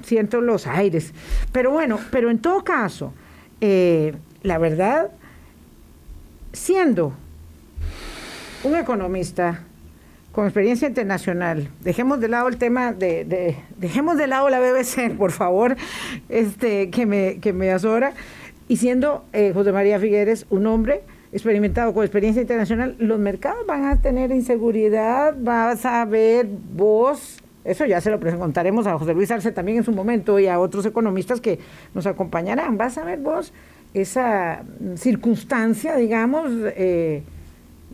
siento 0.04 0.42
los 0.42 0.68
aires. 0.68 1.14
Pero 1.52 1.72
bueno, 1.72 2.00
pero 2.12 2.30
en 2.30 2.40
todo 2.40 2.64
caso, 2.64 3.14
eh, 3.62 4.14
la 4.44 4.58
verdad, 4.58 5.12
siendo 6.54 7.14
un 8.64 8.76
economista 8.76 9.62
con 10.32 10.46
experiencia 10.46 10.88
internacional, 10.88 11.70
dejemos 11.82 12.20
de 12.20 12.28
lado 12.28 12.48
el 12.50 12.58
tema 12.58 12.92
de, 12.92 13.58
dejemos 13.78 14.18
de 14.18 14.28
lado 14.28 14.50
la 14.50 14.60
BBC, 14.60 15.12
por 15.18 15.32
favor, 15.32 15.78
este, 16.30 16.90
que 16.90 17.06
me, 17.06 17.40
que 17.40 17.54
me 17.54 17.72
azora, 17.72 18.14
y 18.68 18.78
siendo 18.78 19.24
eh, 19.32 19.52
José 19.54 19.72
María 19.72 20.00
Figueres 20.00 20.46
un 20.50 20.66
hombre 20.66 21.04
experimentado 21.32 21.94
con 21.94 22.04
experiencia 22.04 22.42
internacional, 22.42 22.96
los 22.98 23.20
mercados 23.20 23.66
van 23.68 23.86
a 23.86 24.02
tener 24.02 24.32
inseguridad, 24.32 25.36
vas 25.38 25.86
a 25.86 26.04
ver 26.06 26.48
vos 26.48 27.42
eso 27.66 27.86
ya 27.86 28.00
se 28.00 28.12
lo 28.12 28.20
preguntaremos 28.20 28.86
a 28.86 28.98
José 28.98 29.14
Luis 29.16 29.32
Arce 29.32 29.52
también 29.52 29.80
en 29.80 29.84
su 29.84 29.92
momento 29.92 30.38
y 30.40 30.48
a 30.48 30.60
otros 30.60 30.86
economistas 30.86 31.42
que 31.42 31.60
nos 31.96 32.06
acompañarán. 32.06 32.78
Vas 32.78 33.00
a 33.00 33.04
ver 33.04 33.20
vos 33.20 33.52
esa 33.96 34.64
circunstancia, 34.96 35.96
digamos, 35.96 36.52
eh, 36.76 37.24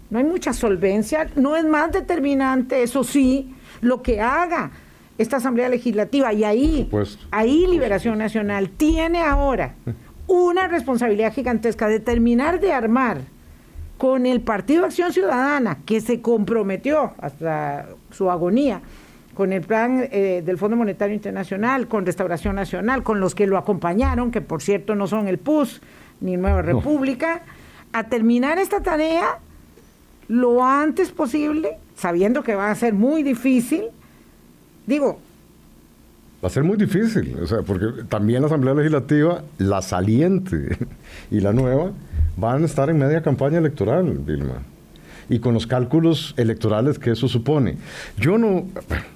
no 0.10 0.20
hay 0.20 0.26
mucha 0.26 0.52
solvencia, 0.52 1.30
no 1.38 1.56
es 1.56 1.64
más 1.64 1.92
determinante, 1.94 2.84
eso 2.84 3.06
sí, 3.06 3.56
lo 3.80 4.02
que 4.02 4.20
haga 4.20 4.72
esta 5.18 5.38
Asamblea 5.38 5.70
Legislativa. 5.70 6.34
Y 6.34 6.44
ahí, 6.44 6.90
ahí 7.32 7.66
Liberación 7.68 8.18
Nacional 8.18 8.72
tiene 8.72 9.22
ahora 9.22 9.76
una 10.28 10.68
responsabilidad 10.68 11.34
gigantesca 11.34 11.88
de 11.88 12.02
terminar 12.02 12.60
de 12.60 12.74
armar 12.74 13.22
con 13.98 14.26
el 14.26 14.42
Partido 14.42 14.84
Acción 14.84 15.14
Ciudadana, 15.14 15.78
que 15.86 16.02
se 16.02 16.22
comprometió 16.22 17.14
hasta 17.20 17.88
su 18.10 18.30
agonía 18.30 18.82
con 19.34 19.54
el 19.54 19.62
plan 19.62 20.08
eh, 20.12 20.42
del 20.46 20.58
Fondo 20.58 20.78
Monetario 20.78 21.16
Internacional, 21.16 21.88
con 21.88 22.06
Restauración 22.06 22.56
Nacional, 22.56 23.04
con 23.04 23.20
los 23.20 23.36
que 23.36 23.48
lo 23.48 23.58
acompañaron, 23.58 24.32
que 24.32 24.42
por 24.42 24.62
cierto 24.62 24.96
no 24.96 25.08
son 25.08 25.28
el 25.28 25.38
PUS 25.38 25.82
ni 26.20 26.38
Nueva 26.38 26.62
República, 26.62 27.42
a 27.94 28.04
terminar 28.08 28.58
esta 28.58 28.82
tarea 28.82 29.40
lo 30.28 30.64
antes 30.64 31.12
posible, 31.12 31.78
sabiendo 31.96 32.44
que 32.44 32.56
va 32.56 32.72
a 32.72 32.76
ser 32.76 32.94
muy 32.94 33.24
difícil. 33.24 33.86
Digo, 34.86 35.20
Va 36.44 36.48
a 36.48 36.52
ser 36.52 36.64
muy 36.64 36.76
difícil, 36.76 37.38
o 37.40 37.46
sea, 37.46 37.62
porque 37.62 38.04
también 38.10 38.42
la 38.42 38.48
Asamblea 38.48 38.74
Legislativa, 38.74 39.44
la 39.60 39.84
saliente 39.84 40.76
y 41.32 41.40
la 41.40 41.54
nueva, 41.54 41.92
van 42.36 42.64
a 42.64 42.66
estar 42.66 42.90
en 42.90 42.98
media 42.98 43.22
campaña 43.22 43.60
electoral, 43.60 44.18
Vilma. 44.26 44.64
Y 45.32 45.40
con 45.40 45.56
los 45.56 45.66
cálculos 45.66 46.36
electorales 46.38 47.00
que 47.00 47.12
eso 47.12 47.28
supone. 47.28 47.78
Yo 48.18 48.38
no, 48.38 48.68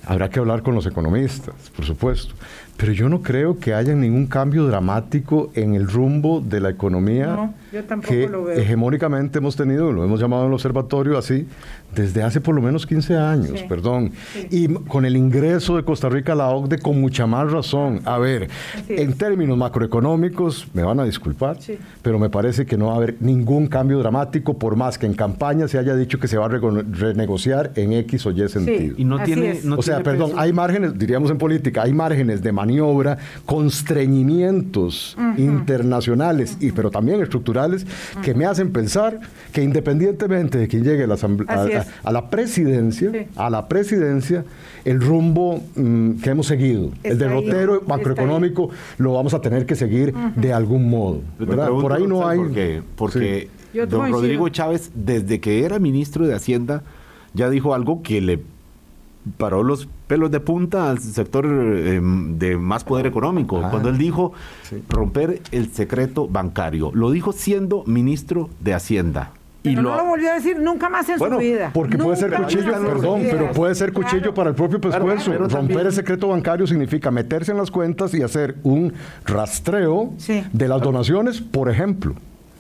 habrá 0.06 0.30
que 0.30 0.40
hablar 0.40 0.64
con 0.64 0.74
los 0.74 0.88
economistas, 0.88 1.54
por 1.76 1.86
supuesto, 1.86 2.34
pero 2.78 2.92
yo 2.92 3.08
no 3.08 3.22
creo 3.22 3.60
que 3.60 3.74
haya 3.74 3.94
ningún 3.94 4.26
cambio 4.26 4.66
dramático 4.66 5.52
en 5.54 5.76
el 5.76 5.88
rumbo 5.88 6.42
de 6.42 6.60
la 6.60 6.70
economía 6.70 7.54
que 8.08 8.30
hegemónicamente 8.56 9.40
hemos 9.40 9.56
tenido, 9.56 9.92
lo 9.92 10.04
hemos 10.04 10.20
llamado 10.20 10.44
en 10.44 10.48
el 10.48 10.54
observatorio 10.54 11.18
así, 11.18 11.48
desde 11.94 12.24
hace 12.24 12.42
por 12.42 12.56
lo 12.56 12.62
menos 12.62 12.86
15 12.86 13.18
años, 13.18 13.64
perdón. 13.64 14.12
Y 14.50 14.68
con 14.68 15.06
el 15.06 15.16
ingreso 15.16 15.78
de 15.78 15.84
Costa 15.84 16.10
Rica 16.10 16.34
a 16.34 16.36
la 16.36 16.50
OCDE 16.50 16.80
con 16.80 17.00
mucha 17.00 17.26
más 17.26 17.52
razón. 17.52 18.02
A 18.06 18.18
ver, 18.18 18.50
en 18.88 19.14
términos 19.14 19.58
macroeconómicos, 19.58 20.68
me 20.74 20.84
van 20.84 21.00
a 21.00 21.06
disculpar, 21.06 21.58
pero 22.02 22.20
me 22.20 22.30
parece 22.30 22.66
que 22.66 22.78
no 22.78 22.88
va 22.88 22.94
a 22.94 22.96
haber 22.98 23.16
ningún 23.20 23.68
cambio 23.68 24.00
dramático, 24.00 24.58
por 24.58 24.76
más 24.76 24.98
que 24.98 25.06
en 25.06 25.14
campaña 25.14 25.68
se 25.68 25.78
haya 25.78 25.96
dicho 25.96 26.20
que 26.20 26.28
se 26.28 26.38
va 26.38 26.46
a 26.46 26.50
renegociar 26.50 27.72
en 27.76 27.94
X 27.94 28.26
o 28.26 28.32
Y 28.32 28.48
sentido. 28.50 28.96
Y 28.98 29.06
no 29.06 29.24
tiene, 29.24 29.60
o 29.76 29.82
sea, 29.82 30.04
perdón, 30.04 30.34
hay 30.38 30.54
márgenes, 30.54 30.98
diríamos 30.98 31.32
en 31.32 31.38
política, 31.38 31.84
hay 31.84 31.94
márgenes 31.94 32.42
de 32.42 32.52
maniobra, 32.52 33.18
constreñimientos 33.46 35.18
internacionales, 35.38 36.58
y, 36.60 36.72
pero 36.72 36.92
también 36.92 37.22
estructurales, 37.22 37.86
que 38.22 38.34
me 38.34 38.46
hacen 38.46 38.72
pensar 38.72 39.20
que 39.52 39.64
independientemente 39.64 40.58
de 40.58 40.68
quién 40.68 40.84
llegue 40.84 41.04
a 41.04 41.08
la, 41.08 41.18
a, 42.04 42.12
la 42.12 42.30
presidencia, 42.30 43.12
a 43.36 43.50
la 43.50 43.68
presidencia, 43.68 44.46
el 44.84 45.02
rumbo 45.02 45.62
mm, 45.76 46.14
que 46.22 46.30
hemos 46.30 46.48
seguido, 46.48 46.92
el 47.04 47.18
derrotero 47.18 47.82
macroeconómico, 47.88 48.70
lo 48.98 49.14
vamos 49.14 49.34
a 49.34 49.42
tener 49.42 49.66
que 49.66 49.76
seguir 49.76 50.14
de 50.36 50.54
algún 50.54 50.90
modo. 50.90 51.22
Por 51.38 51.94
ahí 51.94 52.08
no 52.08 52.28
hay... 52.28 52.38
Porque, 52.38 52.82
porque 52.96 53.50
don 53.88 54.12
Rodrigo 54.12 54.48
Chávez, 54.50 54.92
desde 54.94 55.40
que 55.40 55.64
era 55.64 55.80
ministro 55.80 56.26
de 56.28 56.34
Hacienda, 56.34 56.84
ya 57.34 57.50
dijo 57.50 57.74
algo 57.74 58.02
que 58.02 58.22
le 58.22 58.40
paró 59.38 59.64
los 59.64 59.88
pelos 60.08 60.32
de 60.32 60.40
punta 60.40 60.90
al 60.90 61.00
sector 61.00 61.46
em, 61.46 62.38
de 62.38 62.58
más 62.58 62.84
poder 62.84 63.08
económico. 63.08 63.62
Ah. 63.64 63.70
cuando 63.70 63.90
él 63.90 63.98
dijo 63.98 64.34
romper 64.90 65.42
el 65.52 65.72
secreto 65.72 66.28
bancario, 66.28 66.92
lo 66.94 67.12
dijo 67.12 67.32
siendo 67.32 67.84
ministro 67.86 68.50
de 68.60 68.74
Hacienda. 68.74 69.32
Y 69.66 69.76
no 69.76 69.96
lo 69.96 70.06
volvió 70.06 70.32
a 70.32 70.36
decir 70.36 70.60
nunca 70.60 70.90
más 70.90 71.08
en 71.10 71.20
su 71.20 71.38
vida. 71.38 71.72
Porque 71.74 71.98
puede 71.98 72.18
ser 72.18 72.34
cuchillo, 72.34 72.72
perdón, 72.72 73.22
pero 73.24 73.52
puede 73.52 73.76
ser 73.76 73.94
cuchillo 73.94 74.34
para 74.34 74.50
el 74.50 74.56
propio 74.56 74.80
pescuezo. 74.80 75.34
Romper 75.34 75.88
el 75.88 75.94
secreto 75.94 76.28
bancario 76.28 76.68
significa 76.68 77.12
meterse 77.12 77.52
en 77.52 77.58
las 77.58 77.72
cuentas 77.72 78.14
y 78.14 78.22
hacer 78.22 78.56
un 78.64 78.94
rastreo 79.26 80.14
de 80.52 80.68
las 80.68 80.82
donaciones, 80.82 81.42
por 81.42 81.70
ejemplo. 81.70 82.16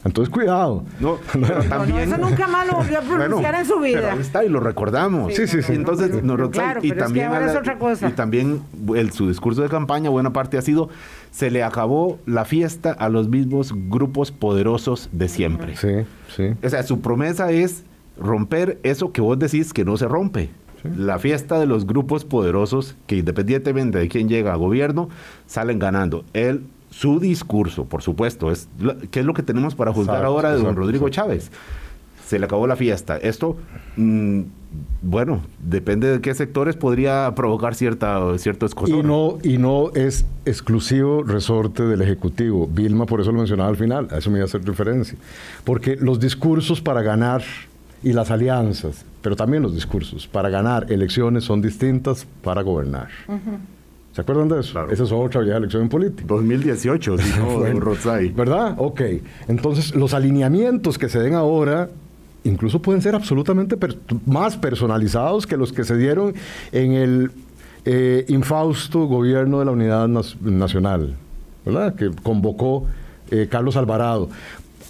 Entonces, 0.05 0.31
cuidado. 0.31 0.83
No, 0.99 1.17
pero 1.33 1.63
también, 1.63 1.97
eso 1.99 2.17
nunca 2.17 2.47
más 2.47 2.67
lo 2.67 2.75
volvió 2.75 2.99
a 2.99 3.01
pronunciar 3.17 3.55
en 3.55 3.65
su 3.65 3.79
vida. 3.79 4.01
Pero 4.01 4.11
ahí 4.13 4.19
está 4.19 4.45
y 4.45 4.49
lo 4.49 4.59
recordamos. 4.59 5.33
Sí, 5.33 5.47
sí, 5.47 5.63
sí. 5.63 5.73
entonces, 5.73 6.11
claro, 6.51 6.79
y, 6.83 6.91
también 6.91 7.33
es 7.33 7.55
otra 7.55 7.77
cosa. 7.79 8.07
y 8.07 8.11
también 8.11 8.61
el, 8.95 9.11
su 9.11 9.27
discurso 9.27 9.63
de 9.63 9.69
campaña, 9.69 10.11
buena 10.11 10.31
parte 10.31 10.59
ha 10.59 10.61
sido, 10.61 10.89
se 11.31 11.49
le 11.49 11.63
acabó 11.63 12.19
la 12.27 12.45
fiesta 12.45 12.91
a 12.91 13.09
los 13.09 13.27
mismos 13.29 13.73
grupos 13.73 14.31
poderosos 14.31 15.09
de 15.11 15.27
siempre. 15.27 15.75
Sí, 15.75 16.05
sí. 16.35 16.53
O 16.63 16.69
sea, 16.69 16.83
su 16.83 17.01
promesa 17.01 17.51
es 17.51 17.83
romper 18.17 18.79
eso 18.83 19.11
que 19.11 19.21
vos 19.21 19.39
decís 19.39 19.73
que 19.73 19.83
no 19.83 19.97
se 19.97 20.07
rompe. 20.07 20.51
La 20.95 21.17
fiesta 21.17 21.59
de 21.59 21.65
los 21.65 21.87
grupos 21.87 22.25
poderosos 22.25 22.95
que 23.07 23.17
independientemente 23.17 23.97
de 23.97 24.07
quién 24.07 24.29
llega 24.29 24.53
a 24.53 24.55
gobierno, 24.55 25.09
salen 25.47 25.79
ganando. 25.79 26.25
Él 26.33 26.61
su 26.95 27.19
discurso, 27.19 27.83
por 27.83 28.01
supuesto, 28.01 28.51
es 28.51 28.69
qué 29.11 29.19
es 29.19 29.25
lo 29.25 29.33
que 29.33 29.43
tenemos 29.43 29.75
para 29.75 29.91
juzgar 29.91 30.23
ahora 30.23 30.55
de 30.55 30.63
don 30.63 30.77
Rodrigo 30.77 31.09
Chávez. 31.09 31.51
Se 32.25 32.39
le 32.39 32.45
acabó 32.45 32.67
la 32.67 32.77
fiesta. 32.77 33.17
Esto, 33.17 33.57
mm, 33.97 34.41
bueno, 35.01 35.41
depende 35.59 36.09
de 36.09 36.21
qué 36.21 36.33
sectores 36.33 36.77
podría 36.77 37.33
provocar 37.35 37.75
cierta, 37.75 38.37
cierto 38.37 38.65
escosor. 38.65 38.97
Y 38.97 39.03
no, 39.03 39.37
y 39.43 39.57
no 39.57 39.91
es 39.93 40.25
exclusivo 40.45 41.21
resorte 41.21 41.83
del 41.83 42.01
Ejecutivo. 42.01 42.65
Vilma, 42.65 43.05
por 43.05 43.19
eso 43.19 43.33
lo 43.33 43.39
mencionaba 43.39 43.69
al 43.69 43.75
final, 43.75 44.07
a 44.11 44.19
eso 44.19 44.31
me 44.31 44.37
iba 44.37 44.45
a 44.45 44.47
hacer 44.47 44.63
referencia. 44.63 45.17
Porque 45.65 45.97
los 45.97 46.21
discursos 46.21 46.79
para 46.79 47.01
ganar 47.01 47.43
y 48.03 48.13
las 48.13 48.31
alianzas, 48.31 49.03
pero 49.21 49.35
también 49.35 49.61
los 49.61 49.75
discursos 49.75 50.27
para 50.27 50.47
ganar 50.49 50.89
elecciones 50.89 51.43
son 51.43 51.61
distintas 51.61 52.25
para 52.41 52.61
gobernar. 52.61 53.09
¿Se 54.15 54.21
acuerdan 54.21 54.47
de 54.47 54.61
eso? 54.61 54.89
Esa 54.89 55.03
es 55.03 55.11
otra 55.11 55.41
vieja 55.41 55.57
elección 55.57 55.81
en 55.83 55.89
política. 55.89 56.23
2018, 56.25 57.17
dijo 57.17 57.59
¿Verdad? 58.33 58.75
Ok. 58.77 59.01
Entonces, 59.49 59.93
los 59.93 60.13
alineamientos 60.13 60.97
que 60.97 61.09
se 61.09 61.19
den 61.19 61.33
ahora 61.33 61.89
incluso 62.45 62.81
pueden 62.81 63.01
ser 63.01 63.13
absolutamente 63.13 63.75
más 64.25 64.55
personalizados 64.55 65.45
que 65.45 65.57
los 65.57 65.73
que 65.73 65.83
se 65.83 65.97
dieron 65.97 66.33
en 66.71 66.93
el 66.93 67.31
eh, 67.83 68.23
infausto 68.29 69.05
gobierno 69.05 69.59
de 69.59 69.65
la 69.65 69.71
Unidad 69.71 70.07
Nacional, 70.07 71.15
¿verdad? 71.65 71.95
Que 71.95 72.09
convocó 72.23 72.85
eh, 73.31 73.47
Carlos 73.51 73.75
Alvarado. 73.75 74.29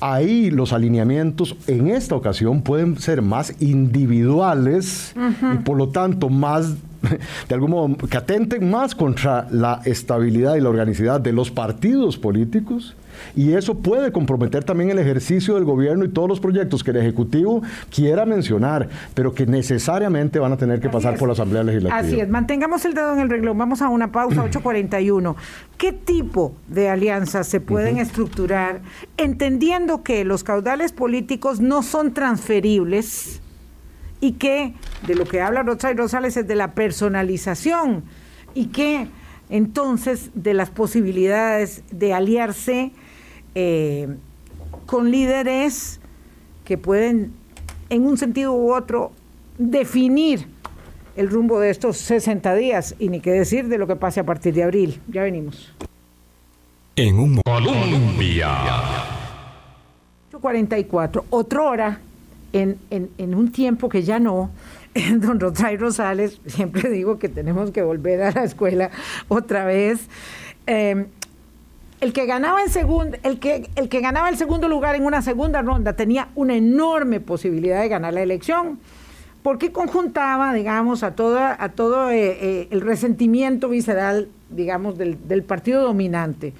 Ahí 0.01 0.51
los 0.51 0.71
alineamientos 0.71 1.55
en 1.65 1.87
esta 1.87 2.15
ocasión 2.15 2.61
pueden 2.61 2.99
ser 2.99 3.21
más 3.23 3.59
individuales 3.59 5.15
y 5.53 5.57
por 5.59 5.77
lo 5.77 5.87
tanto 5.87 6.29
más 6.29 6.75
de 7.49 7.55
algún 7.55 7.71
modo, 7.71 7.95
que 7.95 8.17
atenten 8.17 8.69
más 8.69 8.95
contra 8.95 9.47
la 9.51 9.81
estabilidad 9.85 10.55
y 10.55 10.61
la 10.61 10.69
organicidad 10.69 11.19
de 11.19 11.33
los 11.33 11.51
partidos 11.51 12.17
políticos. 12.17 12.95
Y 13.35 13.53
eso 13.53 13.75
puede 13.75 14.11
comprometer 14.11 14.63
también 14.63 14.89
el 14.89 14.99
ejercicio 14.99 15.55
del 15.55 15.63
gobierno 15.63 16.03
y 16.03 16.09
todos 16.09 16.27
los 16.27 16.39
proyectos 16.39 16.83
que 16.83 16.91
el 16.91 16.97
Ejecutivo 16.97 17.61
quiera 17.93 18.25
mencionar, 18.25 18.89
pero 19.13 19.33
que 19.33 19.45
necesariamente 19.45 20.37
van 20.39 20.51
a 20.51 20.57
tener 20.57 20.81
que 20.81 20.89
pasar 20.89 21.17
por 21.17 21.29
la 21.29 21.33
Asamblea 21.33 21.63
Legislativa. 21.63 21.97
Así 21.97 22.19
es, 22.19 22.29
mantengamos 22.29 22.83
el 22.85 22.93
dedo 22.93 23.13
en 23.13 23.19
el 23.19 23.29
reglón. 23.29 23.57
Vamos 23.57 23.81
a 23.81 23.89
una 23.89 24.11
pausa, 24.11 24.43
8.41. 24.51 25.35
¿Qué 25.77 25.93
tipo 25.93 26.53
de 26.67 26.89
alianzas 26.89 27.47
se 27.47 27.59
pueden 27.59 27.97
estructurar 27.97 28.81
entendiendo 29.17 30.03
que 30.03 30.23
los 30.25 30.43
caudales 30.43 30.91
políticos 30.91 31.59
no 31.59 31.83
son 31.83 32.13
transferibles? 32.13 33.41
Y 34.21 34.33
que 34.33 34.73
de 35.07 35.15
lo 35.15 35.25
que 35.25 35.41
habla 35.41 35.63
Rosa 35.63 35.91
y 35.91 35.95
Rosales 35.95 36.37
es 36.37 36.47
de 36.47 36.55
la 36.55 36.73
personalización 36.73 38.03
y 38.53 38.67
que 38.67 39.07
entonces 39.49 40.31
de 40.33 40.53
las 40.53 40.69
posibilidades 40.69 41.83
de 41.91 42.13
aliarse 42.13 42.91
eh, 43.53 44.07
con 44.85 45.11
líderes 45.11 45.99
que 46.63 46.77
pueden 46.77 47.33
en 47.89 48.05
un 48.05 48.17
sentido 48.17 48.53
u 48.53 48.73
otro 48.73 49.11
definir 49.57 50.47
el 51.15 51.29
rumbo 51.29 51.59
de 51.59 51.69
estos 51.69 51.97
60 51.97 52.55
días 52.55 52.95
y 52.99 53.09
ni 53.09 53.19
qué 53.19 53.31
decir 53.31 53.67
de 53.67 53.77
lo 53.77 53.87
que 53.87 53.95
pase 53.95 54.19
a 54.19 54.25
partir 54.25 54.53
de 54.53 54.63
abril. 54.63 54.99
Ya 55.07 55.23
venimos. 55.23 55.73
En 56.95 57.19
un 57.19 57.41
Colombia. 57.41 58.49
44. 60.41 61.25
Otra 61.29 61.61
hora 61.61 61.99
en, 62.61 63.35
un 63.35 63.51
tiempo 63.51 63.89
que 63.89 64.03
ya 64.03 64.19
no, 64.19 64.51
don 65.17 65.39
Rosay 65.39 65.77
Rosales, 65.77 66.39
siempre 66.45 66.89
digo 66.89 67.19
que 67.19 67.29
tenemos 67.29 67.71
que 67.71 67.81
volver 67.81 68.21
a 68.21 68.31
la 68.31 68.43
escuela 68.43 68.91
otra 69.27 69.65
vez. 69.65 70.07
Em, 70.65 71.07
el 72.01 72.13
que 72.13 72.25
ganaba 72.25 72.61
en 72.61 72.69
segundo, 72.69 73.17
el 73.23 73.39
que, 73.39 73.69
el 73.75 73.89
que 73.89 74.01
ganaba 74.01 74.29
el 74.29 74.37
segundo 74.37 74.67
lugar 74.67 74.95
en 74.95 75.05
una 75.05 75.21
segunda 75.21 75.61
ronda 75.61 75.93
tenía 75.93 76.29
una 76.35 76.55
enorme 76.55 77.19
posibilidad 77.19 77.81
de 77.81 77.87
ganar 77.87 78.13
la 78.13 78.21
elección, 78.21 78.79
porque 79.43 79.71
conjuntaba, 79.71 80.53
digamos, 80.53 81.03
a 81.03 81.15
toda, 81.15 81.55
a 81.57 81.69
todo 81.69 82.09
eh, 82.09 82.37
eh, 82.41 82.67
el 82.71 82.81
resentimiento 82.81 83.69
visceral, 83.69 84.29
digamos, 84.49 84.97
del 84.97 85.43
partido 85.43 85.83
dominante. 85.83 86.53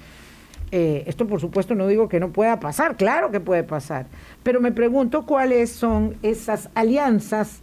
Eh, 0.72 1.04
esto 1.06 1.26
por 1.26 1.40
supuesto 1.40 1.74
no 1.74 1.86
digo 1.86 2.08
que 2.08 2.18
no 2.18 2.30
pueda 2.30 2.58
pasar, 2.58 2.96
claro 2.96 3.30
que 3.30 3.38
puede 3.38 3.62
pasar, 3.62 4.06
pero 4.42 4.60
me 4.60 4.72
pregunto 4.72 5.24
cuáles 5.24 5.70
son 5.70 6.16
esas 6.22 6.70
alianzas 6.74 7.60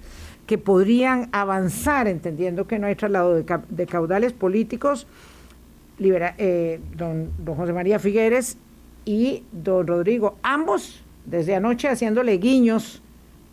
que 0.48 0.58
podrían 0.58 1.28
avanzar, 1.34 2.08
entendiendo 2.08 2.66
que 2.66 2.80
no 2.80 2.88
hay 2.88 2.96
traslado 2.96 3.36
de, 3.36 3.86
caudales 3.88 4.32
políticos, 4.32 5.08
libera, 6.00 6.36
eh, 6.38 6.80
don, 6.96 7.32
don 7.40 7.56
José 7.56 7.74
María 7.74 8.00
Figueres 8.00 8.58
y 9.06 9.44
don 9.52 9.86
Rodrigo, 9.86 10.38
ambos 10.42 11.04
desde 11.26 11.56
anoche 11.56 11.90
haciéndole 11.90 12.38
guiños 12.38 13.02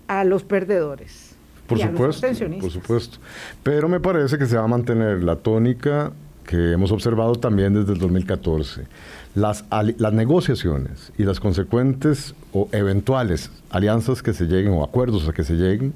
a 0.08 0.24
los 0.24 0.42
perdedores. 0.42 1.30
Por 1.66 1.78
supuesto, 1.78 2.26
por 2.60 2.70
supuesto. 2.70 3.18
Pero 3.62 3.88
me 3.88 4.00
parece 4.00 4.38
que 4.38 4.46
se 4.46 4.56
va 4.56 4.64
a 4.64 4.68
mantener 4.68 5.22
la 5.22 5.36
tónica 5.36 6.12
que 6.44 6.72
hemos 6.72 6.90
observado 6.90 7.36
también 7.36 7.74
desde 7.74 7.92
el 7.92 7.98
2014. 8.00 8.86
Las, 9.34 9.64
las 9.70 10.12
negociaciones 10.12 11.12
y 11.16 11.22
las 11.22 11.38
consecuentes 11.38 12.34
o 12.52 12.68
eventuales 12.72 13.50
alianzas 13.70 14.22
que 14.22 14.32
se 14.32 14.46
lleguen 14.46 14.72
o 14.72 14.82
acuerdos 14.82 15.28
a 15.28 15.32
que 15.32 15.44
se 15.44 15.54
lleguen 15.54 15.94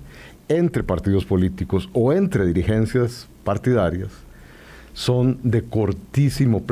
entre 0.49 0.85
partidos 0.85 1.25
políticos 1.25 1.89
o 1.93 2.13
entre 2.13 2.47
dirigencias 2.47 3.27
partidarias 3.43 4.11
son 4.93 5.39
de 5.43 5.63
cortísimo 5.65 6.63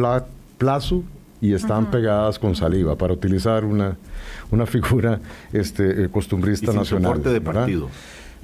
plazo 0.58 1.02
y 1.40 1.54
están 1.54 1.90
pegadas 1.90 2.38
con 2.38 2.54
saliva, 2.54 2.94
para 2.94 3.12
utilizar 3.12 3.64
una, 3.64 3.96
una 4.52 4.64
figura 4.64 5.18
este, 5.52 6.04
eh, 6.04 6.08
costumbrista 6.08 6.70
sin 6.70 6.76
nacional. 6.76 7.14
Sin 7.14 7.22
soporte 7.22 7.30
de 7.30 7.40
partido. 7.40 7.88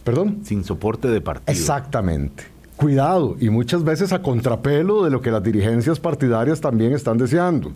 ¿Perdón? 0.02 0.40
Sin 0.42 0.64
soporte 0.64 1.06
de 1.06 1.20
partido. 1.20 1.52
Exactamente. 1.52 2.44
Cuidado, 2.78 3.34
y 3.40 3.50
muchas 3.50 3.82
veces 3.82 4.12
a 4.12 4.22
contrapelo 4.22 5.02
de 5.02 5.10
lo 5.10 5.20
que 5.20 5.32
las 5.32 5.42
dirigencias 5.42 5.98
partidarias 5.98 6.60
también 6.60 6.92
están 6.92 7.18
deseando. 7.18 7.72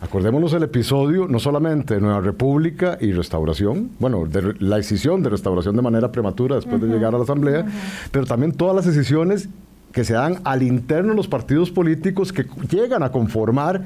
Acordémonos 0.00 0.54
el 0.54 0.62
episodio 0.62 1.28
no 1.28 1.38
solamente 1.38 1.96
de 1.96 2.00
Nueva 2.00 2.22
República 2.22 2.96
y 2.98 3.12
Restauración, 3.12 3.90
bueno, 3.98 4.24
de 4.24 4.54
la 4.60 4.76
decisión 4.76 5.22
de 5.22 5.28
Restauración 5.28 5.76
de 5.76 5.82
manera 5.82 6.10
prematura 6.10 6.56
después 6.56 6.80
de 6.80 6.88
llegar 6.88 7.14
a 7.14 7.18
la 7.18 7.24
Asamblea, 7.24 7.66
pero 8.10 8.24
también 8.24 8.52
todas 8.52 8.74
las 8.74 8.86
decisiones 8.86 9.50
que 9.92 10.04
se 10.04 10.14
dan 10.14 10.38
al 10.44 10.62
interno 10.62 11.10
de 11.10 11.16
los 11.16 11.28
partidos 11.28 11.70
políticos 11.70 12.32
que 12.32 12.46
llegan 12.70 13.02
a 13.02 13.12
conformar 13.12 13.84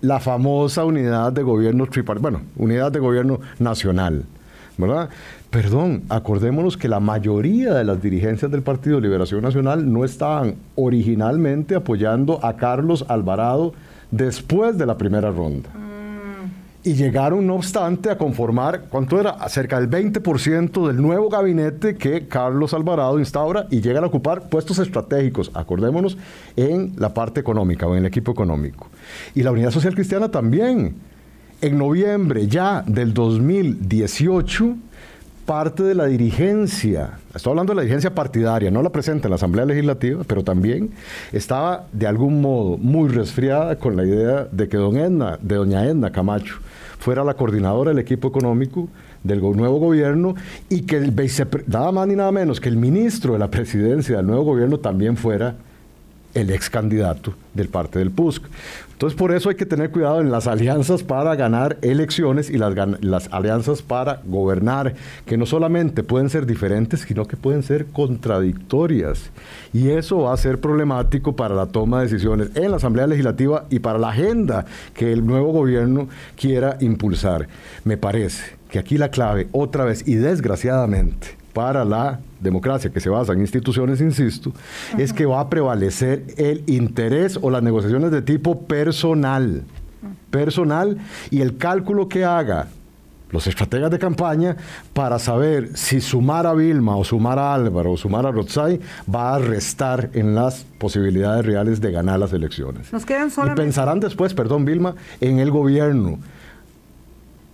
la 0.00 0.18
famosa 0.18 0.86
unidad 0.86 1.30
de 1.30 1.42
gobierno 1.42 1.84
tripartito, 1.84 2.22
bueno, 2.22 2.40
unidad 2.56 2.90
de 2.90 3.00
gobierno 3.00 3.38
nacional, 3.58 4.24
¿verdad? 4.78 5.10
Perdón, 5.54 6.02
acordémonos 6.08 6.76
que 6.76 6.88
la 6.88 6.98
mayoría 6.98 7.74
de 7.74 7.84
las 7.84 8.02
dirigencias 8.02 8.50
del 8.50 8.64
Partido 8.64 8.96
de 8.96 9.02
Liberación 9.02 9.40
Nacional 9.40 9.92
no 9.92 10.04
estaban 10.04 10.56
originalmente 10.74 11.76
apoyando 11.76 12.44
a 12.44 12.56
Carlos 12.56 13.04
Alvarado 13.06 13.72
después 14.10 14.76
de 14.76 14.84
la 14.84 14.98
primera 14.98 15.30
ronda 15.30 15.70
y 16.82 16.94
llegaron, 16.94 17.46
no 17.46 17.54
obstante, 17.54 18.10
a 18.10 18.18
conformar, 18.18 18.86
¿cuánto 18.90 19.20
era? 19.20 19.48
Cerca 19.48 19.78
del 19.78 19.88
20% 19.88 20.88
del 20.88 21.00
nuevo 21.00 21.28
gabinete 21.28 21.94
que 21.94 22.26
Carlos 22.26 22.74
Alvarado 22.74 23.20
instaura 23.20 23.68
y 23.70 23.80
llegan 23.80 24.02
a 24.02 24.08
ocupar 24.08 24.48
puestos 24.48 24.80
estratégicos, 24.80 25.52
acordémonos, 25.54 26.18
en 26.56 26.94
la 26.96 27.14
parte 27.14 27.38
económica 27.38 27.86
o 27.86 27.92
en 27.92 28.00
el 28.00 28.06
equipo 28.06 28.32
económico. 28.32 28.88
Y 29.36 29.44
la 29.44 29.52
Unidad 29.52 29.70
Social 29.70 29.94
Cristiana 29.94 30.32
también. 30.32 30.96
En 31.60 31.78
noviembre 31.78 32.48
ya 32.48 32.82
del 32.86 33.14
2018, 33.14 34.76
parte 35.44 35.82
de 35.82 35.94
la 35.94 36.06
dirigencia, 36.06 37.18
estoy 37.34 37.50
hablando 37.50 37.72
de 37.72 37.76
la 37.76 37.82
dirigencia 37.82 38.14
partidaria, 38.14 38.70
no 38.70 38.82
la 38.82 38.90
presente 38.90 39.26
en 39.26 39.30
la 39.30 39.36
Asamblea 39.36 39.66
Legislativa, 39.66 40.22
pero 40.26 40.42
también 40.42 40.90
estaba 41.32 41.86
de 41.92 42.06
algún 42.06 42.40
modo 42.40 42.78
muy 42.78 43.08
resfriada 43.08 43.76
con 43.76 43.96
la 43.96 44.04
idea 44.04 44.48
de 44.50 44.68
que 44.68 44.76
don 44.76 44.96
Edna, 44.96 45.38
de 45.40 45.56
doña 45.56 45.84
Edna 45.84 46.10
Camacho 46.10 46.56
fuera 46.98 47.22
la 47.22 47.34
coordinadora 47.34 47.90
del 47.90 47.98
equipo 47.98 48.28
económico 48.28 48.88
del 49.22 49.40
nuevo 49.40 49.78
gobierno 49.78 50.34
y 50.70 50.82
que 50.82 50.96
el 50.96 51.14
nada 51.66 51.92
más 51.92 52.08
ni 52.08 52.16
nada 52.16 52.32
menos 52.32 52.60
que 52.60 52.70
el 52.70 52.76
ministro 52.76 53.34
de 53.34 53.38
la 53.38 53.50
presidencia 53.50 54.16
del 54.16 54.26
nuevo 54.26 54.44
gobierno 54.44 54.78
también 54.78 55.16
fuera 55.16 55.56
el 56.32 56.50
ex 56.50 56.68
candidato 56.68 57.34
del 57.52 57.68
parte 57.68 57.98
del 57.98 58.10
PUSC. 58.10 58.42
Entonces, 58.94 59.18
por 59.18 59.32
eso 59.32 59.48
hay 59.48 59.56
que 59.56 59.66
tener 59.66 59.90
cuidado 59.90 60.20
en 60.20 60.30
las 60.30 60.46
alianzas 60.46 61.02
para 61.02 61.34
ganar 61.34 61.78
elecciones 61.82 62.48
y 62.48 62.58
las, 62.58 62.74
las, 63.02 63.28
alianzas 63.32 63.82
para 63.82 64.22
gobernar, 64.24 64.94
que 65.26 65.36
no 65.36 65.46
solamente 65.46 66.04
pueden 66.04 66.30
ser 66.30 66.46
diferentes, 66.46 67.00
sino 67.00 67.26
que 67.26 67.36
pueden 67.36 67.64
ser 67.64 67.86
contradictorias. 67.86 69.30
Y 69.72 69.90
eso 69.90 70.18
va 70.18 70.32
a 70.32 70.36
ser 70.36 70.60
problemático 70.60 71.34
para 71.34 71.56
la 71.56 71.66
toma 71.66 71.98
de 71.98 72.06
decisiones 72.06 72.50
en 72.54 72.70
la 72.70 72.76
Asamblea 72.76 73.08
Legislativa 73.08 73.64
y 73.68 73.80
para 73.80 73.98
la 73.98 74.10
agenda 74.10 74.64
que 74.94 75.12
el 75.12 75.26
nuevo 75.26 75.50
gobierno 75.50 76.08
quiera 76.36 76.76
impulsar. 76.80 77.48
Me 77.82 77.96
parece 77.96 78.56
que 78.70 78.78
aquí 78.78 78.96
la 78.96 79.10
clave, 79.10 79.48
otra 79.50 79.84
vez 79.84 80.06
y 80.06 80.14
desgraciadamente, 80.14 81.36
para 81.52 81.84
la 81.84 82.20
democracia 82.44 82.92
que 82.92 83.00
se 83.00 83.08
basa 83.08 83.32
en 83.32 83.40
instituciones, 83.40 84.00
insisto, 84.00 84.52
es 84.96 85.12
que 85.12 85.26
va 85.26 85.40
a 85.40 85.50
prevalecer 85.50 86.24
el 86.36 86.62
interés 86.66 87.38
o 87.42 87.50
las 87.50 87.62
negociaciones 87.62 88.12
de 88.12 88.22
tipo 88.22 88.60
personal. 88.66 89.64
Personal 90.30 90.98
y 91.30 91.40
el 91.40 91.56
cálculo 91.56 92.08
que 92.08 92.24
haga 92.24 92.68
los 93.34 93.48
estrategas 93.48 93.90
de 93.90 93.98
campaña 93.98 94.56
para 94.92 95.18
saber 95.18 95.76
si 95.76 96.00
sumar 96.00 96.46
a 96.46 96.54
Vilma 96.54 96.96
o 96.96 97.02
sumar 97.02 97.38
a 97.38 97.52
Álvaro 97.52 97.92
o 97.92 97.96
sumar 97.96 98.26
a 98.26 98.30
Rotzai 98.30 98.80
va 99.12 99.34
a 99.34 99.38
restar 99.40 100.10
en 100.14 100.36
las 100.36 100.64
posibilidades 100.78 101.44
reales 101.44 101.80
de 101.80 101.90
ganar 101.90 102.20
las 102.20 102.32
elecciones. 102.32 102.92
Nos 102.92 103.04
quedan 103.04 103.30
Y 103.30 103.50
pensarán 103.56 103.98
después, 103.98 104.34
perdón 104.34 104.64
Vilma, 104.64 104.94
en 105.20 105.40
el 105.40 105.50
gobierno 105.50 106.18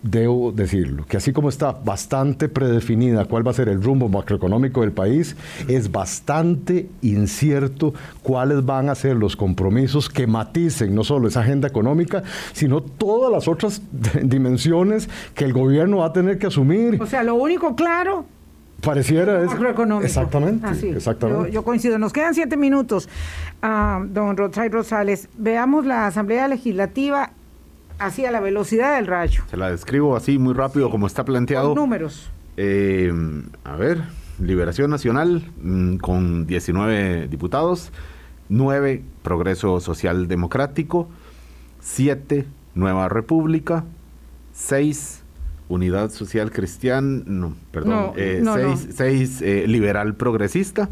debo 0.03 0.53
decirlo, 0.53 1.05
que 1.07 1.18
así 1.18 1.32
como 1.32 1.48
está 1.48 1.72
bastante 1.72 2.48
predefinida 2.48 3.26
cuál 3.26 3.46
va 3.46 3.51
a 3.51 3.55
ser 3.55 3.68
el 3.68 3.82
rumbo 3.82 4.09
macroeconómico 4.09 4.80
del 4.80 4.92
país, 4.92 5.36
es 5.68 5.92
bastante 5.92 6.88
incierto 7.03 7.92
cuáles 8.22 8.64
van 8.64 8.88
a 8.88 8.94
ser 8.94 9.16
los 9.16 9.36
compromisos 9.36 10.09
que 10.09 10.26
maticen 10.26 10.94
no 10.94 11.05
solo 11.05 11.28
esa 11.28 11.40
agenda 11.40 11.68
económica, 11.68 12.22
sino 12.53 12.82
todas 12.82 13.30
las 13.30 13.46
otras 13.48 13.82
dimensiones 14.22 15.09
que 15.34 15.44
el 15.44 15.53
gobierno 15.53 15.98
va 15.98 16.07
a 16.07 16.12
tener 16.12 16.38
que 16.38 16.46
asumir. 16.46 17.01
O 17.01 17.07
sea, 17.07 17.22
lo 17.22 17.34
único 17.34 17.76
claro 17.76 18.24
Pareciera 18.80 19.42
es. 19.42 19.48
Macroeconómico. 19.48 20.07
Exactamente. 20.07 20.90
exactamente. 20.90 21.53
Yo, 21.53 21.62
coincido. 21.62 21.98
Nos 21.98 22.12
quedan 22.12 22.34
siete 22.34 22.57
minutos. 22.57 23.09
Uh, 23.62 24.07
don 24.07 24.36
Rotzai 24.36 24.68
Rosales, 24.68 25.28
veamos 25.36 25.84
la 25.84 26.07
Asamblea 26.07 26.48
Legislativa 26.48 27.32
así 28.01 28.24
a 28.24 28.30
la 28.30 28.40
velocidad 28.40 28.96
del 28.96 29.07
rayo. 29.07 29.44
Se 29.48 29.57
la 29.57 29.70
describo 29.70 30.16
así 30.16 30.38
muy 30.38 30.55
rápido 30.55 30.90
como 30.90 31.07
está 31.07 31.24
planteado. 31.24 31.74
números. 31.74 32.30
Eh, 32.57 33.12
a 33.64 33.76
ver, 33.76 34.03
Liberación 34.40 34.90
Nacional 34.90 35.44
mm, 35.62 35.96
con 35.96 36.46
19 36.46 37.28
diputados, 37.28 37.92
9 38.48 39.03
Progreso 39.22 39.80
Social 39.80 40.26
Democrático, 40.28 41.09
7 41.80 42.46
Nueva 42.74 43.09
República, 43.09 43.84
6 44.53 45.22
Unidad 45.68 46.11
Social 46.11 46.51
Cristiana, 46.51 47.22
no, 47.26 47.55
perdón, 47.70 48.12
6 48.16 48.98
eh, 48.98 49.62
eh, 49.62 49.68
Liberal 49.68 50.14
Progresista, 50.16 50.88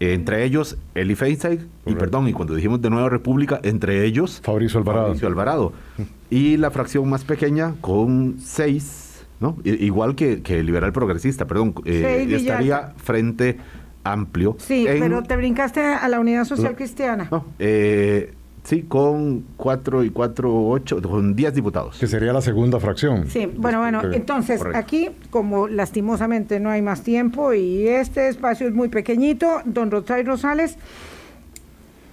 entre 0.00 0.44
ellos 0.44 0.76
Eli 0.94 1.14
Feinstein, 1.14 1.68
y 1.86 1.94
perdón, 1.94 2.28
y 2.28 2.32
cuando 2.32 2.54
dijimos 2.54 2.82
de 2.82 2.90
Nueva 2.90 3.08
República, 3.08 3.60
entre 3.62 4.04
ellos 4.04 4.40
Fabricio 4.42 4.78
Alvarado. 4.78 5.06
Fabricio 5.06 5.28
Alvarado. 5.28 5.72
y 6.32 6.56
la 6.56 6.70
fracción 6.70 7.10
más 7.10 7.24
pequeña 7.24 7.74
con 7.82 8.36
seis, 8.40 9.22
¿no? 9.38 9.58
Igual 9.64 10.14
que, 10.14 10.40
que 10.40 10.62
Liberal 10.62 10.90
Progresista, 10.90 11.46
perdón, 11.46 11.74
eh, 11.84 12.26
estaría 12.30 12.94
frente 12.96 13.58
amplio. 14.02 14.56
Sí, 14.58 14.86
pero 14.88 15.22
te 15.22 15.36
brincaste 15.36 15.80
a 15.82 16.08
la 16.08 16.18
Unidad 16.18 16.46
Social 16.46 16.74
Cristiana. 16.74 17.28
No, 17.30 17.44
eh, 17.58 18.32
Sí, 18.64 18.82
con 18.82 19.44
cuatro 19.56 20.04
y 20.04 20.10
cuatro, 20.10 20.68
ocho, 20.68 21.02
con 21.02 21.34
diez 21.34 21.52
diputados. 21.52 21.98
Que 21.98 22.06
sería 22.06 22.32
la 22.32 22.40
segunda 22.40 22.78
fracción. 22.78 23.28
Sí, 23.28 23.46
bueno, 23.46 23.80
bueno, 23.80 24.00
entonces 24.12 24.62
aquí, 24.72 25.10
como 25.30 25.66
lastimosamente 25.66 26.60
no 26.60 26.70
hay 26.70 26.80
más 26.80 27.02
tiempo 27.02 27.52
y 27.54 27.88
este 27.88 28.28
espacio 28.28 28.68
es 28.68 28.72
muy 28.72 28.88
pequeñito, 28.88 29.62
don 29.64 29.90
Rosay 29.90 30.22
Rosales, 30.22 30.76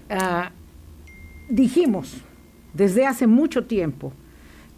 ah, 0.10 0.50
dijimos 1.50 2.24
desde 2.74 3.06
hace 3.06 3.28
mucho 3.28 3.66
tiempo 3.66 4.14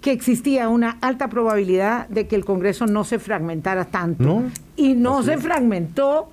que 0.01 0.11
existía 0.11 0.67
una 0.69 0.97
alta 1.01 1.29
probabilidad 1.29 2.07
de 2.09 2.27
que 2.27 2.35
el 2.35 2.43
Congreso 2.43 2.87
no 2.87 3.03
se 3.03 3.19
fragmentara 3.19 3.85
tanto. 3.85 4.43
Y 4.75 4.95
no 4.95 5.21
se 5.21 5.37
fragmentó, 5.37 6.31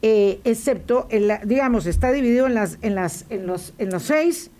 eh, 0.00 0.40
excepto, 0.44 1.06
en 1.10 1.28
la, 1.28 1.38
digamos, 1.44 1.84
está 1.84 2.10
dividido 2.10 2.46
en, 2.46 2.54
las, 2.54 2.78
en, 2.80 2.94
las, 2.94 3.26
en, 3.28 3.46
los, 3.46 3.74
en 3.76 3.90
los 3.90 4.02
seis 4.04 4.50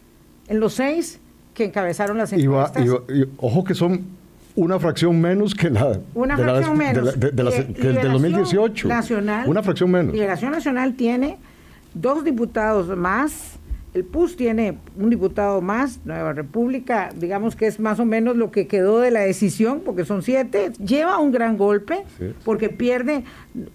en 0.48 0.60
los 0.60 0.74
seis 0.74 1.18
que 1.54 1.64
encabezaron 1.64 2.18
las 2.18 2.32
encuestas. 2.32 2.86
ojo 3.38 3.64
que 3.64 3.74
son 3.74 4.04
una 4.54 4.78
fracción 4.78 5.18
menos 5.20 5.54
que 5.54 5.70
la 5.70 5.98
una 6.14 6.36
fracción 6.36 6.76
menos. 6.76 7.18
de, 7.18 7.30
del 7.30 8.12
2018 8.12 8.88
nacional 8.88 9.48
una 9.48 9.62
fracción 9.62 9.90
menos. 9.90 10.12
Liberación 10.12 10.52
Nacional 10.52 10.94
tiene 10.94 11.38
dos 11.94 12.24
diputados 12.24 12.94
más 12.96 13.58
el 13.94 14.04
PUS 14.04 14.36
tiene 14.36 14.78
un 14.96 15.10
diputado 15.10 15.60
más, 15.60 16.00
Nueva 16.04 16.32
República, 16.32 17.10
digamos 17.14 17.56
que 17.56 17.66
es 17.66 17.78
más 17.78 18.00
o 18.00 18.06
menos 18.06 18.36
lo 18.36 18.50
que 18.50 18.66
quedó 18.66 19.00
de 19.00 19.10
la 19.10 19.20
decisión, 19.20 19.82
porque 19.84 20.04
son 20.04 20.22
siete, 20.22 20.72
lleva 20.84 21.18
un 21.18 21.30
gran 21.30 21.58
golpe, 21.58 22.04
porque 22.44 22.70
pierde 22.70 23.24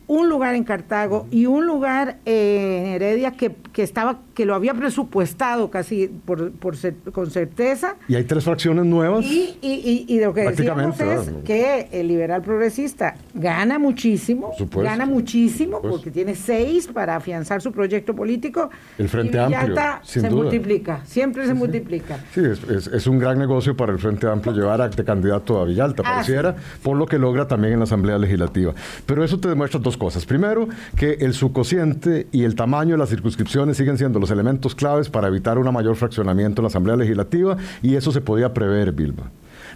un 0.07 0.28
lugar 0.28 0.55
en 0.55 0.63
Cartago 0.63 1.28
y 1.30 1.45
un 1.45 1.68
lugar 1.68 2.18
en 2.26 2.88
Heredia 2.88 3.32
que, 3.32 3.51
que, 3.74 3.84
estaba 3.84 4.22
que 4.34 4.45
lo 4.45 4.55
había 4.55 4.74
presupuestado 4.74 5.70
casi 5.70 6.07
por, 6.07 6.51
por 6.51 6.76
con 7.11 7.30
certeza. 7.30 7.95
Y 8.07 8.15
hay 8.15 8.24
tres 8.24 8.43
fracciones 8.43 8.86
nuevas. 8.86 9.24
Y, 9.24 9.57
y, 9.61 10.05
y, 10.07 10.20
lo 10.20 10.34
que 10.34 10.49
decíamos 10.49 10.99
es 10.99 11.30
que 11.45 11.89
el 11.91 12.07
liberal 12.07 12.41
progresista 12.41 13.15
gana 13.36 13.78
muchísimo, 13.78 14.51
gana 14.72 15.05
muchísimo 15.05 15.80
porque 15.82 16.09
tiene 16.09 16.34
seis 16.34 16.88
para 16.88 17.15
afianzar 17.15 17.61
su 17.61 17.72
proyecto 17.72 18.15
político. 18.15 18.72
El 18.97 19.09
Frente 19.09 19.38
Amplio 19.38 19.76
se 20.08 20.30
multiplica, 20.30 21.01
siempre 21.05 21.45
se 21.45 21.53
multiplica. 21.53 22.18
Sí, 22.34 22.41
es, 22.41 22.88
es, 22.88 23.08
un 23.08 23.20
gran 23.20 23.38
negocio 23.38 23.76
para 23.76 23.91
el 23.91 23.99
Frente 23.99 24.26
Amplio 24.28 24.53
llevar 24.53 24.82
a 24.82 24.88
de 24.88 25.03
candidato 25.03 25.60
a 25.60 25.66
Villalta, 25.66 26.01
ah, 26.05 26.14
pareciera, 26.14 26.55
por 26.82 26.95
lo 26.95 27.05
que 27.05 27.20
logra 27.20 27.45
también 27.45 27.74
en 27.74 27.80
la 27.80 27.84
Asamblea 27.84 28.18
Legislativa. 28.18 28.74
Pero 29.05 29.24
eso 29.24 29.38
te 29.39 29.49
demuestra 29.49 29.82
dos 29.82 29.97
cosas. 29.97 30.26
Primero, 30.26 30.70
que 30.95 31.14
el 31.20 31.34
subcociente 31.34 32.28
y 32.32 32.43
el 32.43 32.55
tamaño 32.55 32.93
de 32.93 32.99
las 32.99 33.10
circunscripciones 33.10 33.76
siguen 33.76 33.97
siendo 33.97 34.18
los 34.20 34.32
elementos 34.32 34.76
claves 34.76 35.10
para 35.10 35.28
evitar 35.28 35.58
un 35.58 35.68
mayor 35.74 35.97
fraccionamiento 35.97 36.62
en 36.62 36.64
la 36.64 36.68
Asamblea 36.68 36.95
Legislativa 36.95 37.58
y 37.82 37.95
eso 37.95 38.14
se 38.14 38.22
podía 38.22 38.53
prever, 38.53 38.93
Vilma 38.93 39.30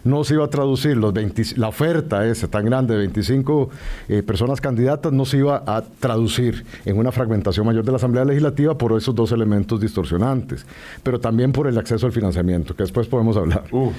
no 0.03 0.23
se 0.23 0.35
iba 0.35 0.45
a 0.45 0.49
traducir, 0.49 0.97
los 0.97 1.13
la 1.57 1.67
oferta 1.67 2.25
esa 2.25 2.47
tan 2.47 2.65
grande 2.65 2.93
de 2.93 2.99
25 2.99 3.69
eh, 4.07 4.23
personas 4.23 4.61
candidatas 4.61 5.11
no 5.11 5.25
se 5.25 5.37
iba 5.37 5.63
a 5.65 5.81
traducir 5.81 6.65
en 6.85 6.97
una 6.97 7.11
fragmentación 7.11 7.65
mayor 7.65 7.83
de 7.83 7.91
la 7.91 7.97
Asamblea 7.97 8.25
Legislativa 8.25 8.77
por 8.77 8.97
esos 8.97 9.13
dos 9.13 9.31
elementos 9.31 9.79
distorsionantes, 9.79 10.65
pero 11.03 11.19
también 11.19 11.51
por 11.51 11.67
el 11.67 11.77
acceso 11.77 12.05
al 12.05 12.11
financiamiento, 12.11 12.75
que 12.75 12.83
después 12.83 13.07
podemos 13.07 13.37
hablar. 13.37 13.63
Uh. 13.71 13.91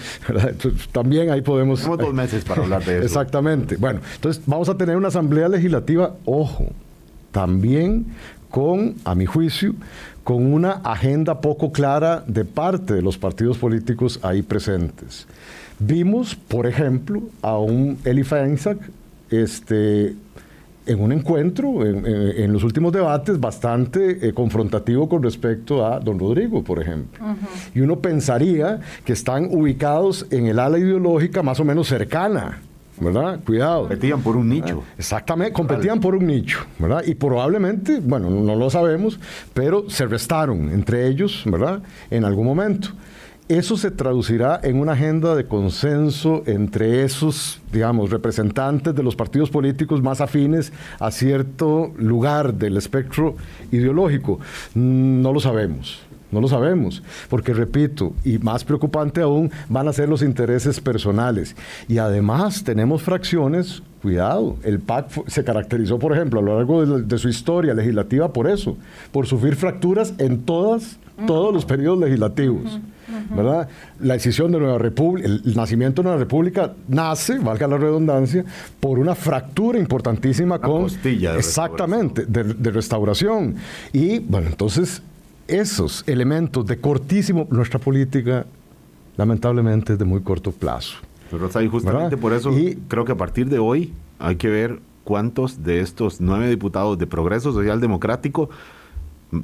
también 0.92 1.30
ahí 1.30 1.42
podemos... 1.42 1.80
Tenemos 1.80 1.98
dos 1.98 2.14
meses 2.14 2.44
para 2.44 2.62
hablar 2.62 2.84
de 2.84 2.98
eso. 2.98 3.04
Exactamente. 3.04 3.76
Bueno, 3.76 4.00
entonces 4.14 4.42
vamos 4.46 4.68
a 4.68 4.76
tener 4.76 4.96
una 4.96 5.08
Asamblea 5.08 5.48
Legislativa, 5.48 6.14
ojo, 6.24 6.68
también 7.30 8.06
con, 8.52 8.94
a 9.04 9.16
mi 9.16 9.26
juicio, 9.26 9.74
con 10.22 10.52
una 10.52 10.72
agenda 10.84 11.40
poco 11.40 11.72
clara 11.72 12.22
de 12.26 12.44
parte 12.44 12.94
de 12.94 13.02
los 13.02 13.18
partidos 13.18 13.58
políticos 13.58 14.20
ahí 14.22 14.42
presentes. 14.42 15.26
Vimos, 15.80 16.36
por 16.36 16.66
ejemplo, 16.66 17.22
a 17.40 17.58
un 17.58 17.98
Eli 18.04 18.22
Feinsack 18.22 18.78
este, 19.30 20.14
en 20.86 21.00
un 21.00 21.12
encuentro, 21.12 21.84
en, 21.84 22.52
los 22.52 22.62
últimos 22.62 22.92
debates, 22.92 23.40
bastante 23.40 24.28
eh, 24.28 24.34
confrontativo 24.34 25.08
con 25.08 25.22
respecto 25.22 25.84
a 25.86 25.98
don 25.98 26.18
Rodrigo, 26.18 26.62
por 26.62 26.80
ejemplo. 26.80 27.24
Y 27.74 27.80
uno 27.80 28.00
pensaría 28.00 28.80
que 29.04 29.14
están 29.14 29.48
ubicados 29.50 30.26
en 30.30 30.46
el 30.46 30.58
ala 30.58 30.78
ideológica 30.78 31.42
más 31.42 31.58
o 31.58 31.64
menos 31.64 31.88
cercana. 31.88 32.60
¿Verdad? 33.00 33.40
Cuidado. 33.44 33.82
Competían 33.82 34.22
por 34.22 34.36
un 34.36 34.48
nicho. 34.48 34.82
Exactamente, 34.98 35.52
competían 35.52 36.00
por 36.00 36.14
un 36.14 36.26
nicho, 36.26 36.60
¿verdad? 36.78 37.02
Y 37.06 37.14
probablemente, 37.14 38.00
bueno, 38.00 38.30
no 38.30 38.54
lo 38.54 38.70
sabemos, 38.70 39.18
pero 39.54 39.88
se 39.88 40.06
restaron 40.06 40.70
entre 40.70 41.06
ellos, 41.08 41.42
¿verdad? 41.46 41.82
En 42.10 42.24
algún 42.24 42.46
momento. 42.46 42.88
Eso 43.48 43.76
se 43.76 43.90
traducirá 43.90 44.60
en 44.62 44.78
una 44.78 44.92
agenda 44.92 45.34
de 45.34 45.46
consenso 45.46 46.42
entre 46.46 47.02
esos, 47.04 47.60
digamos, 47.72 48.10
representantes 48.10 48.94
de 48.94 49.02
los 49.02 49.16
partidos 49.16 49.50
políticos 49.50 50.00
más 50.00 50.20
afines 50.20 50.72
a 50.98 51.10
cierto 51.10 51.92
lugar 51.98 52.54
del 52.54 52.76
espectro 52.76 53.34
ideológico. 53.70 54.38
No 54.74 55.32
lo 55.32 55.40
sabemos. 55.40 56.00
No 56.32 56.40
lo 56.40 56.48
sabemos, 56.48 57.02
porque 57.28 57.52
repito, 57.52 58.14
y 58.24 58.38
más 58.38 58.64
preocupante 58.64 59.20
aún, 59.20 59.50
van 59.68 59.86
a 59.86 59.92
ser 59.92 60.08
los 60.08 60.22
intereses 60.22 60.80
personales. 60.80 61.54
Y 61.88 61.98
además 61.98 62.64
tenemos 62.64 63.02
fracciones, 63.02 63.82
cuidado, 64.00 64.56
el 64.64 64.80
PAC 64.80 65.28
se 65.28 65.44
caracterizó, 65.44 65.98
por 65.98 66.12
ejemplo, 66.12 66.40
a 66.40 66.42
lo 66.42 66.56
largo 66.56 66.84
de, 66.84 67.18
su 67.18 67.28
historia 67.28 67.74
legislativa 67.74 68.32
por 68.32 68.48
eso, 68.48 68.78
por 69.12 69.26
sufrir 69.26 69.56
fracturas 69.56 70.14
en 70.16 70.42
todas, 70.42 70.98
todos 71.26 71.52
los 71.52 71.66
periodos 71.66 72.00
legislativos. 72.00 72.80
¿verdad? 73.30 73.68
La 74.00 74.14
decisión 74.14 74.52
de 74.52 74.58
Nueva 74.58 74.78
República, 74.78 75.28
el, 75.28 75.54
nacimiento 75.54 76.02
de 76.02 76.04
Nueva 76.04 76.18
República 76.18 76.72
nace, 76.88 77.38
valga 77.38 77.66
la 77.66 77.76
redundancia, 77.76 78.44
por 78.80 78.98
una 78.98 79.14
fractura 79.14 79.78
importantísima 79.78 80.58
con... 80.58 80.84
Costilla 80.84 81.36
exactamente, 81.36 82.24
de, 82.26 82.70
restauración. 82.70 83.56
Y 83.92 84.18
bueno, 84.18 84.48
entonces 84.48 85.02
esos 85.52 86.04
elementos 86.06 86.66
de 86.66 86.78
cortísimo, 86.78 87.46
nuestra 87.50 87.78
política 87.78 88.46
lamentablemente 89.16 89.94
es 89.94 89.98
de 89.98 90.04
muy 90.04 90.20
corto 90.20 90.52
plazo. 90.52 90.96
Pero 91.30 91.48
justamente 91.70 92.16
por 92.16 92.32
eso 92.32 92.50
creo 92.88 93.04
que 93.04 93.12
a 93.12 93.16
partir 93.16 93.48
de 93.48 93.58
hoy 93.58 93.92
hay 94.18 94.36
que 94.36 94.48
ver 94.48 94.80
cuántos 95.04 95.62
de 95.62 95.80
estos 95.80 96.20
nueve 96.20 96.48
diputados 96.48 96.98
de 96.98 97.06
Progreso 97.06 97.52
Social 97.52 97.80
Democrático 97.80 98.50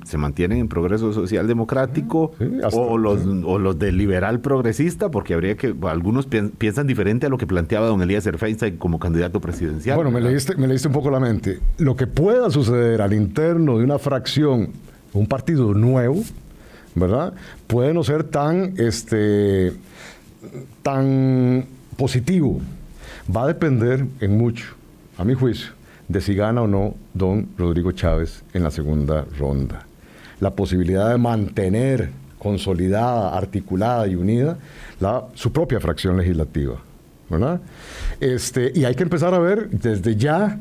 se 0.05 0.19
mantienen 0.19 0.59
en 0.59 0.69
progreso 0.69 1.13
social 1.13 1.47
democrático 1.47 2.33
o, 2.73 2.99
los, 2.99 3.21
o 3.45 3.59
los 3.59 3.79
del 3.79 3.97
liberal 3.97 4.41
progresista, 4.41 5.11
porque 5.11 5.35
habría 5.35 5.57
que, 5.57 5.75
algunos 5.83 6.27
piensan 6.27 6.87
diferente 6.87 7.27
a 7.27 7.29
lo 7.31 7.39
que 7.39 7.47
planteaba 7.47 7.87
don 7.87 8.03
Elías 8.03 8.29
Feinstein 8.37 8.77
como 8.77 8.99
candidato 8.99 9.41
presidencial. 9.41 9.97
Bueno, 9.97 10.11
me 10.11 10.21
leíste, 10.21 10.57
me 10.57 10.67
leíste 10.67 10.89
un 10.89 10.95
poco 10.95 11.11
la 11.11 11.21
mente. 11.21 11.61
Lo 11.79 11.97
que 11.97 12.07
pueda 12.07 12.51
suceder 12.51 13.01
al 13.01 13.15
interno 13.15 13.79
de 13.79 13.85
una 13.85 13.99
fracción, 13.99 14.73
un 15.19 15.27
partido 15.27 15.75
nuevo, 15.75 16.23
¿verdad? 16.95 17.35
Puede 17.67 17.93
no 17.95 18.05
ser 18.05 18.25
tan, 18.25 18.75
este, 18.79 19.73
tan 20.83 21.67
positivo. 21.97 22.61
Va 23.35 23.45
a 23.45 23.47
depender 23.47 24.05
en 24.21 24.39
mucho, 24.39 24.75
a 25.17 25.25
mi 25.25 25.35
juicio, 25.35 25.73
de 26.09 26.21
si 26.21 26.35
gana 26.35 26.63
o 26.63 26.67
no 26.67 26.95
don 27.13 27.49
Rodrigo 27.59 27.93
Chávez 27.93 28.43
en 28.55 28.63
la 28.63 28.71
segunda 28.71 29.27
ronda. 29.39 29.87
La 30.41 30.51
posibilidad 30.51 31.11
de 31.11 31.19
mantener 31.19 32.11
consolidada, 32.39 33.37
articulada 33.37 34.07
y 34.07 34.15
unida 34.15 34.57
la, 35.01 35.25
su 35.35 35.53
propia 35.53 35.81
fracción 35.81 36.17
legislativa. 36.17 36.77
¿verdad? 37.29 37.61
Este, 38.21 38.73
y 38.75 38.85
hay 38.85 38.95
que 38.95 39.03
empezar 39.03 39.35
a 39.35 39.39
ver 39.39 39.69
desde 39.69 40.17
ya 40.17 40.59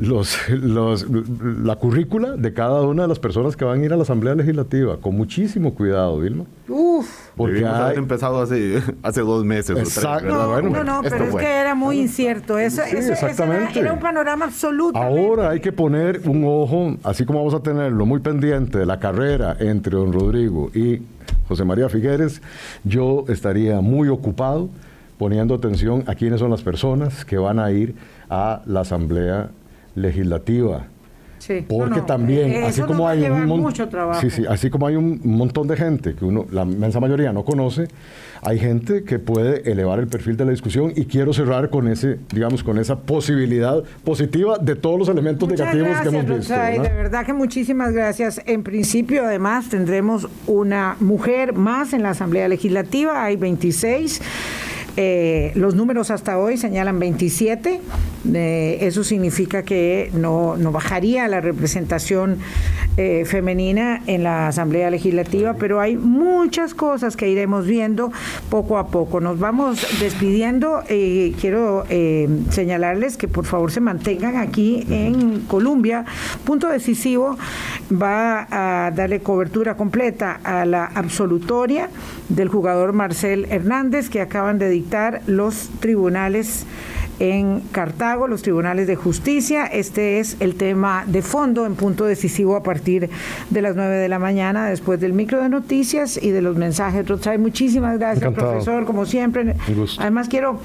los, 0.00 0.48
los, 0.48 1.06
la 1.10 1.76
currícula 1.76 2.32
de 2.32 2.54
cada 2.54 2.80
una 2.82 3.02
de 3.02 3.08
las 3.08 3.18
personas 3.18 3.54
que 3.54 3.66
van 3.66 3.82
a 3.82 3.84
ir 3.84 3.92
a 3.92 3.96
la 3.96 4.02
Asamblea 4.02 4.34
Legislativa, 4.34 4.96
con 4.96 5.14
muchísimo 5.14 5.74
cuidado, 5.74 6.18
Vilma. 6.18 6.44
Uf. 6.68 7.06
Porque 7.36 7.64
ha 7.66 7.92
empezado 7.92 8.40
hace, 8.40 8.82
hace 9.02 9.20
dos 9.20 9.44
meses. 9.44 9.78
Exacto. 9.78 10.28
No, 10.28 10.62
no, 10.62 10.84
no, 10.84 11.02
pero 11.02 11.24
es 11.24 11.34
que 11.34 11.46
era 11.46 11.74
muy 11.74 12.00
incierto. 12.00 12.58
Eso, 12.58 12.82
exactamente. 12.82 13.78
era, 13.78 13.92
un 13.92 14.00
panorama 14.00 14.46
absoluto. 14.46 14.98
Ahora 14.98 15.50
hay 15.50 15.60
que 15.60 15.72
poner 15.72 16.22
un 16.24 16.44
ojo, 16.44 16.96
así 17.04 17.26
como 17.26 17.40
vamos 17.40 17.54
a 17.54 17.60
tenerlo 17.60 18.06
muy 18.06 18.20
pendiente 18.20 18.78
de 18.78 18.86
la 18.86 18.98
carrera 18.98 19.56
entre 19.60 19.96
don 19.96 20.12
Rodrigo 20.12 20.70
y 20.74 21.02
José 21.46 21.64
María 21.64 21.88
Figueres, 21.88 22.40
yo 22.84 23.24
estaría 23.28 23.80
muy 23.80 24.08
ocupado 24.08 24.70
poniendo 25.18 25.54
atención 25.54 26.04
a 26.06 26.14
quiénes 26.14 26.40
son 26.40 26.50
las 26.50 26.62
personas 26.62 27.26
que 27.26 27.36
van 27.36 27.58
a 27.58 27.70
ir 27.70 27.94
a 28.30 28.62
la 28.64 28.80
Asamblea 28.80 29.50
legislativa. 30.00 30.86
Porque 31.68 32.02
también, 32.02 32.50
eh, 32.50 32.66
así 32.66 32.82
como 32.82 33.08
hay 33.08 33.24
un 33.24 33.72
sí, 34.20 34.44
así 34.48 34.70
como 34.70 34.86
hay 34.86 34.96
un 34.96 35.20
montón 35.24 35.68
de 35.68 35.76
gente 35.76 36.14
que 36.14 36.24
uno, 36.24 36.46
la 36.50 36.62
inmensa 36.62 37.00
mayoría 37.00 37.32
no 37.32 37.44
conoce, 37.44 37.88
hay 38.42 38.58
gente 38.58 39.04
que 39.04 39.18
puede 39.18 39.70
elevar 39.70 39.98
el 39.98 40.06
perfil 40.06 40.36
de 40.36 40.44
la 40.44 40.50
discusión 40.50 40.92
y 40.94 41.06
quiero 41.06 41.32
cerrar 41.32 41.70
con 41.70 41.88
ese, 41.88 42.18
digamos, 42.32 42.62
con 42.62 42.78
esa 42.78 43.00
posibilidad 43.00 43.82
positiva 44.04 44.58
de 44.58 44.76
todos 44.76 44.98
los 44.98 45.08
elementos 45.08 45.48
negativos 45.48 46.00
que 46.00 46.08
hemos 46.08 46.26
visto. 46.26 46.54
de 46.54 46.78
verdad 46.78 47.24
que 47.24 47.32
muchísimas 47.32 47.92
gracias. 47.92 48.40
En 48.46 48.62
principio, 48.62 49.24
además, 49.24 49.68
tendremos 49.68 50.28
una 50.46 50.96
mujer 51.00 51.54
más 51.54 51.92
en 51.92 52.02
la 52.02 52.10
Asamblea 52.10 52.48
Legislativa, 52.48 53.24
hay 53.24 53.36
26. 53.36 54.20
Eh, 54.96 55.52
los 55.54 55.74
números 55.74 56.10
hasta 56.10 56.38
hoy 56.38 56.56
señalan 56.56 56.98
27. 56.98 57.80
Eh, 58.34 58.78
eso 58.80 59.04
significa 59.04 59.62
que 59.62 60.10
no, 60.12 60.56
bajaría 60.72 61.26
la 61.28 61.40
representación 61.40 62.38
eh, 62.96 63.24
femenina 63.24 64.02
en 64.06 64.24
la 64.24 64.48
Asamblea 64.48 64.90
Legislativa, 64.90 65.54
pero 65.54 65.80
hay 65.80 65.96
muchas 65.96 66.74
cosas 66.74 67.16
que 67.16 67.28
iremos 67.28 67.66
viendo 67.66 68.12
poco 68.50 68.78
a 68.78 68.88
poco. 68.88 69.20
Nos 69.20 69.38
vamos 69.38 69.86
despidiendo. 70.00 70.82
quiero 71.40 71.84
señalarles 72.50 73.16
que 73.16 73.28
por 73.28 73.44
favor 73.44 73.70
se 73.70 73.80
mantengan 73.80 74.36
aquí 74.36 74.86
en 74.90 75.40
Colombia. 75.42 76.04
Punto 76.44 76.68
decisivo 76.68 77.36
va 77.90 78.46
a 78.50 78.90
darle 78.90 79.20
cobertura 79.20 79.76
completa 79.76 80.40
a 80.44 80.64
la 80.64 80.84
absolutoria 80.84 81.88
del 82.28 82.48
jugador 82.48 82.92
Marcel 82.92 83.46
Hernández 83.50 84.08
que 84.08 84.20
acaban 84.20 84.58
de 84.58 84.68
dictar 84.68 85.22
los 85.26 85.70
tribunales 85.80 86.66
en 87.20 87.60
Cartago, 87.70 88.26
los 88.26 88.42
tribunales 88.42 88.86
de 88.86 88.96
justicia. 88.96 89.66
Este 89.66 90.18
es 90.18 90.38
el 90.40 90.56
tema 90.56 91.04
de 91.06 91.22
fondo 91.22 91.66
en 91.66 91.76
punto 91.76 92.06
decisivo 92.06 92.56
a 92.56 92.62
partir 92.62 93.10
de 93.50 93.62
las 93.62 93.76
9 93.76 93.96
de 93.96 94.08
la 94.08 94.18
mañana, 94.18 94.68
después 94.68 94.98
del 95.00 95.12
micro 95.12 95.40
de 95.40 95.50
noticias 95.50 96.18
y 96.20 96.30
de 96.30 96.40
los 96.40 96.56
mensajes. 96.56 97.04
Muchísimas 97.38 97.98
gracias, 97.98 98.32
profesor, 98.32 98.86
como 98.86 99.04
siempre. 99.04 99.54
Además, 99.98 100.28
quiero 100.28 100.60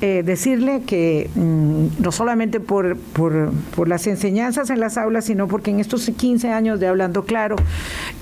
eh, 0.00 0.22
decirle 0.24 0.82
que 0.86 1.28
mm, 1.34 1.86
no 2.02 2.12
solamente 2.12 2.60
por, 2.60 2.96
por, 2.96 3.50
por, 3.74 3.88
las 3.88 4.06
enseñanzas 4.06 4.70
en 4.70 4.78
las 4.78 4.96
aulas, 4.96 5.24
sino 5.24 5.48
porque 5.48 5.72
en 5.72 5.80
estos 5.80 6.08
15 6.08 6.50
años 6.50 6.78
de 6.78 6.86
Hablando 6.86 7.24
Claro, 7.24 7.56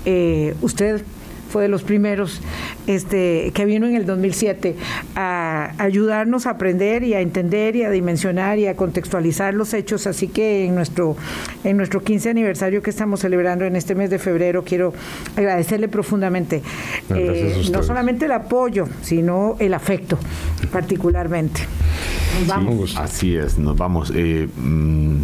eh, 0.06 0.54
usted 0.62 1.02
fue 1.48 1.62
de 1.62 1.68
los 1.68 1.82
primeros 1.82 2.40
este, 2.86 3.50
que 3.54 3.64
vino 3.64 3.86
en 3.86 3.96
el 3.96 4.06
2007 4.06 4.76
a 5.14 5.72
ayudarnos 5.78 6.46
a 6.46 6.50
aprender 6.50 7.02
y 7.02 7.14
a 7.14 7.20
entender 7.20 7.76
y 7.76 7.82
a 7.82 7.90
dimensionar 7.90 8.58
y 8.58 8.66
a 8.66 8.76
contextualizar 8.76 9.54
los 9.54 9.74
hechos. 9.74 10.06
Así 10.06 10.28
que 10.28 10.66
en 10.66 10.74
nuestro, 10.74 11.16
en 11.64 11.76
nuestro 11.76 12.02
15 12.02 12.30
aniversario 12.30 12.82
que 12.82 12.90
estamos 12.90 13.20
celebrando 13.20 13.64
en 13.64 13.76
este 13.76 13.94
mes 13.94 14.10
de 14.10 14.18
febrero, 14.18 14.64
quiero 14.64 14.92
agradecerle 15.36 15.88
profundamente 15.88 16.62
eh, 17.10 17.62
no 17.72 17.82
solamente 17.82 18.26
el 18.26 18.32
apoyo, 18.32 18.86
sino 19.02 19.56
el 19.58 19.74
afecto, 19.74 20.18
particularmente. 20.72 21.62
Nos 22.40 22.48
vamos. 22.48 22.96
así 22.96 23.36
es, 23.36 23.58
nos 23.58 23.76
vamos. 23.76 24.12
Eh, 24.14 24.48
mm, 24.56 25.22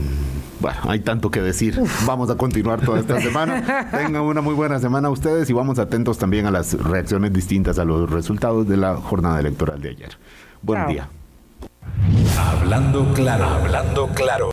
bueno, 0.61 0.79
hay 0.89 1.01
tanto 1.01 1.31
que 1.31 1.41
decir. 1.41 1.81
Vamos 2.07 2.31
a 2.31 2.37
continuar 2.37 2.81
toda 2.81 3.01
esta 3.01 3.21
semana. 3.23 3.89
Tengan 3.91 4.23
una 4.23 4.41
muy 4.41 4.55
buena 4.55 4.79
semana 4.79 5.11
ustedes 5.11 5.49
y 5.51 5.53
vamos 5.53 5.79
atentos 5.79 6.19
también 6.19 6.47
a 6.47 6.51
las 6.51 6.75
reacciones 6.75 7.33
distintas 7.33 7.79
a 7.79 7.85
los 7.85 8.11
resultados 8.11 8.69
de 8.69 8.77
la 8.77 8.97
jornada 8.97 9.41
electoral 9.41 9.81
de 9.81 9.91
ayer. 9.91 10.19
Buen 10.63 10.87
día. 10.89 11.09
Hablando 12.39 13.13
claro, 13.15 13.47
hablando 13.47 14.09
claro. 14.09 14.49